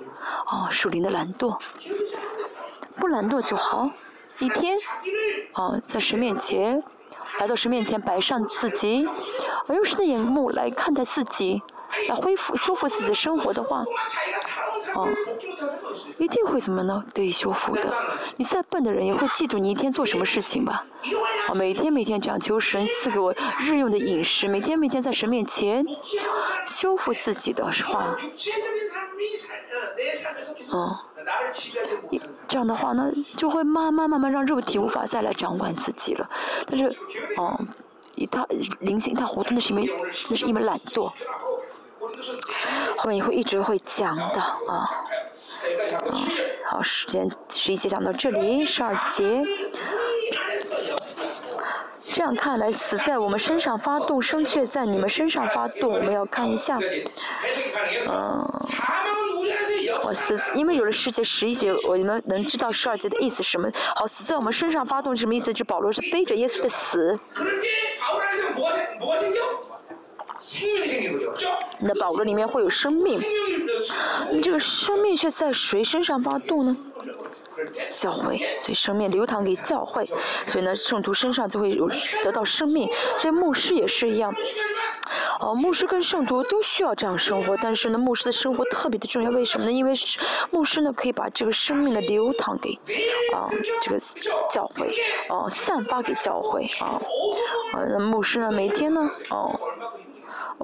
[0.45, 1.57] 啊，属灵的懒惰，
[2.97, 3.89] 不懒惰就好，
[4.41, 4.77] 一天，
[5.53, 6.83] 啊，在神面前。
[7.39, 9.07] 来到神面前摆上自己，
[9.69, 11.63] 用神的眼目来看待自己，
[12.09, 13.85] 来恢复、修复自己的生活的话，
[14.95, 15.09] 哦，
[16.19, 17.05] 一定会怎么呢？
[17.13, 17.93] 得以修复的。
[18.37, 20.87] 你再笨的人也会记住你一天做什么事情吧？
[21.49, 25.85] 啊，每天每天这样求神赐给我日用的饮食，每天每天在神面前
[26.67, 28.17] 修复自己的话，
[30.73, 30.97] 嗯。
[32.47, 36.29] 这样的话呢，就会慢慢慢慢让肉体无法再来掌管自己了。
[36.67, 36.85] 但是，
[37.37, 37.59] 哦，
[38.15, 38.47] 一塌
[38.81, 39.91] 灵性一塌糊涂，那是因为
[40.31, 41.13] 那是因为懒惰。
[42.97, 45.05] 后面也会一直会讲的啊。
[46.67, 49.43] 好，时间十一节讲到这里，十二节。
[52.01, 55.93] 这样看来，死在我们身上发动，生却在你们身上发动。
[55.93, 56.79] 我们要看一下，
[58.09, 58.61] 嗯。
[60.05, 63.69] 我死，因为有了世界十一节，我们能知道十二节的意思是什么。
[63.97, 65.53] 好，死在我们身上发动什么意思？
[65.53, 67.19] 就保罗是背着耶稣的死。
[71.81, 73.21] 那保罗里面会有生命，
[74.33, 76.77] 你这个生命却在谁身上发动呢？
[77.89, 80.09] 教会，所以生命流淌给教会，
[80.47, 81.91] 所以呢，圣徒身上就会有
[82.23, 82.89] 得到生命。
[83.21, 84.33] 所以牧师也是一样，
[85.41, 89.73] 哦，牧师跟圣徒都需要这样生活，但是呢，牧师的生活特别的重要，为什么呢？
[89.73, 89.93] 因为
[90.53, 92.79] 牧师呢可以把这个生命的流淌给
[93.35, 93.51] 啊
[93.83, 93.99] 这个
[94.49, 94.95] 教会，
[95.29, 97.03] 哦，散发给教会啊，
[97.73, 99.59] 啊，那牧师呢每天呢，哦。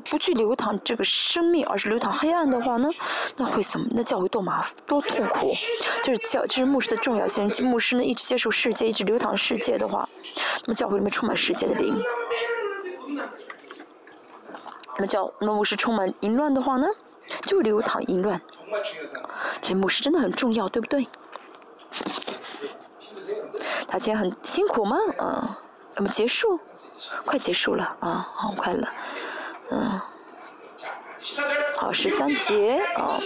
[0.00, 2.88] 不去流淌这个生命，而是流淌黑暗的话呢，
[3.36, 3.86] 那会怎么？
[3.92, 5.54] 那教会多麻多痛苦？
[6.02, 7.50] 就是教，这是牧师的重要性。
[7.64, 10.08] 牧师呢一直接受世界，一直流淌世界的话，
[10.64, 11.94] 那么教会里面充满世界的灵。
[14.96, 16.86] 那么教，那牧师充满淫乱的话呢，
[17.46, 18.38] 就流淌淫乱。
[19.62, 21.06] 所以牧师真的很重要，对不对？
[23.86, 24.96] 他今天很辛苦吗？
[25.18, 25.58] 啊，
[25.94, 26.58] 那么结束，
[27.24, 28.86] 快结束了啊，好快乐，
[29.74, 30.00] 嗯，
[31.76, 33.18] 好十三节啊，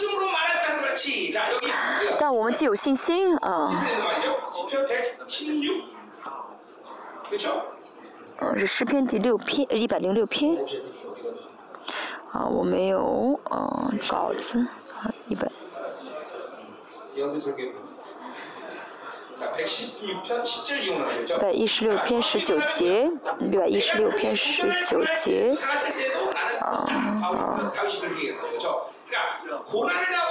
[2.18, 3.84] 但我们既有信心啊，
[8.40, 10.56] 嗯，是诗篇第六篇一百零六篇，
[12.32, 14.66] 啊，我没有啊稿子
[14.96, 15.46] 啊一百。
[19.38, 19.40] 一
[21.40, 23.08] 百一十六篇十九节，
[23.38, 25.54] 一百一十六篇十九节，
[26.60, 27.70] 啊，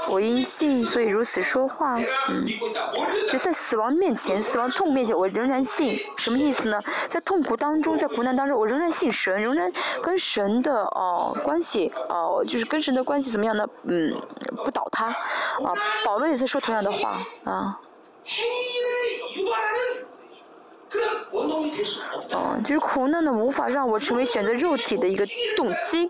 [0.10, 1.98] 我因信，所以如此说话。
[1.98, 2.46] 嗯，
[3.32, 5.98] 就在死亡面前，死亡痛面前，我仍然信。
[6.18, 6.78] 什么意思呢？
[7.08, 9.72] 在痛苦当中，在苦难当中，我仍然信神，仍然
[10.04, 13.66] 跟神的哦关系哦，就是跟神的关系怎么样呢？
[13.84, 14.14] 嗯，
[14.66, 15.08] 不倒塌。
[15.08, 15.74] 啊，
[16.04, 17.80] 保罗也在说同样的话啊。
[22.32, 25.26] 嗯，就是苦难呢，无法让我成为选择肉体的一个
[25.56, 26.10] 动机，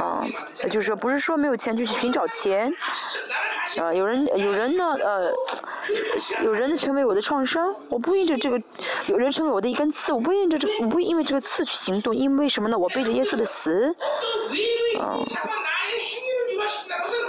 [0.00, 0.26] 啊，
[0.70, 2.72] 就是不是说没有钱就去寻找钱，
[3.78, 5.32] 啊，有人有人呢，呃，
[6.44, 8.60] 有人成为我的创伤，我不因着这个，
[9.06, 12.76] 有人成为我的一根刺，我不因着这，我不因为这个刺去行动，因为什么呢？
[12.76, 13.94] 我背着耶稣的死，
[14.98, 15.18] 啊。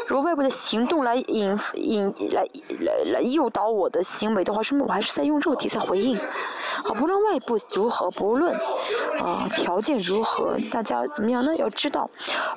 [0.07, 2.47] 如果外部的行动来引引来
[2.79, 6.17] 来来诱导我的行为的话，说明我还是在用肉体在回应。
[6.17, 8.55] 啊，不论外部如何，不论
[9.19, 11.53] 啊条件如何，大家怎么样呢？
[11.57, 12.09] 要知道，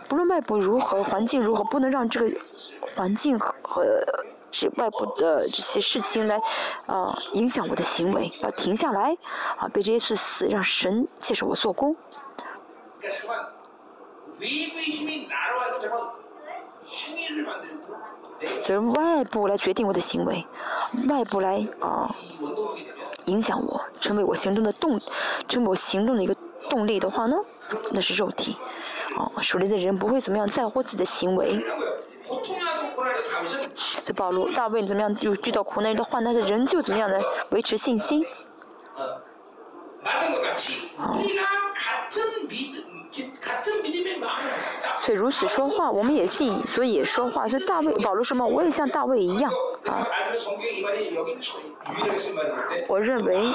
[0.09, 2.41] 不论外部如何，环境如何，不能让这个
[2.95, 3.85] 环境和
[4.53, 6.41] 这外部的这些事情来
[6.87, 8.33] 啊影响我的行为。
[8.41, 9.17] 要停下来，
[9.59, 11.97] 啊，被这些事死，让神借着我做工。
[18.63, 20.47] 就是外部来决定我的行为，
[21.09, 22.15] 外部来啊
[23.27, 24.99] 影响我，成为我行动的动，
[25.47, 26.35] 成为我行动的一个
[26.69, 27.37] 动力的话呢，
[27.93, 28.57] 那是肉体。
[29.17, 31.65] 啊，属灵的人不会怎么样在乎自己的行为。
[34.05, 38.25] 这暴露大卫怎么样就遇到苦难的患难的人就怎么样来维持信心。
[40.97, 41.19] 啊。
[44.99, 47.49] 所以如此说话，我们也信，所以也说话。
[47.49, 48.47] 所以大卫保罗什么？
[48.47, 49.53] 我也像大卫一样
[49.85, 50.07] 啊。
[52.89, 53.53] 我认为，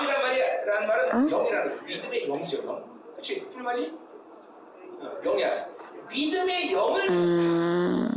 [7.12, 8.10] 嗯。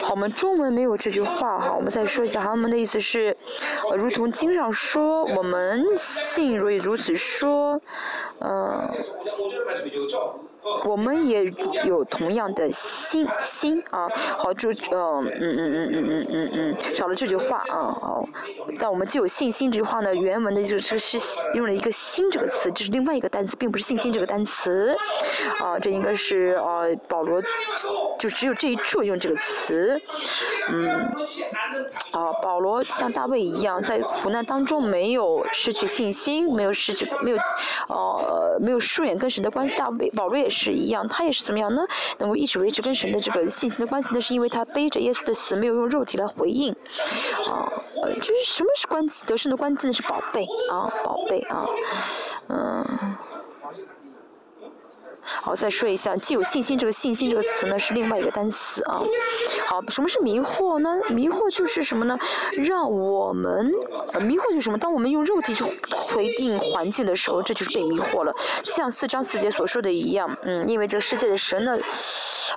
[0.00, 3.36] 好，我们中文没有这句话哈，我们再说一下韩文的意思是，
[3.96, 7.80] 如同经上说，我们信如以如此说，
[8.40, 8.90] 嗯。
[10.84, 11.44] 我们也
[11.84, 14.08] 有同样的心心啊。
[14.38, 17.96] 好，就嗯嗯嗯嗯嗯嗯嗯，少了这句话啊。
[18.00, 18.28] 好，
[18.78, 21.18] 但我们就有信心这句话呢，原文的就是是
[21.54, 24.96] 用了一个“心”这个词，这是另外一个单词，并不是信心这个单词。
[25.60, 27.42] 啊，这应该是、啊、保罗
[28.18, 30.00] 就只有这一处用这个词。
[30.70, 30.88] 嗯，
[32.12, 37.36] 啊，保罗像大卫一样，在苦难当中没有失去信心，没有失去没有
[37.88, 39.76] 呃没有疏远跟神的关系。
[39.76, 41.82] 大卫保罗也是是一样，他也是怎么样呢？
[42.18, 46.72] 能够一直维持跟神的这个信心的关系，那是因为他背着耶稣的死，没有用肉体来回应。
[47.48, 47.68] 啊，
[48.02, 51.66] 呃，就是什么是关系得胜的关键是宝贝啊，宝贝啊，
[52.48, 53.16] 嗯。
[55.24, 59.02] 好，再说一下，既有信心，这个信心这个词呢是另外一个单词啊。
[59.66, 60.90] 好，什么是迷惑呢？
[61.10, 62.18] 迷惑就是什么呢？
[62.52, 63.72] 让我们
[64.12, 64.78] 呃迷惑就是什么？
[64.78, 68.34] 当我们用肉体去回应环境的时候，这就是被迷惑了。
[68.64, 71.78] 像四章四节所说的一样，嗯，因为这个世界的神呢，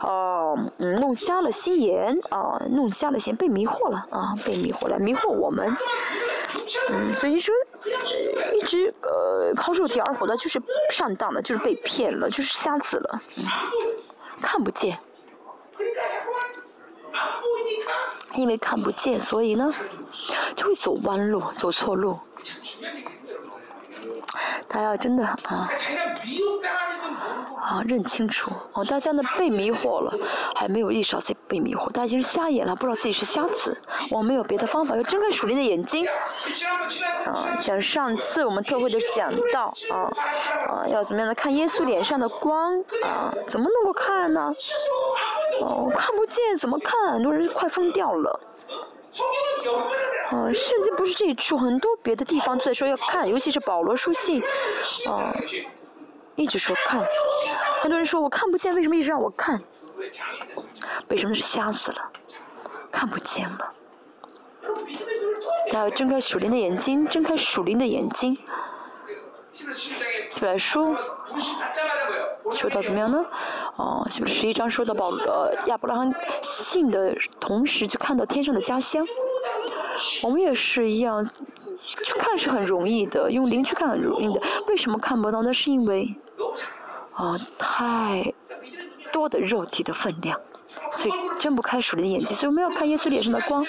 [0.02, 5.76] 哦，嗯，弄瞎了心眼啊，弄瞎了心，被迷惑了啊，被迷惑了，迷惑我们。
[6.90, 7.54] 嗯，所以说，
[8.54, 10.62] 一直呃靠肉体而活的，就是
[10.92, 13.22] 上当了，就是被骗了，就是瞎子了，
[14.42, 14.98] 看不见。
[18.36, 19.74] 因为看不见，所以呢，
[20.56, 22.20] 就会走弯路，走错路。
[24.70, 25.70] 他要真的啊
[27.62, 30.14] 啊认清楚哦，大家呢被迷惑了，
[30.56, 33.78] 还没有意识到自己被迷惑，大家已经是瞎眼了，不知道自己是瞎子。
[34.10, 36.06] 我们没有别的方法，要睁开属灵的眼睛。
[37.26, 40.08] 啊，像上次我们特会的讲到啊
[40.70, 43.34] 啊，要怎么样的看耶稣脸上的光啊？
[43.48, 44.54] 怎么能够看呢？
[45.62, 47.14] 哦，看不见怎么看？
[47.14, 48.40] 很多人快疯掉了。
[50.30, 54.42] 啊，圣经不是这一处，很多别的地方都在说要看，尤其是保罗书信，
[55.08, 55.34] 啊，
[56.36, 57.02] 一直说看。
[57.82, 59.62] 很多人说我看不见，为什么一直让我看？
[61.08, 62.12] 为什么是瞎死了？
[62.92, 63.74] 看不见了。
[65.72, 68.38] 他要睁开属灵的眼睛，睁开属灵的眼睛。
[70.30, 70.96] 起来说，
[72.52, 73.26] 说到怎么样呢？
[73.78, 76.14] 哦，是不是十一章说到保呃亚伯拉罕
[76.44, 79.06] 信的同时，就看到天上的家乡。
[80.24, 81.24] 我们也是一样，
[82.04, 84.42] 去看是很容易的，用灵去看很容易的。
[84.68, 85.42] 为什么看不到？
[85.42, 86.16] 那是因为
[87.14, 88.34] 啊，太
[89.12, 90.40] 多的肉体的分量，
[90.98, 92.36] 所以睁不开属灵的眼睛。
[92.36, 93.66] 所以我们要看耶稣脸上的光。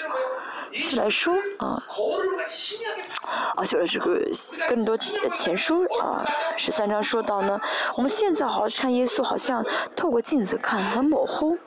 [0.71, 1.83] 起来说啊，
[3.55, 4.21] 啊，写了这个
[4.69, 4.95] 更多
[5.35, 6.23] 前书啊，
[6.55, 7.59] 十三章说到呢，
[7.95, 9.65] 我们现在好像看耶稣，好像
[9.95, 11.57] 透过镜子看很模糊，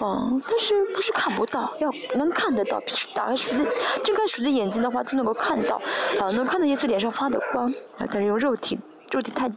[0.00, 2.80] 嗯，但是不是看不到，要能看得到，
[3.14, 3.64] 打开水的
[4.04, 5.80] 睁开水的眼睛的话，就能够看到，
[6.20, 7.66] 啊，能看到耶稣脸上发的光，
[7.96, 8.78] 啊，但是用肉体，
[9.10, 9.48] 肉体太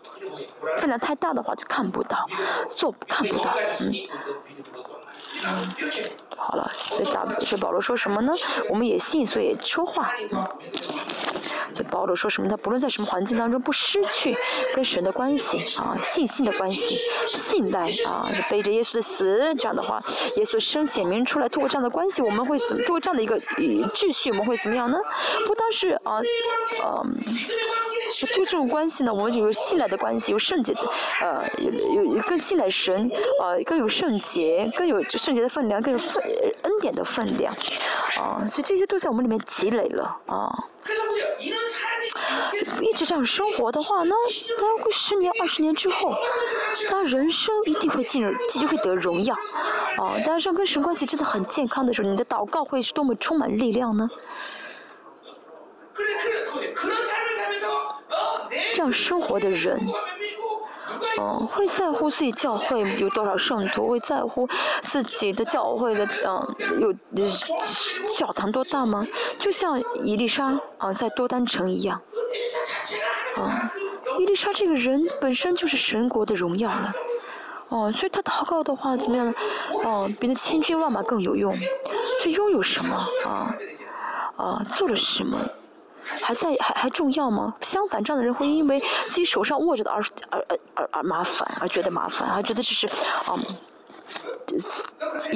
[0.80, 2.26] 分量太大的话就看不到，
[2.70, 3.53] 做看不到，
[5.45, 5.68] 嗯，
[6.40, 8.34] 好了，所以大这保罗说什么呢？
[8.70, 10.11] 我们也信，所以说话。
[11.72, 12.49] 所以保罗说什么？
[12.49, 14.36] 他不论在什么环境当中，不失去
[14.74, 16.98] 跟神的关系啊，信心的关系，
[17.28, 20.03] 信赖啊，背着耶稣的死，这样的话，
[20.38, 22.78] 耶稣生显明出来，通过这样的关系，我们会怎？
[22.78, 24.98] 通过这样的一个秩序，我们会怎么样呢？
[25.45, 26.20] 不单是啊，
[26.84, 27.18] 嗯。
[28.11, 30.82] 通过这种关系呢，我们就有信赖的关系，有圣洁的，
[31.22, 31.48] 呃，
[31.94, 33.07] 有有更信赖神，
[33.40, 36.22] 呃，更有圣洁，更有圣洁的分量，更有分
[36.64, 37.53] 恩典的分量，
[38.18, 40.51] 啊，所以这些都在我们里面积累了，啊。
[42.81, 44.15] 一直这样生活的话呢，
[44.57, 46.15] 他会十年、二十年之后，
[46.89, 49.35] 他人生一定会进入，一定会得荣耀，
[49.97, 54.10] 啊，大家说跟神关系真的很健康的时候，你的祷告会是多么充满力量呢？
[58.73, 59.80] 这样生活的人，
[61.20, 64.48] 嗯，会在乎自己教会有多少圣徒，会在乎
[64.82, 66.94] 自己的教会的嗯有
[68.18, 69.06] 教堂多大吗？
[69.38, 72.02] 就像伊丽莎啊在多丹城一样，
[73.36, 73.72] 啊，
[74.20, 76.94] 伊丽莎这个人本身就是神国的荣耀了，
[77.70, 79.34] 哦，所以他祷告的话怎么样？
[79.84, 81.53] 哦，比那千军万马更有用。
[82.22, 82.95] 所以拥有什么
[83.26, 83.56] 啊？
[84.36, 85.38] 啊，做了什么？
[86.22, 87.53] 还在还还重要吗？
[87.61, 90.45] 相反，这样的人会因为自己手上握着的而而
[90.76, 93.36] 而而麻烦，而觉得麻烦，而觉得这是啊，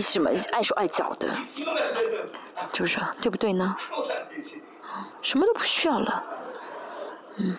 [0.01, 1.27] 什么碍手碍脚的，
[2.71, 3.75] 就是对不对呢？
[5.21, 6.23] 什么都不需要了，
[7.37, 7.55] 嗯，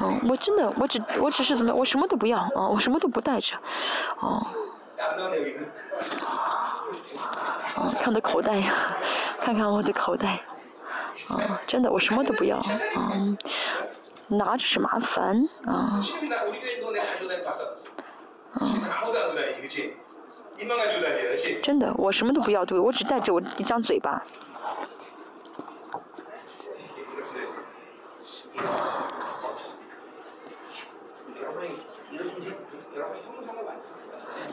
[0.00, 1.72] 嗯，我真的，我只我只是怎么？
[1.74, 3.56] 我什么都不要啊，我什么都不带着，
[4.20, 4.46] 哦，
[7.76, 8.72] 嗯，看我的口袋呀，
[9.40, 10.40] 看看我的口袋。
[11.28, 13.12] 啊，真的，我什么都不要，啊，
[14.28, 16.00] 拿着是麻烦，啊，啊
[21.62, 24.22] 真的，我什么都不要，对，我只带着我一张嘴巴。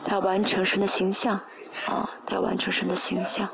[0.04, 1.36] 他要完成神的形象，
[1.86, 3.48] 啊，他要完成神的形象。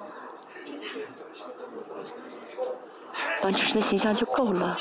[3.47, 4.77] 完成神的形象就够了，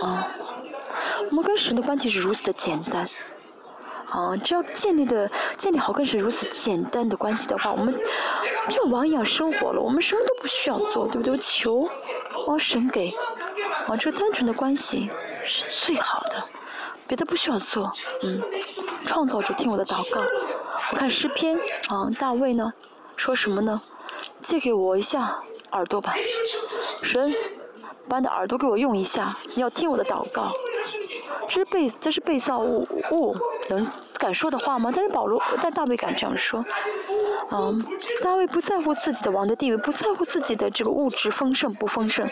[0.00, 0.28] 啊，
[1.30, 3.04] 我们跟神的关系是如此的简单，
[4.08, 7.92] 啊，只要建立的建立好跟神如此简单的关系的话，我们
[8.70, 11.36] 就王一样生活了，我们什么都不需要做，对不对？
[11.38, 11.88] 求，
[12.46, 13.12] 哦，神给，
[13.88, 15.10] 啊，这个单纯的关系
[15.42, 16.36] 是最好的，
[17.08, 17.90] 别的不需要做，
[18.22, 18.40] 嗯，
[19.06, 20.20] 创造主听我的祷告，
[20.92, 21.58] 我看诗篇，
[21.88, 22.72] 啊，大卫呢，
[23.16, 23.82] 说什么呢？
[24.40, 25.42] 借给我一下。
[25.74, 26.14] 耳朵吧，
[27.02, 27.34] 神，
[28.08, 30.50] 把你的耳朵给我用一下，你要听我的祷告。
[31.46, 33.36] 这是被这是被造物物
[33.68, 33.86] 能
[34.18, 34.90] 敢说的话吗？
[34.94, 36.64] 但是保罗，但大卫敢这样说。
[37.50, 37.84] 嗯，
[38.22, 42.28] 大卫不在乎自己的王的地位，不在乎自己的这个物质丰盛不丰盛。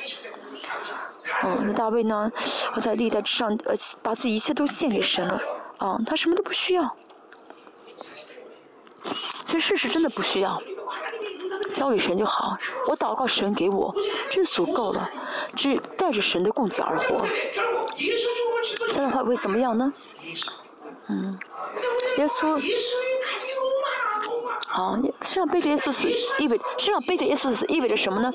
[1.44, 2.32] 嗯，那大卫呢？
[2.80, 5.40] 在历代之上，呃，把自己一切都献给神了。
[5.78, 6.96] 啊，他什么都不需要。
[9.44, 10.60] 其实事实真的不需要。
[11.74, 12.56] 交给神就好。
[12.88, 13.94] 我祷告神给我，
[14.30, 15.08] 这足够了，
[15.56, 17.26] 只带着神的供给而活。
[18.92, 19.92] 这样的话会怎么样呢？
[21.08, 21.38] 嗯，
[22.18, 22.60] 耶稣。
[24.72, 26.08] 啊，身上背着耶稣死
[26.38, 28.32] 意味身上背着耶稣死意味着什么呢？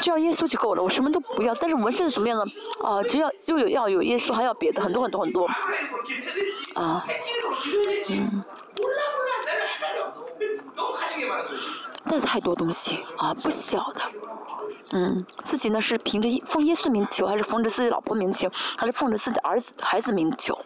[0.00, 1.52] 只要耶稣就够了，我什么都不要。
[1.56, 2.44] 但是我们现在怎么样呢？
[2.84, 5.46] 啊，只要又有要有耶稣，还要别的很多很多很多。
[6.74, 7.02] 啊，
[8.08, 8.44] 嗯，
[12.08, 14.00] 带太多东西啊，不小的。
[14.92, 18.48] 嗯，自己呢是凭着奉耶稣名求，还是奉着自己老婆名求，
[18.78, 20.56] 还是奉着自己儿子孩子名求？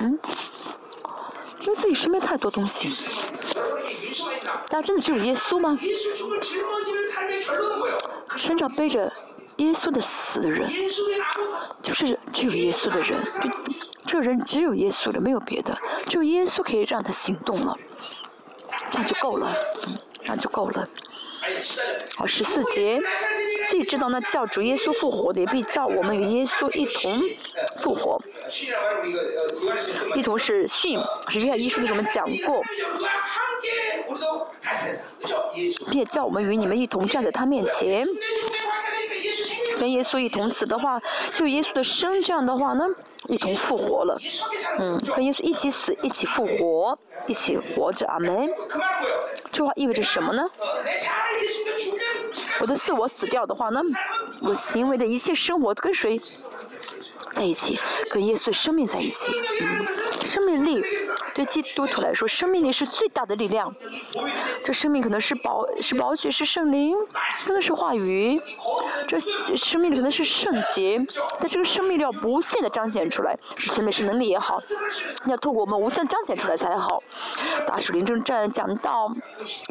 [0.00, 0.18] 嗯，
[1.60, 2.90] 因为自己身边太多东西。
[4.68, 5.78] 大家真的只有耶稣吗？
[8.36, 9.12] 身上背着
[9.56, 10.70] 耶稣的死的人，
[11.82, 13.20] 就是只有耶稣的人。
[14.06, 15.76] 这个人只有耶稣的，没有别的。
[16.06, 17.76] 只有耶稣可以让他行动了，
[18.90, 19.54] 这样就够了，
[20.20, 20.88] 这样就够了。
[22.16, 23.00] 好，十四节，
[23.68, 27.22] 自己知道那叫主耶稣复活的，也必叫我们与耶稣一同
[27.78, 28.20] 复活。
[30.14, 30.98] 一同是训，
[31.28, 32.62] 是约翰一书的时候我们讲过，
[35.90, 38.06] 并叫我们与你们一同站在他面前。
[39.80, 41.00] 跟耶稣一同死的话，
[41.32, 42.84] 就耶稣的生这样的话呢，
[43.28, 44.20] 一同复活了。
[44.78, 48.06] 嗯，跟耶稣一起死，一起复活，一起活着。
[48.06, 48.50] 阿门。
[49.50, 50.44] 这话意味着什么呢？
[52.60, 53.80] 我的自我死掉的话呢，
[54.42, 56.20] 我行为的一切生活跟谁？
[57.32, 57.78] 在一起，
[58.10, 59.86] 跟耶稣的生命在一起，嗯，
[60.24, 60.82] 生命力
[61.34, 63.74] 对基督徒来说，生命力是最大的力量。
[64.64, 66.94] 这生命可能是宝，是宝血，是圣灵，
[67.46, 68.40] 可能是话语。
[69.08, 69.18] 这
[69.56, 71.04] 生命可能是圣洁，
[71.38, 74.60] 但这个生命力要无限的彰显出来，是前面是能力也好，
[75.26, 77.02] 要透过我们无限彰显出来才好。
[77.66, 79.08] 大树林正站讲到，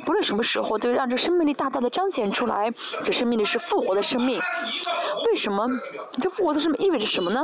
[0.06, 2.72] 不论什么时候，都让这生命力大大的彰显出来。
[3.04, 4.42] 这生命力是复活的生命，
[5.26, 5.68] 为什么？
[6.22, 7.44] 这复活的生命意味着什么呢？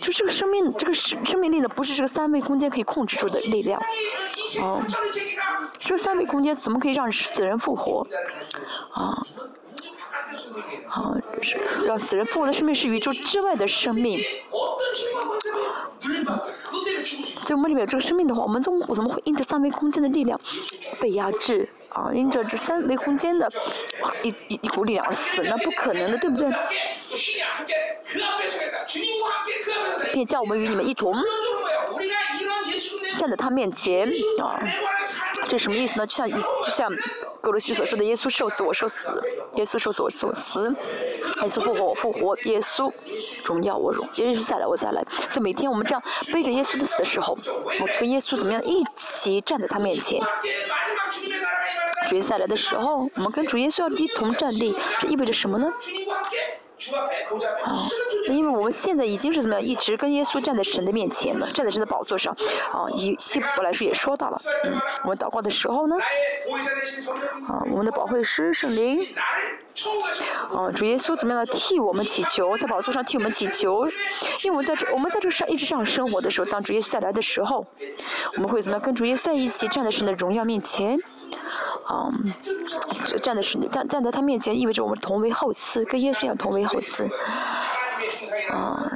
[0.00, 3.80] 就这个生命，这个生生命力呢，不是这个三维空间可以控制住的力量。
[4.60, 4.82] 哦，
[5.78, 8.06] 这三维空间怎么可以让死人复活？
[8.92, 9.22] 啊，
[10.88, 11.14] 啊，
[11.86, 14.20] 让死人复活的生命是宇宙之外的生命。
[17.46, 20.40] 就我们里面有这个生命的话，我们怎么怎么会因着三维空间的力量
[21.00, 21.68] 被压制？
[21.90, 23.50] 啊，因着这三维空间的
[24.22, 26.48] 一一一股力量而死，那不可能的，对不对？
[30.12, 31.12] 便叫我们与你们一同
[33.18, 34.08] 站在他面前
[34.40, 34.58] 啊，
[35.44, 36.06] 这什么意思呢？
[36.06, 36.90] 就像就像
[37.40, 39.12] 格罗西所说的：“耶稣受死，我受死；
[39.54, 40.68] 耶稣受死，我受死；
[41.42, 42.92] 耶稣复活，我复活；耶稣
[43.44, 47.36] 荣耀，我荣；耶稣再来，我再来。”所以每天我们这样背着耶稣的死的时候，
[47.80, 50.20] 我跟耶稣怎么样一起站在他面前？
[52.08, 55.66] 主耶稣再来的时候，我们跟主耶稣要一同站立，这意味着什么呢？
[57.64, 57.88] 啊，
[58.28, 62.34] 因为我们现在已经是怎么样，一直跟耶稣站在神的面前了，站在神的宝座上。
[62.72, 65.96] 啊，以希伯来书也说到了，嗯，我们祷告的时候呢，
[67.48, 69.06] 啊，我们的保惠师圣灵，
[70.50, 73.86] 哦，主耶稣怎么样的替我们祈求，在宝座上替我们祈求，
[74.44, 77.66] 因为我们在这，我们在这上一直这样生活的时候，当主耶稣再来的时候，
[78.36, 80.98] 我们会怎么样跟主耶稣在一起站在神的荣耀面前？
[81.90, 82.32] 嗯，
[83.22, 87.08] 站在神站站在他面前，意味着我们同为后嗣，跟耶稣一样同为后嗣。
[88.50, 88.90] 啊，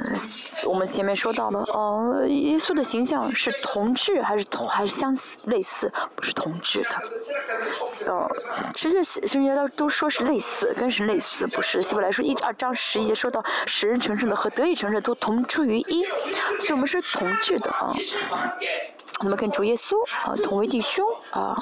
[0.65, 5.91] 我们前面说到了，哦，耶稣的形象是同质还是同还是相似类似？
[6.15, 8.11] 不是同质的。
[8.11, 8.29] 哦，
[8.75, 11.81] 实际圣经都都说是类似，跟神类似，不是。
[11.81, 16.03] 希伯来说一二章十一节说到，使人成圣的和得以成圣都同出于一，
[16.59, 17.93] 所以我们是同质的啊。
[19.21, 19.95] 我们跟主耶稣
[20.25, 21.57] 啊同为弟兄啊，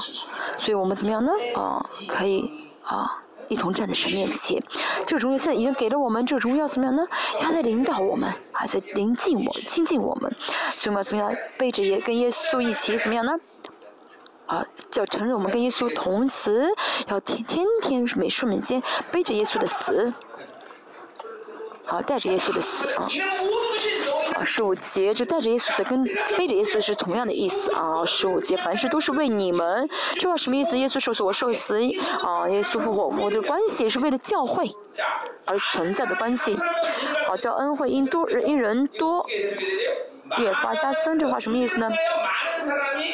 [0.58, 1.32] 所以我们怎么样呢？
[1.56, 2.50] 啊，可以
[2.84, 4.62] 啊一同站在神面前。
[5.06, 7.04] 这个荣耀现在已经给了我们，这个荣耀怎么样呢？
[7.40, 10.32] 他在领导我们，还在临近我、亲近我们。
[10.72, 13.32] 所以我们怎么样背着耶跟耶稣一起怎么样呢？
[14.46, 14.66] 啊，
[14.96, 16.68] 要承认我们跟耶稣同死，
[17.08, 20.14] 要天天天每瞬每间背着耶稣的死，
[21.88, 23.08] 啊，带着耶稣的死啊。
[24.36, 26.04] 啊，十五节就带着耶稣在跟
[26.38, 28.04] 背着耶稣是同样的意思啊。
[28.06, 29.88] 十五节凡事都是为你们，
[30.20, 30.78] 这话什么意思？
[30.78, 31.76] 耶稣受死，我受死
[32.24, 32.50] 啊。
[32.50, 34.72] 耶稣复活，我的关系是为了教会
[35.46, 36.58] 而存在的关系。
[37.28, 39.26] 好，叫恩惠因多因人多
[40.40, 41.90] 越发加增，这话什么意思呢？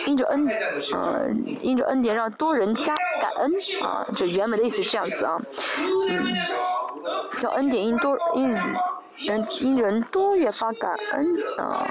[0.05, 0.47] 因着恩，
[0.93, 1.27] 呃，
[1.59, 3.51] 因着恩典让多人加感恩
[3.83, 4.07] 啊。
[4.15, 5.37] 这原文的意思是这样子啊，
[5.77, 8.55] 嗯，叫恩典因多因。
[9.25, 11.25] 人因人多越发感恩
[11.55, 11.85] 啊，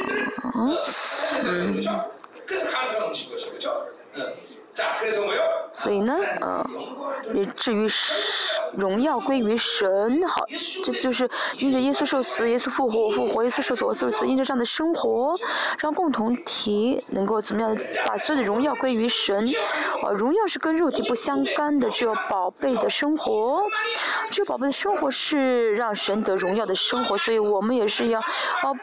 [1.42, 2.04] 嗯，
[5.72, 6.64] 所以呢，呃，
[7.34, 7.86] 也至于
[8.76, 10.44] 荣耀归于神，好，
[10.84, 11.28] 这就是
[11.58, 15.34] 因着耶稣受死，耶稣复活，复活，耶稣受死，我受死，因着这样的生活，
[15.78, 17.76] 让共同体能够怎么样，
[18.06, 19.46] 把所有的荣耀归于神，
[20.02, 23.62] 呃，荣耀是跟肉体不相干的，只有宝贝的生活，
[24.30, 28.76] 只有宝贝的生活是让神得荣耀的生活，所以我们也是要，哦，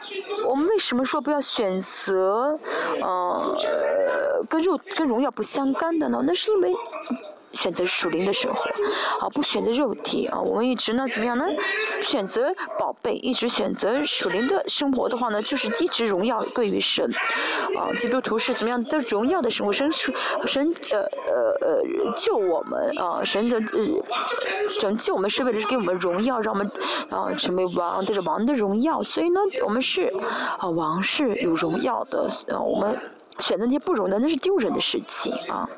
[0.46, 2.58] 我们为什么说不要选择，
[3.02, 3.56] 呃，
[4.48, 6.22] 跟肉跟荣耀不相干的呢？
[6.24, 6.72] 那是因为。
[7.52, 8.60] 选择属灵的生活，
[9.18, 10.38] 啊，不选择肉体啊。
[10.38, 11.46] 我们一直呢，怎么样呢？
[12.02, 17.10] 选择宝贝，一直选择属灵的生活的话呢，就是一直荣耀归于神。
[17.78, 19.72] 啊，基督徒是怎么样的荣耀的生活？
[19.72, 20.12] 神是
[20.44, 24.04] 神呃呃呃救我们啊，神的呃
[24.78, 26.70] 拯救我们是为了给我们荣耀，让我们
[27.08, 29.02] 啊成为王，带着王的荣耀。
[29.02, 30.10] 所以呢，我们是
[30.58, 32.28] 啊王是有荣耀的。
[32.48, 32.98] 啊，我们
[33.38, 35.68] 选择那些不荣的，那是丢人的事情啊。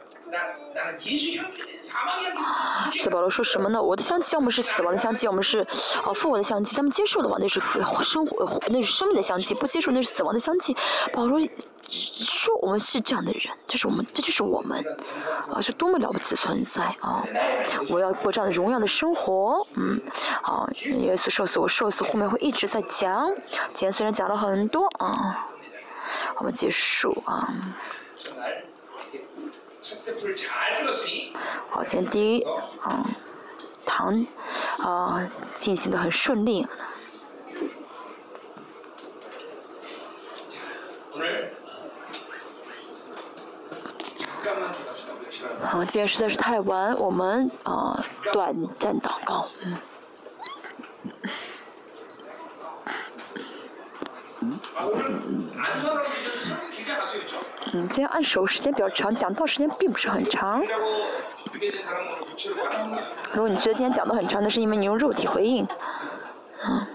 [2.93, 3.83] 所以保罗说什么呢？
[3.83, 5.61] 我的香气要么是死亡的香气，要么是
[6.05, 6.77] 啊复活的香气。
[6.77, 10.77] 他们接受的话，那是生活，那是生命的香气；不接受，那是死亡的香气。
[11.13, 11.41] 保罗
[11.91, 14.85] 说我们是这样的人，这是我们，这就是我们
[15.53, 17.25] 啊，是多么了不起的存在啊！
[17.89, 20.01] 我要过这样的荣耀的生活，嗯，
[20.43, 23.35] 啊，耶稣受死，我受死，后面会一直在讲。
[23.73, 25.49] 今天虽然讲了很多啊，
[26.39, 27.49] 我们结束啊。
[31.71, 32.47] 好，前第一，
[32.89, 33.05] 嗯，
[33.87, 34.27] 堂，
[34.79, 36.67] 啊，进行的很顺利。
[45.63, 49.77] 好，今天实在是太晚，我们啊，短暂祷告，嗯。
[57.73, 60.63] 嗯，今天按手时间比较长，讲到时间并不是很长。
[63.33, 65.67] 如果你觉得今天讲的很长，那是因为你用肉体回应。
[66.65, 66.87] 嗯。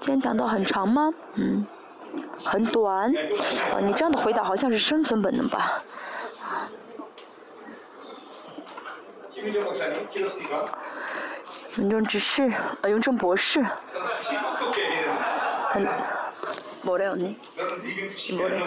[0.00, 1.12] 今天讲到很长吗？
[1.34, 1.66] 嗯。
[2.44, 3.14] 很短。
[3.72, 5.82] 啊，你这样的回答好像是生存本能吧？
[11.77, 12.51] 永正执事，
[12.81, 13.65] 呃，永正博士。
[15.69, 15.87] 很。
[16.83, 18.61] 뭐래언니뭐래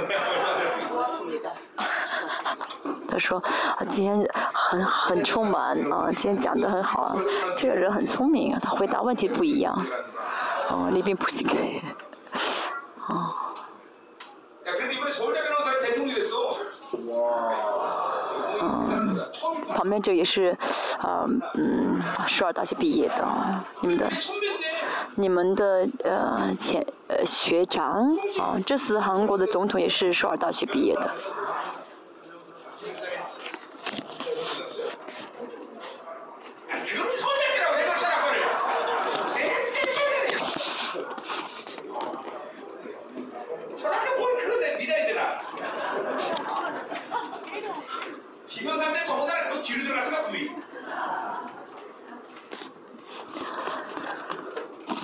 [3.09, 7.17] 他说：“啊，今天很很充满啊，今天讲的很好。
[7.57, 9.75] 这个人很聪明，他回答问题不一样。
[10.69, 11.81] 哦，李斌不行给。
[13.09, 13.35] 哦。
[16.93, 17.84] 嗯，
[19.76, 20.58] 旁边这也是，
[21.00, 21.26] 啊，
[21.56, 23.28] 嗯，首尔大学毕业的，
[23.82, 24.10] 你们的。”
[25.18, 31.10] 你们的呃前呃学长啊，这次韩国的总统也是首尔大学毕业的。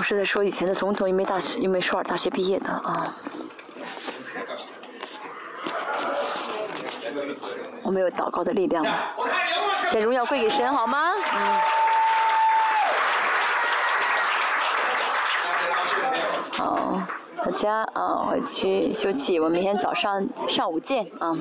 [0.03, 3.15] 是在说以前的总统因为大学因为首尔大学毕业的啊。
[7.83, 9.15] 我没有祷告的力量了，
[9.89, 11.13] 将荣耀归给神好吗？
[11.33, 11.59] 嗯。
[16.51, 17.01] 好，
[17.37, 21.35] 大家啊回去休息，我明天早上上午见啊。